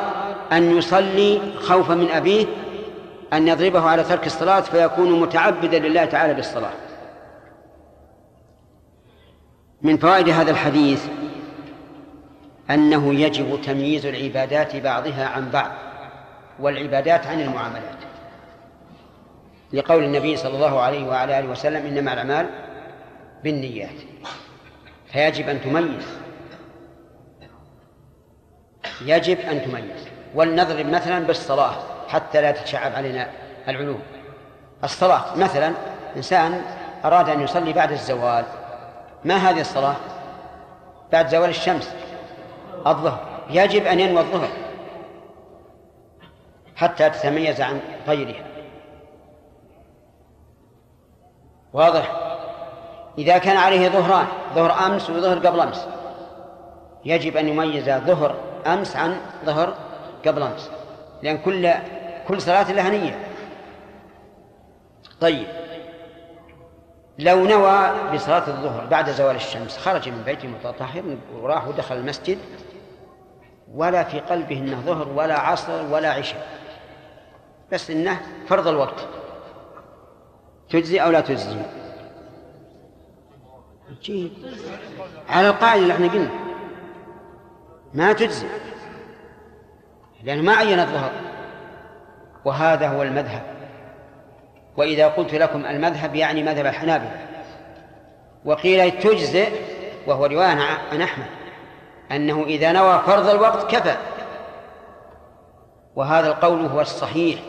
أن 0.51 0.77
يصلي 0.77 1.41
خوفا 1.55 1.93
من 1.93 2.09
أبيه 2.09 2.45
أن 3.33 3.47
يضربه 3.47 3.81
على 3.81 4.03
ترك 4.03 4.25
الصلاة 4.25 4.61
فيكون 4.61 5.19
متعبدا 5.19 5.79
لله 5.79 6.05
تعالى 6.05 6.33
بالصلاة. 6.33 6.73
من 9.81 9.97
فوائد 9.97 10.29
هذا 10.29 10.51
الحديث 10.51 11.07
أنه 12.69 13.13
يجب 13.13 13.61
تمييز 13.61 14.05
العبادات 14.05 14.75
بعضها 14.75 15.27
عن 15.27 15.49
بعض 15.49 15.71
والعبادات 16.59 17.27
عن 17.27 17.41
المعاملات. 17.41 17.97
لقول 19.73 20.03
النبي 20.03 20.37
صلى 20.37 20.55
الله 20.55 20.81
عليه 20.81 21.07
وعلى 21.07 21.39
آله 21.39 21.49
وسلم 21.49 21.85
إنما 21.85 22.13
الأعمال 22.13 22.49
بالنيات. 23.43 23.95
فيجب 25.11 25.49
أن 25.49 25.61
تميز. 25.61 26.05
يجب 29.01 29.39
أن 29.39 29.61
تميز. 29.61 30.07
ولنضرب 30.35 30.85
مثلا 30.85 31.19
بالصلاة 31.19 31.73
حتى 32.07 32.41
لا 32.41 32.51
تتشعب 32.51 32.95
علينا 32.95 33.29
العلوم. 33.67 34.01
الصلاة 34.83 35.37
مثلا 35.37 35.73
إنسان 36.15 36.61
أراد 37.05 37.29
أن 37.29 37.41
يصلي 37.41 37.73
بعد 37.73 37.91
الزوال. 37.91 38.45
ما 39.25 39.35
هذه 39.35 39.61
الصلاة؟ 39.61 39.95
بعد 41.11 41.27
زوال 41.27 41.49
الشمس. 41.49 41.89
الظهر. 42.87 43.19
يجب 43.49 43.85
أن 43.85 43.99
ينوي 43.99 44.19
الظهر. 44.19 44.49
حتى 46.75 47.09
تتميز 47.09 47.61
عن 47.61 47.79
غيرها. 48.07 48.45
واضح؟ 51.73 52.11
إذا 53.17 53.37
كان 53.37 53.57
عليه 53.57 53.89
ظهران 53.89 54.27
ظهر 54.55 54.85
أمس 54.85 55.09
وظهر 55.09 55.47
قبل 55.47 55.59
أمس. 55.59 55.87
يجب 57.05 57.37
أن 57.37 57.47
يميز 57.47 57.85
ظهر 57.85 58.35
أمس 58.67 58.95
عن 58.95 59.17
ظهر 59.45 59.73
قبل 60.27 60.43
أمس. 60.43 60.71
لأن 61.23 61.37
كل 61.37 61.71
كل 62.27 62.41
صلاة 62.41 62.71
لها 62.71 62.89
نية. 62.89 63.19
طيب. 65.21 65.47
لو 67.19 67.45
نوى 67.45 67.91
بصلاة 68.13 68.47
الظهر 68.47 68.85
بعد 68.85 69.09
زوال 69.09 69.35
الشمس 69.35 69.77
خرج 69.77 70.09
من 70.09 70.23
بيته 70.23 70.47
متطهر 70.47 71.03
وراح 71.41 71.67
ودخل 71.67 71.95
المسجد 71.95 72.37
ولا 73.73 74.03
في 74.03 74.19
قلبه 74.19 74.57
إنه 74.57 74.81
ظهر 74.81 75.07
ولا 75.07 75.39
عصر 75.39 75.85
ولا 75.91 76.11
عشاء. 76.11 76.47
بس 77.71 77.89
إنه 77.89 78.21
فرض 78.47 78.67
الوقت. 78.67 79.07
تجزي 80.69 80.99
أو 80.99 81.09
لا 81.11 81.21
تجزي؟ 81.21 81.57
جيد 84.01 84.33
على 85.29 85.49
القاعدة 85.49 85.81
اللي 85.81 85.93
إحنا 85.93 86.07
قلنا. 86.07 86.29
ما 87.93 88.13
تجزي. 88.13 88.47
لأنه 90.23 90.41
ما 90.41 90.53
عين 90.53 90.79
الظهر. 90.79 91.11
وهذا 92.45 92.87
هو 92.87 93.03
المذهب. 93.03 93.41
وإذا 94.77 95.07
قلت 95.07 95.33
لكم 95.33 95.65
المذهب 95.65 96.15
يعني 96.15 96.43
مذهب 96.43 96.65
الحنابلة. 96.65 97.27
وقيل 98.45 98.91
تجزئ 98.91 99.51
وهو 100.07 100.25
رواية 100.25 100.47
عن 100.91 101.01
أحمد. 101.01 101.42
أنه 102.11 102.43
إذا 102.43 102.71
نوى 102.71 103.01
فرض 103.05 103.27
الوقت 103.27 103.75
كفى. 103.75 103.95
وهذا 105.95 106.27
القول 106.27 106.65
هو 106.65 106.81
الصحيح 106.81 107.39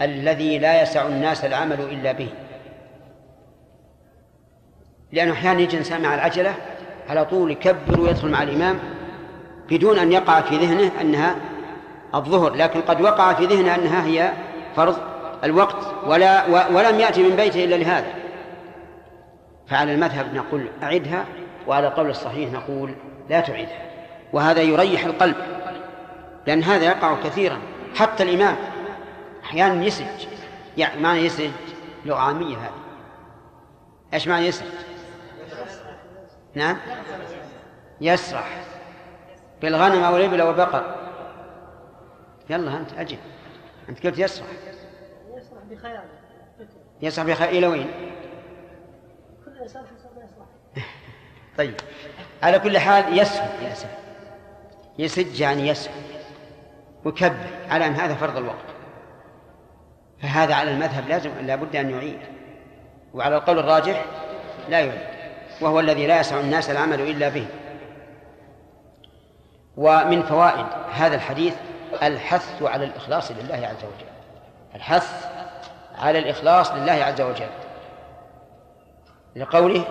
الذي 0.00 0.58
لا 0.58 0.82
يسع 0.82 1.06
الناس 1.06 1.44
العمل 1.44 1.80
إلا 1.80 2.12
به. 2.12 2.28
لأنه 5.12 5.32
أحيانا 5.32 5.60
يجي 5.60 5.78
إنسان 5.78 6.02
مع 6.02 6.14
العجلة 6.14 6.54
على 7.08 7.24
طول 7.24 7.50
يكبر 7.50 8.00
ويدخل 8.00 8.28
مع 8.28 8.42
الإمام 8.42 8.78
بدون 9.70 9.98
أن 9.98 10.12
يقع 10.12 10.40
في 10.40 10.56
ذهنه 10.56 10.90
أنها 11.00 11.36
الظهر 12.14 12.54
لكن 12.54 12.80
قد 12.80 13.00
وقع 13.00 13.32
في 13.32 13.46
ذهنه 13.46 13.74
أنها 13.74 14.06
هي 14.06 14.32
فرض 14.76 14.96
الوقت 15.44 15.76
ولا 16.06 16.46
ولم 16.46 17.00
يأتي 17.00 17.22
من 17.22 17.36
بيته 17.36 17.64
إلا 17.64 17.74
لهذا. 17.74 18.06
فعلى 19.66 19.94
المذهب 19.94 20.34
نقول 20.34 20.66
أعدها 20.82 21.24
وعلى 21.66 21.88
القول 21.88 22.10
الصحيح 22.10 22.52
نقول 22.52 22.94
لا 23.28 23.40
تعيدها 23.40 23.90
وهذا 24.32 24.62
يريح 24.62 25.04
القلب. 25.04 25.36
لأن 26.46 26.62
هذا 26.62 26.84
يقع 26.84 27.22
كثيرا. 27.22 27.60
حتى 27.94 28.22
الإمام 28.22 28.56
أحيانا 29.44 29.84
يسج. 29.84 30.28
يعني 30.76 31.00
معنى 31.00 31.18
يسج؟ 31.18 31.50
لغة 32.04 32.18
عامية 32.18 32.56
هذه. 32.56 32.70
إيش 34.14 34.28
معنى 34.28 34.46
يسج؟ 34.46 34.66
نعم؟ 36.54 36.76
يسرح. 38.00 38.64
بالغنم 39.62 40.02
أو 40.02 40.16
الإبل 40.16 40.40
أو 40.40 40.50
البقر. 40.50 40.96
يلا 42.50 42.76
أنت 42.76 42.92
أجل. 42.92 43.18
أنت 43.88 44.06
قلت 44.06 44.18
يسرح. 44.18 44.46
يسرح 45.36 45.62
بخياله 45.70 46.04
يسرح 47.02 47.26
بخياله 47.26 47.58
إلى 47.58 47.66
وين؟ 47.66 47.90
كل 49.44 49.64
يسرح. 49.64 49.84
طيب. 51.58 51.74
على 52.42 52.58
كل 52.58 52.78
حال 52.78 53.18
يسهل 53.18 53.72
يسهل 53.72 53.90
يسج 54.98 55.40
يعني 55.40 55.68
يسهل 55.68 55.94
وكبر. 57.04 57.46
على 57.70 57.86
أن 57.86 57.94
هذا 57.94 58.14
فرض 58.14 58.36
الوقت. 58.36 58.66
فهذا 60.22 60.54
على 60.54 60.70
المذهب 60.70 61.08
لازم 61.08 61.30
لابد 61.42 61.76
أن 61.76 61.90
يعيد. 61.90 62.18
وعلى 63.14 63.36
القول 63.36 63.58
الراجح 63.58 64.04
لا 64.68 64.80
يعيد. 64.80 65.06
وهو 65.60 65.80
الذي 65.80 66.06
لا 66.06 66.20
يسع 66.20 66.40
الناس 66.40 66.70
العمل 66.70 67.00
إلا 67.00 67.28
به. 67.28 67.46
ومن 69.76 70.22
فوائد 70.22 70.66
هذا 70.92 71.14
الحديث 71.14 71.54
الحث 72.02 72.62
على 72.62 72.84
الإخلاص 72.84 73.30
لله 73.30 73.66
عز 73.66 73.84
وجل. 73.84 74.10
الحث 74.74 75.26
على 75.98 76.18
الإخلاص 76.18 76.72
لله 76.72 76.92
عز 76.92 77.20
وجل. 77.20 77.50
لقوله 79.36 79.84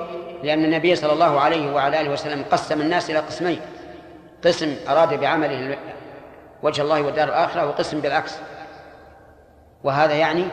لأن 0.44 0.66
النبي 0.66 0.96
صلى 0.96 1.14
الله 1.14 1.40
عليه 1.40 1.74
وعلى 1.74 2.02
آله 2.02 2.10
وسلم 2.10 2.44
قسم 2.52 2.82
الناس 2.82 3.10
إلى 3.10 3.20
قسمين. 3.20 3.60
قسم 4.46 4.76
أراد 4.90 5.20
بعمله 5.20 5.78
وجه 6.64 6.82
الله 6.82 7.02
والدار 7.02 7.28
الآخرة 7.28 7.68
وقسم 7.68 8.02
بالعكس. 8.02 8.38
وهذا 9.84 10.14
يعني 10.14 10.46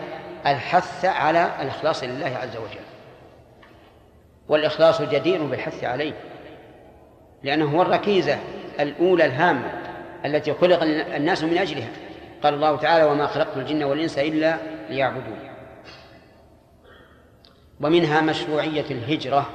الحث 0.47 1.05
على 1.05 1.51
الإخلاص 1.61 2.05
لله 2.05 2.37
عز 2.43 2.57
وجل. 2.57 2.83
والإخلاص 4.49 5.03
جدير 5.03 5.43
بالحث 5.43 5.85
عليه. 5.85 6.13
لأنه 7.43 7.77
هو 7.77 7.83
الركيزة 7.83 8.39
الأولى 8.81 9.25
الهامة 9.25 9.73
التي 10.25 10.55
خلق 10.55 10.83
الناس 11.17 11.43
من 11.43 11.59
أجلها. 11.59 11.89
قال 12.43 12.55
الله 12.55 12.77
تعالى 12.77 13.05
وما 13.05 13.27
خلقت 13.27 13.57
الجن 13.57 13.85
والإنس 13.85 14.19
إلا 14.19 14.57
ليعبدون. 14.91 15.52
ومنها 17.81 18.21
مشروعية 18.21 18.85
الهجرة 18.91 19.47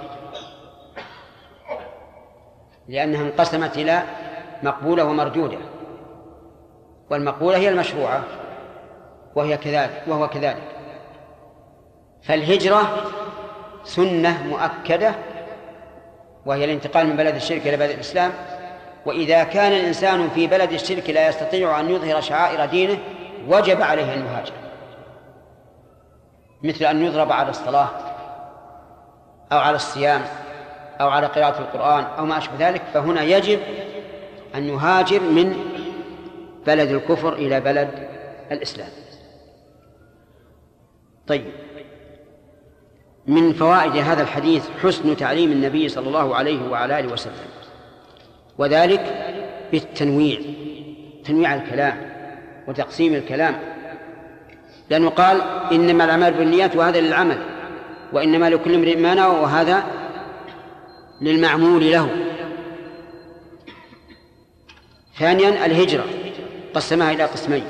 لأنها 2.88 3.22
انقسمت 3.22 3.78
إلى 3.78 4.04
مقبولة 4.64 5.04
ومردودة 5.04 5.58
والمقبولة 7.10 7.58
هي 7.58 7.70
المشروعة 7.70 8.24
وهي 9.36 9.58
كذلك 9.58 10.04
وهو 10.08 10.28
كذلك. 10.28 10.64
فالهجرة 12.22 13.12
سنة 13.84 14.48
مؤكدة 14.48 15.16
وهي 16.46 16.66
الانتقال 16.66 17.08
من 17.08 17.16
بلد 17.16 17.36
الشرك 17.36 17.68
إلى 17.68 17.78
بلد 17.78 17.90
الإسلام. 17.90 18.32
وإذا 19.06 19.44
كان 19.44 19.72
الإنسان 19.72 20.30
في 20.30 20.48
بلد 20.48 20.72
الشرك 20.72 21.10
لا 21.10 21.28
يستطيع 21.28 21.80
أن 21.80 21.90
يظهر 21.90 22.22
شعائر 22.22 22.66
دينه 22.66 22.98
وجب 23.48 23.82
عليه 23.82 24.14
أن 24.14 24.26
يهاجر 24.26 24.54
مثل 26.64 26.86
أن 26.86 27.06
يضرب 27.06 27.32
على 27.32 27.50
الصلاة. 27.50 27.90
أو 29.52 29.58
على 29.58 29.76
الصيام 29.76 30.22
أو 31.02 31.10
على 31.10 31.28
قراءة 31.28 31.60
القرآن 31.60 32.04
أو 32.04 32.26
ما 32.26 32.38
أشبه 32.38 32.70
ذلك 32.70 32.82
فهنا 32.94 33.24
يجب 33.24 33.60
أن 34.56 34.64
يهاجر 34.64 35.20
من 35.20 35.56
بلد 36.68 36.90
الكفر 36.90 37.34
إلى 37.34 37.60
بلد 37.60 37.90
الإسلام. 38.52 38.90
طيب. 41.28 41.46
من 43.28 43.54
فوائد 43.54 43.96
هذا 43.96 44.22
الحديث 44.22 44.70
حسن 44.84 45.18
تعليم 45.18 45.52
النبي 45.52 45.90
صلى 45.90 46.08
الله 46.08 46.36
عليه 46.36 46.70
وعلى 46.70 47.00
آله 47.00 47.14
وسلم 47.14 47.34
وذلك 48.58 49.34
بالتنويع 49.72 50.40
تنويع 51.26 51.56
الكلام 51.56 52.12
وتقسيم 52.68 53.14
الكلام. 53.14 53.60
لأنه 54.90 55.10
قال 55.10 55.42
إنما 55.72 56.04
الأعمال 56.04 56.34
بالنيات 56.34 56.76
وهذا 56.76 57.02
للعمل. 57.02 57.57
وإنما 58.14 58.50
لكل 58.50 58.74
امرئ 58.74 58.96
ما 58.96 59.14
نوى 59.14 59.40
وهذا 59.40 59.84
للمعمول 61.22 61.92
له. 61.92 62.10
ثانيا 65.20 65.66
الهجرة 65.66 66.06
قسمها 66.74 67.12
إلى 67.12 67.24
قسمين 67.24 67.64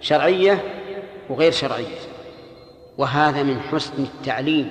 شرعية 0.00 0.64
وغير 1.28 1.52
شرعية. 1.52 1.96
وهذا 2.98 3.42
من 3.42 3.60
حسن 3.60 3.92
التعليم. 4.02 4.70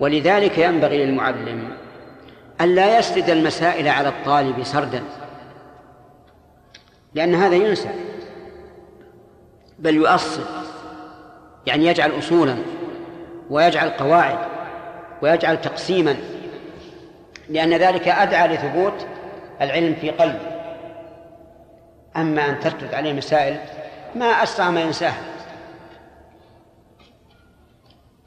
ولذلك 0.00 0.58
ينبغي 0.58 1.04
للمعلم 1.06 1.70
أن 2.60 2.74
لا 2.74 2.98
يسرد 2.98 3.30
المسائل 3.30 3.88
على 3.88 4.08
الطالب 4.08 4.62
سردا 4.62 5.02
لأن 7.14 7.34
هذا 7.34 7.54
ينسى. 7.54 7.90
بل 9.78 9.94
يؤصل 9.94 10.42
يعني 11.66 11.86
يجعل 11.86 12.18
أصولا. 12.18 12.56
ويجعل 13.50 13.90
قواعد 13.90 14.38
ويجعل 15.22 15.60
تقسيما 15.60 16.16
لأن 17.48 17.74
ذلك 17.74 18.08
أدعى 18.08 18.48
لثبوت 18.48 19.06
العلم 19.60 19.94
في 19.94 20.10
قلبه 20.10 20.56
أما 22.16 22.50
أن 22.50 22.60
ترتد 22.60 22.94
عليه 22.94 23.12
مسائل 23.12 23.60
ما 24.14 24.26
أسرع 24.26 24.70
ما 24.70 24.80
ينساها. 24.80 25.22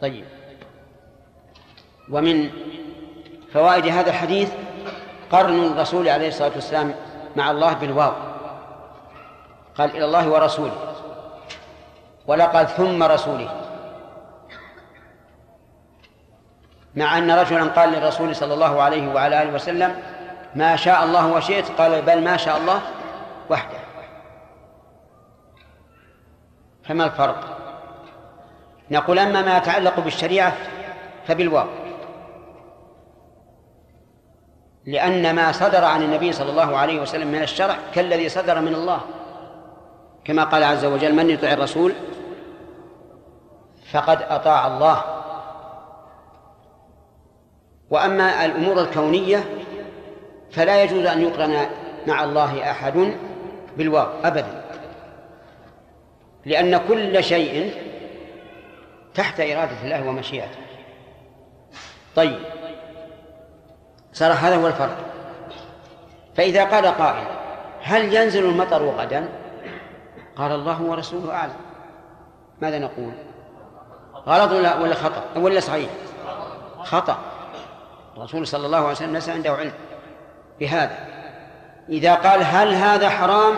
طيب. 0.01 0.25
ومن 2.11 2.49
فوائد 3.53 3.87
هذا 3.87 4.09
الحديث 4.09 4.51
قرن 5.31 5.65
الرسول 5.65 6.09
عليه 6.09 6.27
الصلاة 6.27 6.51
والسلام 6.55 6.93
مع 7.35 7.51
الله 7.51 7.73
بالواو. 7.73 8.13
قال 9.77 9.89
إلى 9.89 10.05
الله 10.05 10.29
ورسوله. 10.29 10.93
ولا 12.27 12.45
قال 12.45 12.67
ثم 12.67 13.03
رسوله. 13.03 13.68
مع 16.95 17.17
أن 17.17 17.31
رجلا 17.31 17.63
قال 17.63 17.89
للرسول 17.89 18.35
صلى 18.35 18.53
الله 18.53 18.81
عليه 18.81 19.13
وعلى 19.13 19.43
آله 19.43 19.53
وسلم 19.53 19.95
ما 20.55 20.75
شاء 20.75 21.03
الله 21.03 21.27
وشئت. 21.33 21.71
قال 21.71 22.01
بل 22.01 22.23
ما 22.23 22.37
شاء 22.37 22.57
الله 22.57 22.81
وحده. 23.49 23.79
فما 26.83 27.05
الفرق؟ 27.05 27.57
نقول 28.91 29.19
أما 29.19 29.41
ما 29.41 29.57
يتعلق 29.57 29.99
بالشريعة 29.99 30.53
فبالواو 31.27 31.67
لأن 34.85 35.35
ما 35.35 35.51
صدر 35.51 35.85
عن 35.85 36.01
النبي 36.03 36.31
صلى 36.31 36.49
الله 36.49 36.77
عليه 36.77 37.01
وسلم 37.01 37.27
من 37.27 37.41
الشرع 37.41 37.75
كالذي 37.93 38.29
صدر 38.29 38.61
من 38.61 38.75
الله. 38.75 38.99
كما 40.25 40.43
قال 40.43 40.63
عز 40.63 40.85
وجل 40.85 41.15
من 41.15 41.29
يطع 41.29 41.47
الرسول 41.47 41.93
فقد 43.91 44.21
أطاع 44.21 44.67
الله. 44.67 45.18
وأما 47.89 48.45
الأمور 48.45 48.81
الكونية 48.81 49.43
فلا 50.51 50.83
يجوز 50.83 51.05
أن 51.05 51.21
يقرن 51.21 51.69
مع 52.07 52.23
الله 52.23 52.71
أحد 52.71 53.13
بالواو 53.77 54.07
أبدا. 54.23 54.63
لأن 56.45 56.77
كل 56.87 57.23
شيء 57.23 57.73
تحت 59.15 59.39
إرادة 59.39 59.83
الله 59.83 60.07
ومشيئته. 60.07 60.59
طيب. 62.15 62.39
صار 64.13 64.31
هذا 64.31 64.55
هو 64.55 64.67
الفرق. 64.67 64.97
فإذا 66.35 66.63
قال 66.63 66.85
قائل 66.85 67.27
هل 67.83 68.13
ينزل 68.13 68.45
المطر 68.45 68.85
غدا؟ 68.85 69.29
قال 70.35 70.51
الله 70.51 70.81
ورسوله 70.81 71.33
أعلم. 71.33 71.53
ماذا 72.61 72.79
نقول؟ 72.79 73.11
غلط 74.27 74.51
ولا 74.51 74.79
ولا 74.79 74.95
خطأ؟ 74.95 75.23
ولا 75.35 75.59
صحيح؟ 75.59 75.89
خطأ. 76.83 77.17
الرسول 78.19 78.47
صلى 78.47 78.65
الله 78.65 78.77
عليه 78.77 78.89
وسلم 78.89 79.13
ليس 79.13 79.29
عنده 79.29 79.51
علم 79.51 79.73
بهذا. 80.59 80.97
إذا 81.89 82.15
قال 82.15 82.43
هل 82.43 82.73
هذا 82.73 83.09
حرام 83.09 83.55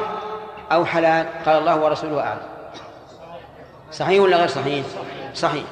أو 0.72 0.86
حلال 0.86 1.28
قال 1.46 1.58
الله 1.58 1.84
ورسوله 1.84 2.22
أعلم. 2.22 2.48
صحيح 3.92 4.22
ولا 4.22 4.38
غير 4.38 4.48
صحيح؟ 4.48 4.86
صحيح. 5.34 5.64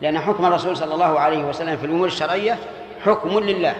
لأن 0.00 0.18
حكم 0.18 0.46
الرسول 0.46 0.76
صلى 0.76 0.94
الله 0.94 1.20
عليه 1.20 1.44
وسلم 1.44 1.76
في 1.76 1.86
الأمور 1.86 2.06
الشرعية 2.06 2.58
حكم 3.04 3.38
لله. 3.38 3.74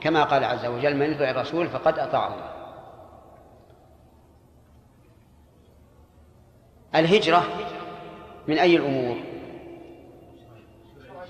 كما 0.00 0.24
قال 0.24 0.44
عز 0.44 0.66
وجل 0.66 0.96
من 0.96 1.12
يطع 1.12 1.30
الرسول 1.30 1.68
فقد 1.68 1.98
أطاع 1.98 2.26
الله. 2.26 2.50
الهجرة 6.94 7.44
من 8.48 8.58
أي 8.58 8.76
الأمور؟ 8.76 9.16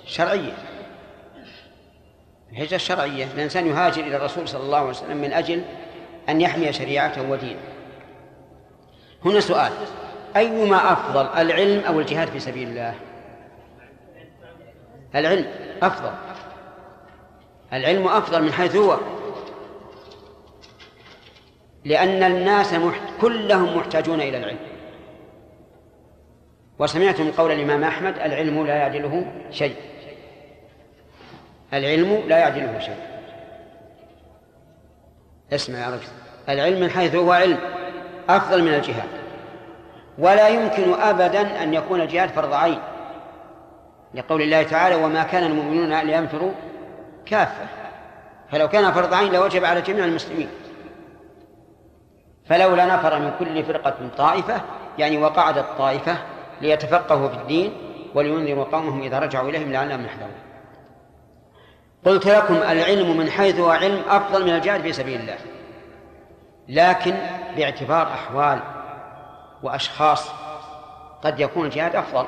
شرعية. 0.07 0.74
الهجرة 2.55 2.77
الشرعية 2.77 3.25
الإنسان 3.25 3.67
يهاجر 3.67 4.03
إلى 4.03 4.17
الرسول 4.17 4.49
صلى 4.49 4.63
الله 4.63 4.79
عليه 4.79 4.89
وسلم 4.89 5.17
من 5.17 5.33
أجل 5.33 5.63
أن 6.29 6.41
يحمي 6.41 6.73
شريعته 6.73 7.31
ودينه. 7.31 7.61
هنا 9.25 9.41
سؤال 9.41 9.73
أيما 10.37 10.93
أفضل 10.93 11.27
العلم 11.27 11.85
أو 11.85 12.01
الجهاد 12.01 12.29
في 12.29 12.41
سبيل 12.41 12.69
الله؟ 12.69 12.95
العلم 15.15 15.47
أفضل. 15.83 16.11
العلم 17.73 18.09
أفضل 18.09 18.43
من 18.43 18.53
حيث 18.53 18.77
هو. 18.77 18.99
لأن 21.85 22.23
الناس 22.23 22.73
محت... 22.73 23.03
كلهم 23.21 23.77
محتاجون 23.77 24.21
إلى 24.21 24.39
العلم. 24.39 24.59
وسمعت 26.79 27.21
من 27.21 27.33
قول 27.33 27.53
الإمام 27.53 27.85
أحمد 27.85 28.19
العلم 28.19 28.67
لا 28.67 28.75
يعدله 28.75 29.33
شيء. 29.51 29.77
العلم 31.75 32.23
لا 32.27 32.39
يعدله 32.39 32.79
شيء. 32.79 32.97
اسمع 35.53 35.79
يا 35.79 35.87
رجل 35.87 36.07
العلم 36.49 36.81
من 36.81 36.91
حيث 36.91 37.15
هو 37.15 37.33
علم 37.33 37.59
أفضل 38.29 38.63
من 38.63 38.75
الجهاد. 38.75 39.09
ولا 40.19 40.49
يمكن 40.49 40.93
أبدا 40.93 41.63
أن 41.63 41.75
يكون 41.75 42.01
الجهاد 42.01 42.29
فرض 42.29 42.53
عين. 42.53 42.79
لقول 44.15 44.43
الله 44.43 44.63
تعالى 44.63 44.95
وما 44.95 45.23
كان 45.23 45.45
المؤمنون 45.45 46.01
لينفروا 46.01 46.53
كافة 47.27 47.67
فلو 48.51 48.69
كان 48.69 48.93
فرض 48.93 49.15
عين 49.15 49.33
لوجب 49.33 49.65
على 49.65 49.81
جميع 49.81 50.05
المسلمين. 50.05 50.49
فلولا 52.47 52.85
نفر 52.85 53.19
من 53.19 53.33
كل 53.39 53.65
فرقة 53.65 53.97
طائفة 54.17 54.61
يعني 54.99 55.19
وقعدت 55.19 55.67
طائفة 55.79 56.17
ليتفقهوا 56.61 57.29
في 57.29 57.35
الدين 57.35 57.73
ولينذروا 58.15 58.65
قومهم 58.65 59.03
إذا 59.03 59.19
رجعوا 59.19 59.49
إليهم 59.49 59.73
لعلهم 59.73 60.05
يحذرون. 60.05 60.44
قلت 62.05 62.27
لكم 62.27 62.55
العلم 62.55 63.17
من 63.17 63.31
حيث 63.31 63.59
هو 63.59 63.71
علم 63.71 64.03
أفضل 64.09 64.45
من 64.45 64.51
الجهاد 64.51 64.83
في 64.83 64.93
سبيل 64.93 65.21
الله. 65.21 65.39
لكن 66.69 67.15
باعتبار 67.57 68.03
أحوال 68.03 68.61
وأشخاص 69.63 70.29
قد 71.23 71.41
يكون 71.41 71.67
الجهاد 71.67 71.97
أفضل. 71.97 72.27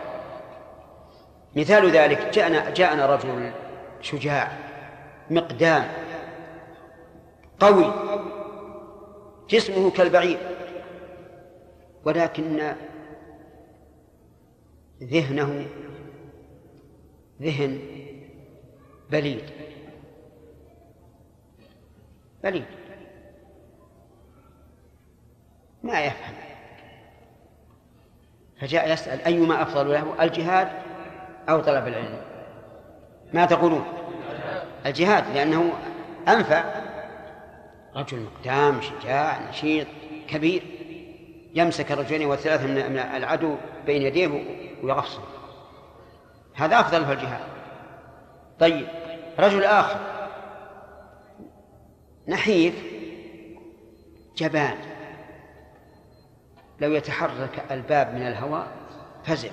مثال 1.57 1.91
ذلك 1.91 2.31
جاءنا 2.35 2.71
جاءنا 2.71 3.07
رجل 3.07 3.53
شجاع 4.01 4.53
مقدام 5.31 5.89
قوي 7.61 7.93
جسمه 9.51 9.91
كالبعير 9.91 10.39
ولكن 12.05 12.75
ذهنه 15.03 15.67
ذهن 17.43 17.79
بليد 19.11 19.45
بليد 22.47 22.65
ما 25.83 26.01
يفهم. 26.01 26.35
فجاء 28.61 28.93
يسأل 28.93 29.25
أيما 29.25 29.63
أفضل 29.63 29.93
له 29.93 30.25
الجهاد 30.25 30.69
أو 31.49 31.61
طلب 31.61 31.87
العلم؟ 31.87 32.19
ما 33.33 33.47
تقولون؟ 33.47 33.85
الجهاد 34.87 35.25
لأنه 35.35 35.73
أنفع 36.29 36.65
رجل 37.97 38.21
مقدام 38.21 38.81
شجاع 38.81 39.49
نشيط 39.49 39.87
كبير. 40.29 40.63
يمسك 41.55 41.93
الرجلين 41.93 42.27
والثلاثة 42.27 42.67
من 42.67 42.99
العدو 42.99 43.57
بين 43.87 44.03
يديه 44.03 44.45
ويغفصه. 44.83 45.23
هذا 46.55 46.81
أفضل 46.81 47.07
في 47.07 47.13
الجهاد. 47.13 47.41
طيب 48.61 48.87
رجل 49.39 49.65
آخر. 49.65 50.16
نحيف 52.29 52.75
جبان. 54.37 54.79
لو 56.81 56.93
يتحرك 56.93 57.65
الباب 57.71 58.15
من 58.15 58.23
الهواء 58.23 58.69
فزع. 59.25 59.51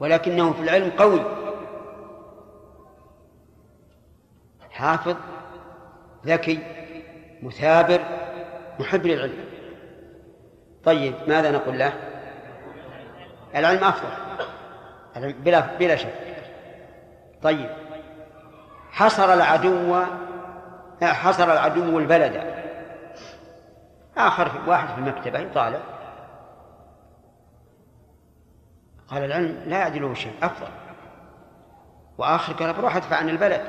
ولكنه 0.00 0.52
في 0.52 0.60
العلم 0.60 0.90
قوي. 0.90 1.20
حافظ 4.70 5.16
ذكي 6.26 6.58
مثابر 7.42 8.04
محب 8.80 9.06
للعلم. 9.06 9.44
طيب 10.84 11.14
ماذا 11.26 11.50
نقول 11.50 11.78
له؟ 11.78 11.92
العلم 13.54 13.84
أفضل. 13.84 15.32
بلا 15.32 15.76
بلا 15.76 15.96
شك. 15.96 16.14
طيب. 17.42 17.85
حصر 18.96 19.32
العدو 19.32 20.04
حصر 21.02 21.52
العدو 21.52 21.98
البلد. 21.98 22.44
آخر 24.16 24.50
واحد 24.66 24.88
في 24.88 24.98
المكتبة 24.98 25.38
يطالع 25.38 25.78
قال 29.08 29.24
العلم 29.24 29.62
لا 29.66 29.78
يعدله 29.78 30.14
شيء 30.14 30.32
أفضل. 30.42 30.68
وآخر 32.18 32.52
قال 32.52 32.72
بروح 32.72 32.96
أدفع 32.96 33.16
عن 33.16 33.28
البلد. 33.28 33.60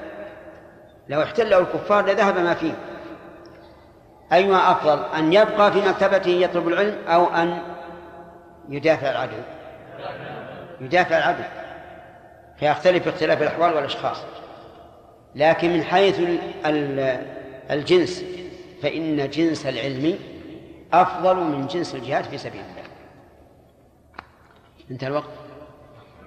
لو 1.08 1.24
احتله 1.24 1.60
الكفار 1.60 2.06
لذهب 2.06 2.38
ما 2.38 2.54
فيه. 2.54 2.74
أيما 4.34 4.72
أفضل 4.72 5.06
أن 5.16 5.34
يبقى 5.34 5.72
في 5.72 5.90
مكتبته 5.90 6.30
يطلب 6.30 6.68
العلم 6.68 7.08
أو 7.08 7.36
أن 7.36 7.62
يدافع 8.70 9.10
العدو؟ 9.10 9.42
يدافع 10.82 11.18
العدو. 11.18 11.44
فيختلف 12.60 13.08
اختلاف 13.08 13.42
الأحوال 13.42 13.74
والأشخاص. 13.74 14.24
لكن 15.36 15.74
من 15.74 15.84
حيث 15.84 16.20
الجنس 17.72 18.24
فإن 18.82 19.30
جنس 19.30 19.66
العلم 19.66 20.20
أفضل 20.94 21.36
من 21.36 21.68
جنس 21.68 21.96
الجهاد 21.96 22.24
في 22.24 22.38
سبيل 22.38 22.62
الله. 22.62 22.90
انتهى 24.92 25.08
الوقت. 25.08 25.30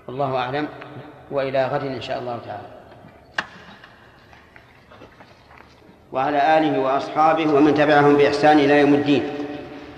والله 0.08 0.36
أعلم. 0.36 0.68
وإلى 1.30 1.66
غد 1.66 1.84
إن 1.84 2.00
شاء 2.00 2.18
الله 2.18 2.38
تعالى. 2.46 2.68
وعلى 6.12 6.58
آله 6.58 6.80
وأصحابه 6.80 7.54
ومن 7.54 7.74
تبعهم 7.74 8.16
بإحسان 8.16 8.58
إلى 8.58 8.80
يوم 8.80 8.94
الدين. 8.94 9.22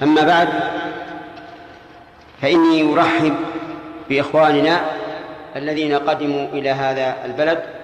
أما 0.03 0.23
بعد 0.23 0.49
فإني 2.41 2.93
أرحب 2.93 3.35
بإخواننا 4.09 4.81
الذين 5.57 5.95
قدموا 5.95 6.47
إلى 6.49 6.71
هذا 6.71 7.25
البلد. 7.25 7.82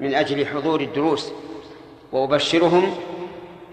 من 0.00 0.14
أجل 0.14 0.46
حضور 0.46 0.80
الدروس 0.80 1.32
وأبشرهم 2.12 2.94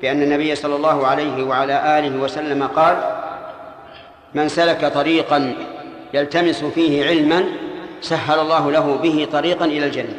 بأن 0.01 0.23
النبي 0.23 0.55
صلى 0.55 0.75
الله 0.75 1.07
عليه 1.07 1.43
وعلى 1.43 1.99
آله 1.99 2.21
وسلم 2.21 2.63
قال 2.63 3.19
من 4.33 4.49
سلك 4.49 4.85
طريقا 4.85 5.55
يلتمس 6.13 6.63
فيه 6.63 7.05
علما 7.05 7.45
سهل 8.01 8.39
الله 8.39 8.71
له 8.71 8.95
به 8.95 9.27
طريقا 9.31 9.65
إلى 9.65 9.85
الجنة. 9.85 10.15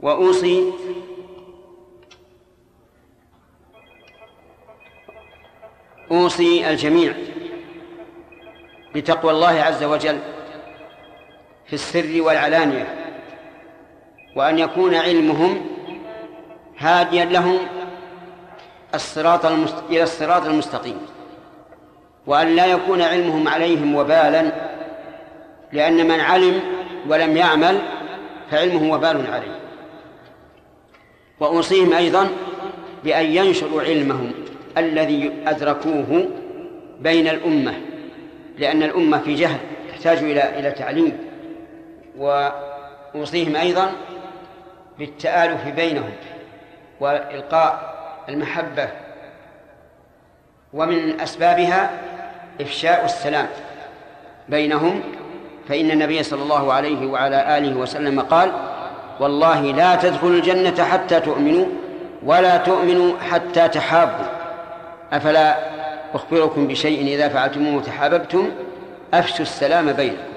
وأوصي 0.00 0.72
أوصي 6.10 6.70
الجميع 6.70 7.14
بتقوى 8.94 9.32
الله 9.32 9.48
عز 9.48 9.84
وجل 9.84 10.18
في 11.68 11.72
السر 11.72 12.22
والعلانية 12.22 12.94
وأن 14.36 14.58
يكون 14.58 14.94
علمهم 14.94 15.66
هاديا 16.78 17.24
لهم 17.24 17.58
الصراط 18.94 19.46
المست... 19.46 19.74
إلى 19.90 20.02
الصراط 20.02 20.46
المستقيم 20.46 20.98
وأن 22.26 22.56
لا 22.56 22.66
يكون 22.66 23.02
علمهم 23.02 23.48
عليهم 23.48 23.94
وبالا 23.94 24.52
لأن 25.72 26.08
من 26.08 26.20
علم 26.20 26.60
ولم 27.08 27.36
يعمل 27.36 27.78
فعلمه 28.50 28.94
وبال 28.94 29.26
عليه. 29.32 29.58
وأوصيهم 31.40 31.92
أيضا 31.92 32.28
بأن 33.04 33.24
ينشروا 33.24 33.82
علمهم 33.82 34.32
الذي 34.78 35.32
أدركوه 35.46 36.28
بين 37.00 37.28
الأمة 37.28 37.74
لأن 38.58 38.82
الأمة 38.82 39.18
في 39.18 39.34
جهل 39.34 39.58
تحتاج 39.90 40.18
إلى 40.18 40.58
إلى 40.58 40.70
تعليم. 40.70 41.27
وأوصيهم 42.18 43.56
أيضا 43.56 43.92
بالتآلف 44.98 45.68
بينهم 45.68 46.12
وإلقاء 47.00 47.94
المحبة 48.28 48.88
ومن 50.72 51.20
أسبابها 51.20 51.90
إفشاء 52.60 53.04
السلام 53.04 53.46
بينهم 54.48 55.02
فإن 55.68 55.90
النبي 55.90 56.22
صلى 56.22 56.42
الله 56.42 56.72
عليه 56.72 57.06
وعلى 57.06 57.58
آله 57.58 57.76
وسلم 57.76 58.20
قال 58.20 58.52
والله 59.20 59.60
لا 59.60 59.96
تدخلوا 59.96 60.32
الجنة 60.32 60.84
حتى 60.84 61.20
تؤمنوا 61.20 61.66
ولا 62.22 62.56
تؤمنوا 62.56 63.18
حتى 63.30 63.68
تحابوا. 63.68 64.26
أفلا 65.12 65.56
أخبركم 66.14 66.68
بشيء 66.68 67.06
إذا 67.06 67.28
فعلتموه 67.28 67.82
تحاببتم 67.82 68.50
أفشوا 69.14 69.40
السلام 69.40 69.92
بينكم. 69.92 70.27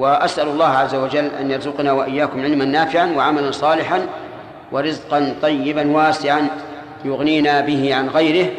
وأسأل 0.00 0.48
الله 0.48 0.68
عز 0.68 0.94
وجل 0.94 1.26
أن 1.26 1.50
يرزقنا 1.50 1.92
وإياكم 1.92 2.42
علما 2.42 2.64
نافعا 2.64 3.06
وعملا 3.16 3.50
صالحا 3.50 4.08
ورزقا 4.72 5.34
طيبا 5.42 5.90
واسعا 5.90 6.48
يغنينا 7.04 7.60
به 7.60 7.94
عن 7.94 8.08
غيره. 8.08 8.50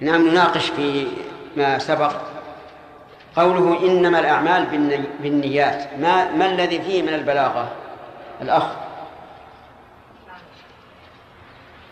نعم 0.00 0.28
نناقش 0.28 0.68
في 0.68 1.06
ما 1.56 1.78
سبق 1.78 2.12
قوله 3.36 3.86
إنما 3.86 4.18
الأعمال 4.18 4.66
بالنيات. 5.20 5.88
ما 5.98 6.32
ما 6.32 6.46
الذي 6.46 6.82
فيه 6.82 7.02
من 7.02 7.14
البلاغة؟ 7.14 7.72
الأخ. 8.42 8.66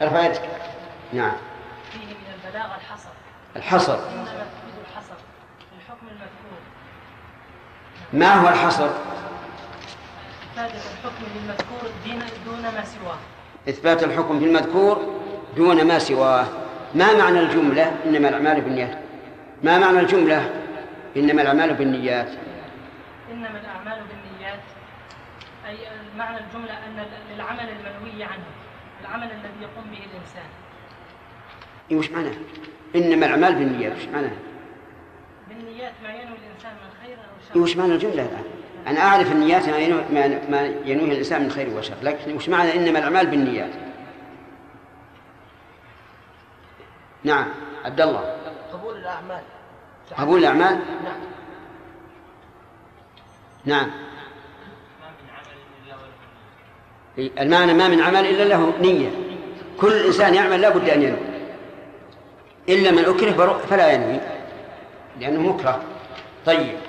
أرفع 0.03 0.27
يدك. 0.27 0.43
نعم. 1.13 1.33
فيه 1.93 1.99
من 1.99 2.45
البلاغة 2.45 2.77
الحصر. 2.77 3.09
الحصر 3.57 3.95
إنما 3.95 4.25
تفيد 4.25 4.75
الحصر 4.91 5.15
في 5.59 5.77
الحكم 5.79 6.07
المذكور 6.07 6.59
ما 8.13 8.35
هو 8.35 8.49
الحصر؟ 8.49 8.89
إفادة 10.55 10.75
الحكم 10.75 11.25
بالمذكور 11.35 11.91
دون 12.47 12.63
ما 12.63 12.85
سواه. 12.85 13.19
إثبات 13.69 14.05
الحكم 14.05 14.39
في 14.39 14.45
المذكور 14.45 15.21
دون 15.57 15.85
ما 15.85 15.99
سواه. 15.99 16.47
ما 16.95 17.17
معنى 17.17 17.41
الجملة؟ 17.41 17.97
إنما 18.07 18.29
الأعمال 18.29 18.61
بالنيات. 18.61 18.99
ما 19.63 19.79
معنى 19.79 20.01
الجملة؟ 20.01 20.51
إنما 21.17 21.43
الأعمال 21.43 21.75
بالنيات. 21.75 22.29
إنما 23.33 23.61
الأعمال 23.61 24.01
بالنيات 24.09 24.61
أي 25.69 25.79
معنى 26.19 26.39
الجملة 26.39 26.73
أن 26.73 27.07
للعمل 27.35 27.69
المنوي 27.69 28.25
عنه 28.25 28.45
العمل 29.01 29.25
الذي 29.33 29.63
يقوم 29.63 29.85
به 29.91 29.99
الإنسان. 29.99 30.49
إيه 31.91 31.97
وش 31.97 32.11
معناه 32.11 32.35
إنما 32.97 33.27
الأعمال 33.27 33.55
بالنيات 33.55 33.97
وش 33.97 34.05
معناه 34.05 34.37
بالنيات 35.49 35.93
ما 36.03 36.09
ينوي 36.09 36.39
الإنسان 36.47 36.73
من 36.73 36.91
خير 37.03 37.17
أو 37.17 37.21
إيه 37.21 37.36
شر 37.36 37.36
وش 37.57 37.77
معنى 37.77 37.93
الجملة 37.93 38.15
الآن 38.23 38.45
أنا 38.87 39.01
أعرف 39.01 39.33
النيات 39.33 39.69
ما 39.69 39.79
ينوي, 39.79 40.03
ما 40.51 40.65
ينويه 40.85 41.13
الإنسان 41.13 41.43
من 41.43 41.51
خير 41.51 41.69
وشر 41.69 41.95
لكن 42.03 42.37
وش 42.37 42.49
معنى 42.49 42.75
إنما 42.75 42.99
الأعمال 42.99 43.27
بالنيات؟ 43.27 43.71
نعم. 47.25 47.47
عبد 47.85 48.01
الله 48.01 48.37
قبول 48.73 48.97
الأعمال. 48.97 49.41
قبول 50.19 50.39
الأعمال؟ 50.39 50.81
نعم. 51.05 51.21
نعم. 53.65 53.91
إيه، 57.19 57.31
المعنى 57.39 57.75
ما 57.75 57.89
من 57.89 58.01
عمل 58.01 58.27
إلا 58.27 58.45
له 58.45 58.73
نية. 58.81 59.11
كل 59.81 59.93
إنسان 59.93 60.35
يعمل 60.35 60.61
لا 60.61 60.69
بد 60.69 60.89
أن 60.89 61.03
ينوي. 61.03 61.19
إلا 62.69 62.91
من 62.91 63.05
أكره 63.05 63.59
فلا 63.59 63.93
ينوي 63.93 64.21
لأنه 65.21 65.41
مكره. 65.41 65.83
طيب. 66.47 66.86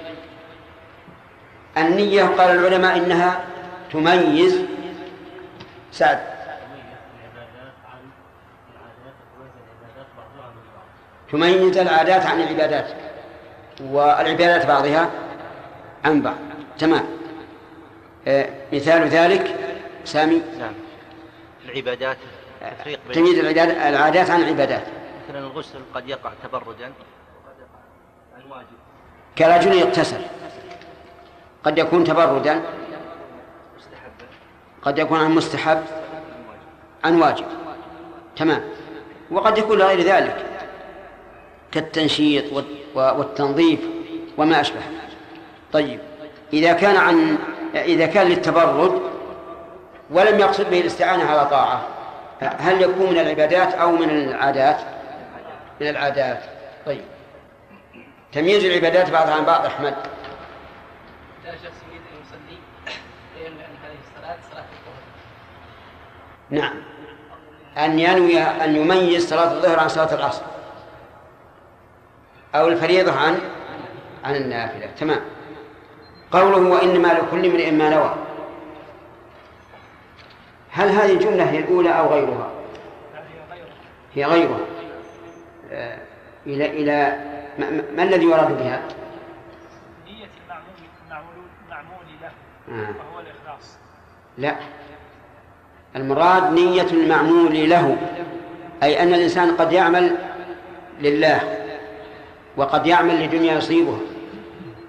النية 1.81 2.23
قال 2.23 2.59
العلماء 2.59 2.97
إنها 2.97 3.45
تميز. 3.93 4.61
سعد. 5.91 6.19
تميز 11.31 11.77
العادات 11.77 12.25
عن 12.25 12.41
العبادات 12.41 12.87
والعبادات 13.81 14.65
بعضها 14.65 15.09
عن 16.05 16.21
بعض. 16.21 16.35
تمام. 16.79 17.05
آه، 18.27 18.49
مثال 18.73 19.07
ذلك 19.07 19.55
سامي. 20.05 20.41
نعم. 20.59 20.73
العبادات 21.65 22.17
تفريق 22.79 22.99
بين 23.07 23.15
تمييز 23.15 23.39
العبادات 23.39 23.77
العادات 23.77 24.29
عن 24.29 24.41
العبادات. 24.41 24.83
مثلا 25.29 25.39
الغسل 25.39 25.79
قد 25.93 26.09
يقع 26.09 26.31
وقد 26.53 26.79
يقع 26.79 26.89
عن 28.35 28.51
واجب 28.51 28.67
كرجل 29.37 29.73
يغتسل. 29.79 30.21
قد 31.67 31.77
يكون 31.77 32.03
تبردا. 32.03 32.61
قد 34.81 34.99
يكون 34.99 35.19
عن 35.19 35.31
مستحب 35.31 35.83
عن 37.03 37.21
واجب. 37.21 37.45
تمام. 38.37 38.61
وقد 39.31 39.57
يكون 39.57 39.81
غير 39.81 40.01
ذلك. 40.01 40.45
كالتنشيط 41.71 42.53
وال- 42.53 42.65
والتنظيف 42.95 43.79
وما 44.37 44.61
أشبه. 44.61 44.81
طيب. 45.73 45.99
إذا 46.53 46.73
كان 46.73 46.95
عن 46.95 47.37
إذا 47.75 48.05
كان 48.05 48.27
للتبرد 48.27 49.01
ولم 50.09 50.39
يقصد 50.39 50.69
به 50.69 50.79
الاستعانة 50.81 51.23
على 51.29 51.45
طاعة 51.49 51.81
هل 52.41 52.81
يكون 52.81 53.09
من 53.09 53.19
العبادات 53.19 53.73
أو 53.73 53.91
من 53.91 54.09
العادات؟ 54.09 54.77
من 55.81 55.87
العادات. 55.87 56.39
طيب. 56.85 57.01
تمييز 58.33 58.65
العبادات 58.65 59.09
بعضها 59.09 59.33
عن 59.33 59.45
بعض 59.45 59.65
أحمد. 59.65 59.93
شخص 61.51 61.83
يريد 61.89 62.01
ان 62.11 62.21
يصلي 62.21 62.57
ان 63.47 63.53
هذه 63.83 63.97
الصلاة 64.07 64.37
صلاة 64.51 64.63
الظهر. 64.63 65.03
نعم. 66.49 66.75
أن 67.77 67.99
ينوي 67.99 68.39
أن 68.39 68.75
يميز 68.75 69.29
صلاة 69.29 69.53
الظهر 69.53 69.79
عن 69.79 69.89
صلاة 69.89 70.15
العصر. 70.15 70.43
أو 72.55 72.67
الفريضة 72.67 73.11
عن 73.11 73.39
عن 74.23 74.35
النافلة. 74.35 74.85
تمام. 74.85 75.21
قوله 76.31 76.57
وإنما 76.57 77.07
لكل 77.07 77.45
امرئ 77.45 77.71
ما 77.71 77.89
نوى. 77.89 78.15
هل 80.71 80.89
هذه 80.89 81.11
الجملة 81.13 81.49
هي 81.49 81.59
الأولى 81.59 81.99
أو 81.99 82.07
غيرها؟ 82.07 82.51
هي 84.13 84.25
غيرها. 84.25 84.59
آه، 85.71 85.97
إلى 86.45 86.65
إلى 86.65 87.17
ما 87.95 88.03
الذي 88.03 88.25
يراد 88.25 88.57
بها؟ 88.57 88.81
نية 90.05 90.29
المعمول 90.43 90.77
المعمول 91.05 91.45
المعمول 91.65 92.05
له 92.21 92.31
آه. 92.69 92.71
وهو 92.73 93.19
الإخلاص. 93.19 93.77
لا. 94.37 94.55
المراد 95.95 96.53
نية 96.53 96.87
المعمول 96.91 97.69
له. 97.69 97.97
أي 98.83 99.03
أن 99.03 99.13
الإنسان 99.13 99.55
قد 99.55 99.71
يعمل 99.71 100.17
لله 101.01 101.65
وقد 102.57 102.87
يعمل 102.87 103.25
لدنيا 103.25 103.57
يصيبها 103.57 103.99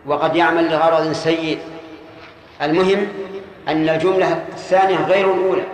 وقد 0.07 0.37
يعمل 0.37 0.71
لغرض 0.71 1.13
سيء. 1.13 1.59
المهم 2.63 3.09
أن 3.69 3.89
الجملة 3.89 4.45
الثانية 4.49 5.05
غير 5.05 5.35
الأولى. 5.35 5.65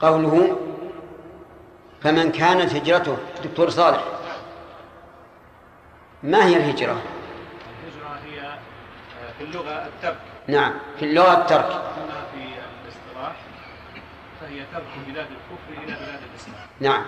قوله 0.00 0.56
فمن 2.00 2.32
كانت 2.32 2.74
هجرته 2.74 3.16
دكتور 3.44 3.70
صالح. 3.70 4.04
ما 6.22 6.46
هي 6.46 6.56
الهجرة؟ 6.56 6.96
اللغة 9.46 9.86
الترك. 9.86 10.16
نعم 10.46 10.72
في 10.98 11.04
اللغة 11.04 11.32
الترك. 11.32 11.64
أما 11.64 12.22
في 12.32 12.38
الاصطلاح 12.84 13.36
فهي 14.40 14.62
ترك 14.74 14.84
بلاد 15.06 15.26
الكفر 15.26 15.84
إلى 15.84 15.96
بلاد 15.96 16.20
الإسلام. 16.30 16.66
نعم. 16.80 17.04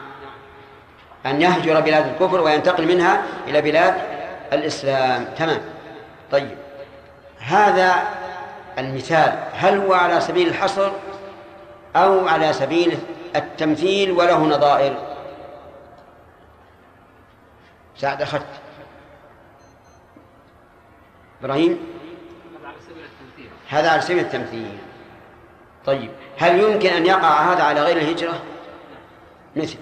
أن 1.27 1.43
يهجر 1.43 1.81
بلاد 1.81 2.06
الكفر 2.06 2.40
وينتقل 2.40 2.86
منها 2.86 3.23
إلى 3.47 3.60
بلاد 3.60 3.94
الإسلام. 4.52 5.24
تمام. 5.24 5.60
طيب. 6.32 6.59
هذا 7.39 7.94
المثال. 8.78 9.39
هل 9.52 9.78
هو 9.78 9.94
على 9.94 10.20
سبيل 10.20 10.48
الحصر 10.48 10.93
أو 11.97 12.28
على 12.28 12.52
سبيل 12.52 12.98
التمثيل 13.36 14.12
وله 14.12 14.39
نظائر؟ 14.39 14.97
سعد 17.97 18.23
أخذت. 18.23 18.47
إبراهيم؟ 21.43 21.88
هذا 23.69 23.90
على 23.90 24.01
سبيل 24.01 24.19
التمثيل. 24.19 24.78
طيب 25.86 26.11
هل 26.39 26.61
يمكن 26.61 26.89
أن 26.89 27.07
يقع 27.07 27.53
هذا 27.53 27.62
على 27.62 27.82
غير 27.82 27.97
الهجرة؟ 27.97 28.43
مثل. 29.57 29.78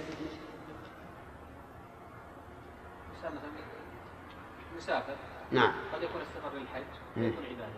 مسافر. 4.77 5.15
نعم. 5.51 5.73
قد 5.95 6.03
يكون 6.03 6.21
السفر 6.21 6.59
للحج 6.59 6.83
مم. 7.17 7.25
ويكون 7.25 7.45
عبادة. 7.45 7.73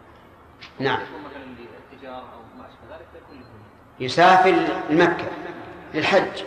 نعم. 0.78 1.00
يكون 1.02 1.20
مثلا 1.30 1.44
ما 2.58 2.64
ذلك 2.90 3.06
فيكون 3.12 3.38
له 3.38 3.46
يسافر 4.00 4.54
لمكة 4.90 5.24
للحج. 5.94 6.42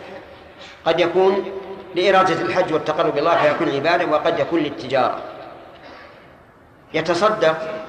قد 0.84 1.00
يكون 1.00 1.52
لإرادة 1.94 2.42
الحج 2.42 2.72
والتقرب 2.72 3.12
إلى 3.12 3.20
الله 3.20 3.42
فيكون 3.42 3.68
عبادة 3.68 4.06
وقد 4.06 4.38
يكون 4.38 4.60
للتجارة. 4.60 5.22
يتصدق 6.94 7.82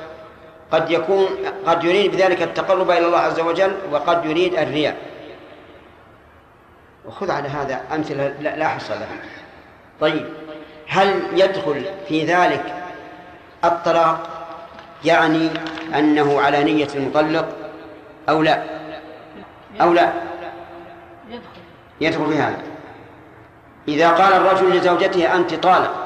قد 0.74 0.92
يكون 0.92 1.28
قد 1.66 1.84
يريد 1.84 2.12
بذلك 2.12 2.42
التقرب 2.42 2.92
إلى 2.92 3.06
الله 3.06 3.18
عز 3.18 3.40
وجل 3.40 3.76
وقد 3.92 4.26
يريد 4.26 4.56
الرياء. 4.56 4.98
وخذ 7.06 7.32
على 7.32 7.50
هذا 7.50 7.82
أمثلة 7.96 8.28
لا 8.28 8.68
حصر 8.68 8.94
لها. 8.94 9.18
طيب 10.02 10.26
هل 10.88 11.22
يدخل 11.34 11.86
في 12.08 12.26
ذلك 12.26 12.74
الطلاق 13.66 14.30
يعني 15.06 15.50
أنه 15.96 16.42
على 16.42 16.64
نية 16.64 16.88
المطلق 16.96 17.50
أو 18.30 18.42
لا؟ 18.42 18.64
أو 19.82 19.94
لا؟ 19.94 20.14
يدخل 21.30 21.48
يدخل 22.02 22.34
في 22.34 22.40
هذا. 22.40 22.64
إذا 23.88 24.10
قال 24.10 24.34
الرجل 24.34 24.78
لزوجته 24.78 25.36
أنت 25.36 25.54
طالق 25.54 26.03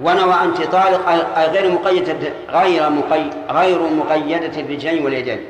ونوى 0.00 0.34
أنت 0.44 0.62
طالق 0.62 1.08
أي 1.08 1.46
غير 1.46 1.70
مقيدة 1.70 2.16
غير 2.50 2.90
مقي 2.90 3.30
غير 3.50 3.78
مقيدة 3.82 4.62
بالرجلين 4.62 5.04
واليدين. 5.04 5.44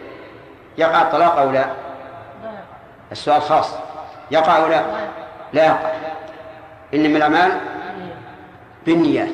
يقع 0.78 1.02
الطلاق 1.02 1.38
أو 1.38 1.50
لا؟ 1.50 1.64
السؤال 3.12 3.42
خاص. 3.42 3.70
يقع 4.30 4.56
أو 4.56 4.66
لا؟ 4.66 4.82
لا. 5.52 5.64
يقع. 5.64 5.90
إنما 6.94 7.16
الأعمال 7.16 7.50
بالنيات. 8.86 9.30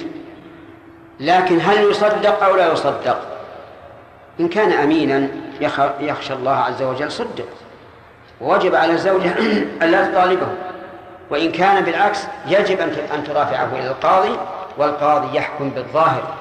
لكن 1.21 1.61
هل 1.61 1.91
يصدق 1.91 2.45
أو 2.45 2.57
لا 2.57 2.73
يصدق؟ 2.73 3.21
إن 4.41 4.49
كان 4.49 4.73
أمينا 4.73 5.29
يخ- 5.61 5.91
يخشى 6.01 6.33
الله 6.33 6.57
عز 6.57 6.83
وجل 6.83 7.13
صدق. 7.13 7.49
ووجب 8.41 8.75
على 8.75 8.93
الزوجة 8.93 9.31
أن 9.83 9.91
لا 9.91 10.07
تطالبه. 10.11 10.47
وإن 11.31 11.53
كان 11.53 11.85
بالعكس 11.85 12.27
يجب 12.47 12.81
أن 12.81 12.89
أن 13.15 13.25
ترافعه 13.25 13.69
إلى 13.73 13.87
القاضي 13.89 14.37
والقاضي 14.77 15.37
يحكم 15.37 15.71
بالظاهر 15.71 16.35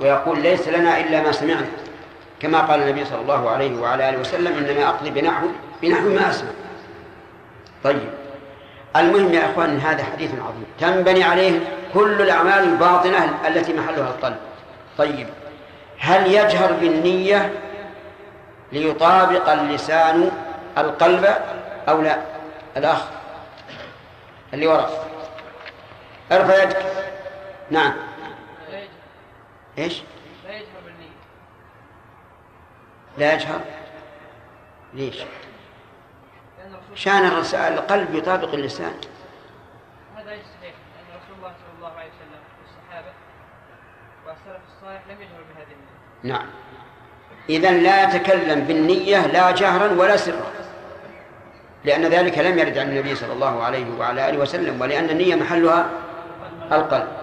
ويقول 0.00 0.42
ليس 0.42 0.68
لنا 0.68 1.00
إلا 1.00 1.22
ما 1.22 1.32
سمعنا. 1.32 1.66
كما 2.40 2.60
قال 2.60 2.82
النبي 2.82 3.04
صلى 3.04 3.20
الله 3.20 3.50
عليه 3.50 3.80
وعلى 3.80 4.08
آله 4.08 4.18
وسلم 4.18 4.56
إنما 4.56 4.88
أقضي 4.88 5.10
بنحو 5.10 5.46
بنحو 5.82 6.08
ما 6.08 6.30
أسمع. 6.30 6.50
طيب. 7.84 8.10
المهم 8.96 9.34
يا 9.34 9.50
إخوان 9.50 9.80
هذا 9.80 10.04
حديث 10.04 10.30
عظيم. 10.30 10.66
تنبني 10.80 11.24
عليه 11.24 11.60
كل 11.94 12.22
الأعمال 12.22 12.64
الباطنة 12.64 13.38
التي 13.48 13.72
محلها 13.72 14.08
القلب. 14.08 14.36
طيب. 14.98 15.26
هل 15.98 16.26
يجهر 16.26 16.72
بالنية 16.72 17.52
ليطابق 18.72 19.52
اللسان 19.52 20.30
القلب 20.78 21.34
أو 21.88 22.02
لا؟ 22.02 22.16
الأخ 22.76 22.98
اللي 24.54 24.66
وراء 24.66 25.06
ارفع 26.32 26.62
يدك. 26.62 27.07
نعم. 27.70 27.92
لا 28.70 28.78
يجهر. 28.78 28.88
إيش؟ 29.78 30.02
لا 30.44 30.56
يجهر 30.56 30.80
بالنية. 30.84 31.10
لا 33.18 33.32
يجهر؟ 33.34 33.60
ليش؟ 34.94 35.16
شأن 36.94 37.24
الرس- 37.26 37.54
القلب 37.54 38.14
يطابق 38.14 38.54
اللسان. 38.54 38.94
هذا 40.16 40.30
ليس 40.30 40.44
صحيح. 40.60 40.74
لأن 40.74 41.20
رسول 41.22 41.36
الله 41.36 41.48
صلى 41.48 41.76
الله 41.78 41.92
عليه 41.98 42.08
وسلم 42.08 42.40
والصحابة 42.60 43.12
والسلف 44.26 44.62
الصالح 44.76 45.02
لم 45.08 45.22
يجهروا 45.22 45.44
بهذه 45.54 45.66
النية. 45.72 46.34
نعم. 46.36 46.46
إذا 47.48 47.70
لا 47.70 48.02
يتكلم 48.04 48.60
بالنية 48.60 49.26
لا 49.26 49.50
جهرا 49.50 49.92
ولا 49.92 50.16
سرا. 50.16 50.50
لأن 51.84 52.06
ذلك 52.06 52.38
لم 52.38 52.58
يرد 52.58 52.78
عن 52.78 52.88
النبي 52.88 53.14
صلى 53.14 53.32
الله 53.32 53.62
عليه 53.62 53.98
وعلى 53.98 54.28
آله 54.30 54.38
وسلم 54.38 54.80
ولأن 54.80 55.10
النية 55.10 55.34
محلها 55.34 55.90
القلب. 56.72 57.17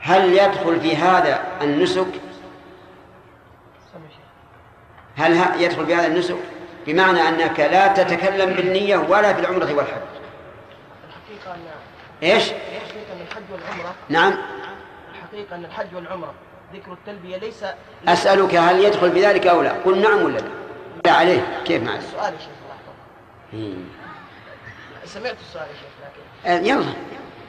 هل 0.00 0.32
يدخل 0.32 0.80
في 0.80 0.96
هذا 0.96 1.44
النسك؟ 1.62 2.06
هل 5.16 5.62
يدخل 5.62 5.86
في 5.86 5.94
هذا 5.94 6.06
النسك؟ 6.06 6.36
بمعنى 6.86 7.28
أنك 7.28 7.60
لا 7.60 7.86
تتكلم 7.86 8.52
بالنية 8.52 8.96
ولا 8.96 9.32
في 9.32 9.40
العمرة 9.40 9.74
والحج. 9.74 10.00
الحقيقة 11.08 11.54
أن 11.54 11.60
إيش؟ 12.22 12.42
الحقيقة 12.42 13.12
أن 13.12 13.20
الحج 13.30 13.42
والعمرة 13.52 13.94
نعم. 14.08 14.34
الحقيقة 15.14 15.56
أن 15.56 15.64
الحج 15.64 15.94
والعمرة 15.94 16.34
ذكر 16.74 16.92
التلبية 16.92 17.36
ليس 17.36 17.64
أسألك 18.08 18.54
هل 18.54 18.84
يدخل 18.84 19.10
بذلك 19.10 19.46
أو 19.46 19.62
لا؟ 19.62 19.72
قل 19.72 20.00
نعم 20.02 20.22
ولا 20.22 20.38
لا؟ 20.38 20.48
لا 21.04 21.12
عليه. 21.12 21.62
كيف 21.64 21.82
معك؟ 21.82 21.98
السؤال 21.98 22.34
يا 22.34 22.38
شيخ. 22.38 22.48
سمعت 25.04 25.36
السؤال 25.48 25.66
يا 25.66 25.74
شيخ 25.74 25.90
لكن 26.02 26.50
آه، 26.50 26.58
يلا. 26.72 26.92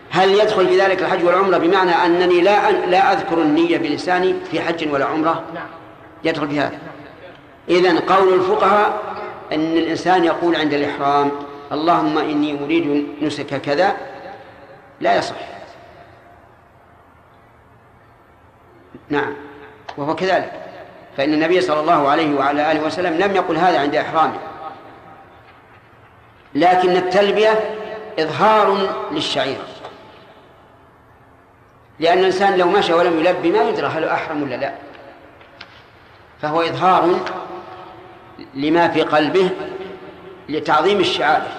هل 0.09 0.31
يدخل 0.31 0.65
بذلك 0.65 1.01
الحج 1.01 1.23
والعمرة 1.23 1.57
بمعنى 1.57 1.91
أنني 1.91 2.41
لا 2.41 2.69
أن 2.69 2.89
لا 2.89 3.13
أذكر 3.13 3.41
النية 3.41 3.77
بلساني 3.77 4.35
في 4.51 4.61
حج 4.61 4.93
ولا 4.93 5.05
عمرة 5.05 5.43
نعم 5.53 5.67
يدخل 6.23 6.47
في 6.47 6.59
هذا. 6.59 6.77
إذن 7.69 7.99
قول 7.99 8.33
الفقهاء 8.33 9.01
أن 9.51 9.77
الإنسان 9.77 10.23
يقول 10.23 10.55
عند 10.55 10.73
الإحرام 10.73 11.31
اللهم 11.71 12.17
إني 12.17 12.63
أريد 12.63 13.07
نسك 13.21 13.61
كذا 13.61 13.97
لا 15.01 15.17
يصح. 15.17 15.35
نعم. 19.09 19.33
وهو 19.97 20.15
كذلك. 20.15 20.51
فإن 21.17 21.33
النبي 21.33 21.61
صلى 21.61 21.79
الله 21.79 22.09
عليه 22.09 22.35
وعلى 22.35 22.71
آله 22.71 22.85
وسلم 22.85 23.17
لم 23.17 23.35
يقل 23.35 23.57
هذا 23.57 23.79
عند 23.79 23.95
إحرامه. 23.95 24.37
لكن 26.55 26.89
التلبية 26.97 27.59
إظهار 28.19 28.89
للشعيرة 29.11 29.76
لأن 31.99 32.17
الإنسان 32.17 32.57
لو 32.57 32.67
مشى 32.67 32.93
ولم 32.93 33.19
يلبي 33.19 33.51
ما 33.51 33.69
يدرى 33.69 33.87
هل 33.87 34.03
أحرم 34.03 34.43
ولا 34.43 34.55
لا. 34.55 34.73
فهو 36.41 36.61
إظهار 36.61 37.19
لما 38.53 38.87
في 38.87 39.01
قلبه 39.01 39.49
لتعظيم 40.49 40.99
الشعائر. 40.99 41.51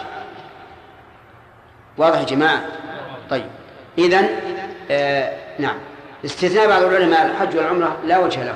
واضح 1.97 2.19
يا 2.19 2.25
جماعة؟ 2.25 2.65
طيب. 3.31 3.47
إذن 3.99 4.29
آه 4.91 5.33
نعم. 5.59 5.77
استثناء 6.25 6.69
بعض 6.69 6.83
العلماء 6.83 7.27
الحج 7.27 7.57
والعمرة 7.57 7.97
لا 8.05 8.19
وجه 8.19 8.45
له. 8.45 8.55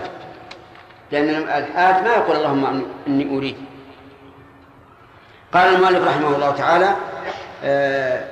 لأن 1.13 1.29
الحاج 1.29 2.05
ما 2.05 2.15
يقول 2.15 2.37
اللهم 2.37 2.87
إني 3.07 3.37
أريد. 3.37 3.57
قال 5.53 5.75
المؤلف 5.75 6.09
رحمه 6.09 6.37
الله 6.37 6.51
تعالى 6.51 6.97
آه 7.65 8.25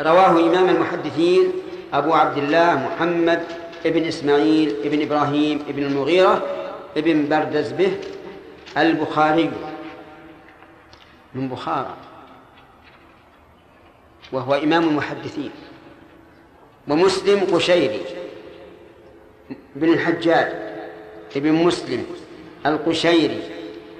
رواه 0.00 0.30
إمام 0.30 0.68
المحدثين 0.68 1.52
أبو 1.92 2.12
عبد 2.12 2.38
الله 2.38 2.74
محمد 2.74 3.42
ابن 3.86 4.04
إسماعيل 4.04 4.76
ابن 4.84 5.02
إبراهيم 5.02 5.62
ابن 5.68 5.82
المغيرة 5.82 6.42
ابن 6.96 7.28
بردزبه 7.28 7.92
البخاري. 8.76 9.50
من 11.34 11.48
بخارى. 11.48 11.94
وهو 14.32 14.54
إمام 14.54 14.84
المحدثين. 14.88 15.50
ومسلم 16.88 17.40
قشيري. 17.54 18.00
بن 19.76 19.92
الحجاج 19.92 20.52
ابن 21.36 21.52
مسلم 21.52 22.06
القشيري 22.66 23.40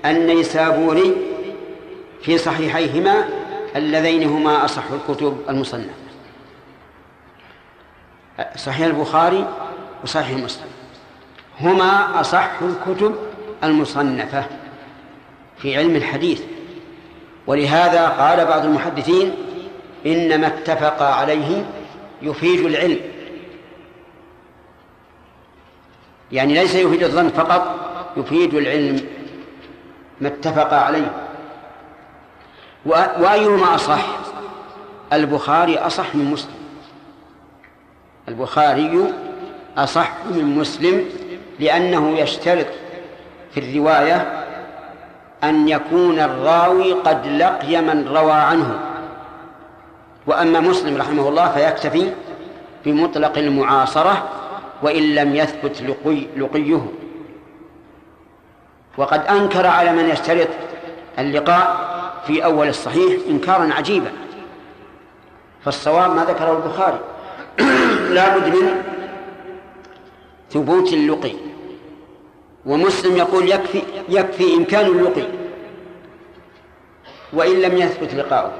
النيسابوري 0.05 1.17
في 2.23 2.39
صحيحيهما 2.39 3.29
اللذين 3.77 4.23
هما 4.29 4.65
أصح 4.65 4.85
الكتب 4.93 5.39
المصنفة 5.49 6.06
صحيح 8.57 8.87
البخاري 8.87 9.47
وصحيح 10.05 10.39
مسلم. 10.39 10.67
هما 11.61 12.21
أصح 12.21 12.51
الكتب 12.63 13.17
المصنفة 13.65 14.45
في 15.59 15.77
علم 15.77 15.97
الحديث. 15.97 16.43
ولهذا 17.47 18.09
قال 18.09 18.47
بعض 18.47 18.65
المحدثين 18.65 19.35
إنما 20.07 20.47
اتفق 20.47 21.03
عليه 21.03 21.67
يفيد 22.23 22.61
العلم. 22.61 23.01
يعني 26.33 26.55
ليس 26.55 26.75
يفيد 26.75 27.03
الظن 27.03 27.29
فقط 27.29 27.75
يفيد 28.17 28.55
العلم 28.55 29.01
ما 30.21 30.29
اتفق 30.29 30.75
عليه. 30.75 31.13
وأيهما 32.87 33.75
أصح؟ 33.75 34.07
البخاري 35.13 35.79
أصح 35.79 36.15
من 36.15 36.25
مسلم. 36.25 36.66
البخاري 38.29 39.13
أصح 39.79 40.13
من 40.31 40.59
مسلم 40.59 41.05
لأنه 41.61 42.19
يشترط 42.19 42.67
في 43.55 43.61
الرواية 43.61 44.45
أن 45.45 45.69
يكون 45.69 46.21
الراوي 46.21 46.93
قد 46.93 47.27
لقي 47.27 47.83
من 47.83 48.09
روى 48.09 48.33
عنه. 48.33 48.81
وأما 50.27 50.61
مسلم 50.61 50.97
رحمه 50.97 51.29
الله 51.29 51.53
فيكتفي 51.53 52.13
بمطلق 52.85 53.39
المعاصرة 53.39 54.29
وإن 54.83 55.15
لم 55.15 55.37
يثبت 55.37 55.83
لقي 55.83 56.27
لقيه. 56.37 56.87
وقد 58.97 59.27
أنكر 59.27 59.67
على 59.67 59.93
من 59.93 60.09
يشترط 60.09 60.49
اللقاء 61.19 61.87
في 62.27 62.45
أول 62.45 62.69
الصحيح 62.69 63.13
إنكارا 63.31 63.75
عجيبا. 63.75 64.13
فالصواب 65.65 66.17
ما 66.17 66.25
ذكره 66.25 66.63
البخاري. 66.65 66.99
لا 68.17 68.39
بد 68.39 68.49
من 68.49 68.83
ثبوت 70.51 70.93
اللقي. 70.93 71.33
ومسلم 72.67 73.17
يقول 73.17 73.51
يكفي 73.51 73.83
يكفي 74.09 74.55
إمكان 74.55 74.87
اللقي. 74.87 75.27
وإن 77.33 77.61
لم 77.61 77.77
يثبت 77.77 78.15
لقاؤه. 78.15 78.53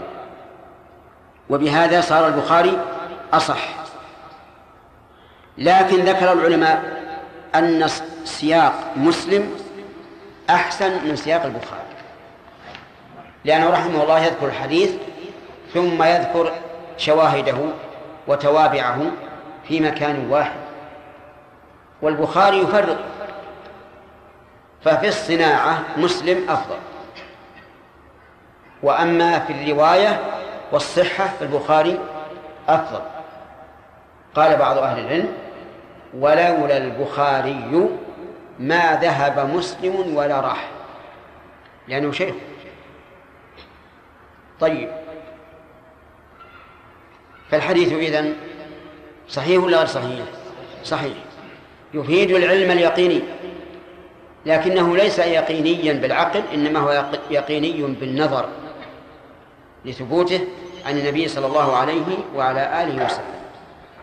وبهذا 1.51 2.01
صار 2.01 2.27
البخاري 2.27 2.79
أصح. 3.33 3.69
لكن 5.59 5.97
ذكر 5.97 6.33
العلماء 6.33 7.03
أن 7.55 7.89
سياق 8.25 8.93
مسلم 8.97 9.55
أحسن 10.51 11.09
من 11.09 11.17
سياق 11.17 11.45
البخاري. 11.45 11.83
لأنه 13.45 13.71
رحمه 13.71 14.03
الله 14.03 14.19
يذكر 14.19 14.47
الحديث 14.47 14.91
ثم 15.75 16.03
يذكر 16.03 16.53
شواهده. 16.97 17.57
وتوابعه 18.29 19.03
في 19.69 19.81
مكان 19.81 20.31
واحد. 20.31 20.61
والبخاري 22.03 22.59
يفرق 22.59 22.99
ففي 24.85 25.09
الصناعة 25.09 25.83
مسلم 25.97 26.51
أفضل. 26.51 26.77
وأما 28.83 29.39
في 29.39 29.53
الرواية 29.53 30.21
والصحة 30.73 31.27
فالبخاري 31.41 31.99
أفضل. 32.69 33.01
قال 34.35 34.57
بعض 34.57 34.79
أهل 34.79 34.99
العلم 34.99 35.33
ولولا 36.15 36.77
البخاري 36.77 37.89
ما 38.59 38.99
ذهب 39.03 39.55
مسلم 39.55 40.17
ولا 40.17 40.41
راح. 40.41 40.69
لأنه 41.89 42.13
شيخ. 42.13 42.35
طيب 44.61 45.06
فالحديث 47.51 47.93
إذن 47.93 48.35
صحيح 49.29 49.63
ولا 49.63 49.77
غير 49.77 49.87
صحيح؟ 49.87 50.25
صحيح. 50.85 51.15
يفيد 51.95 52.31
العلم 52.31 52.71
اليقيني 52.71 53.21
لكنه 54.47 54.97
ليس 54.97 55.19
يقينيا 55.19 55.93
بالعقل 55.93 56.43
إنما 56.55 56.79
هو 56.79 57.05
يقيني 57.31 57.83
بالنظر 57.83 58.49
لثبوته 59.85 60.41
عن 60.87 60.99
النبي 60.99 61.29
صلى 61.29 61.47
الله 61.47 61.77
عليه 61.77 62.05
وعلى 62.35 62.83
آله 62.83 63.05
وسلم. 63.05 63.36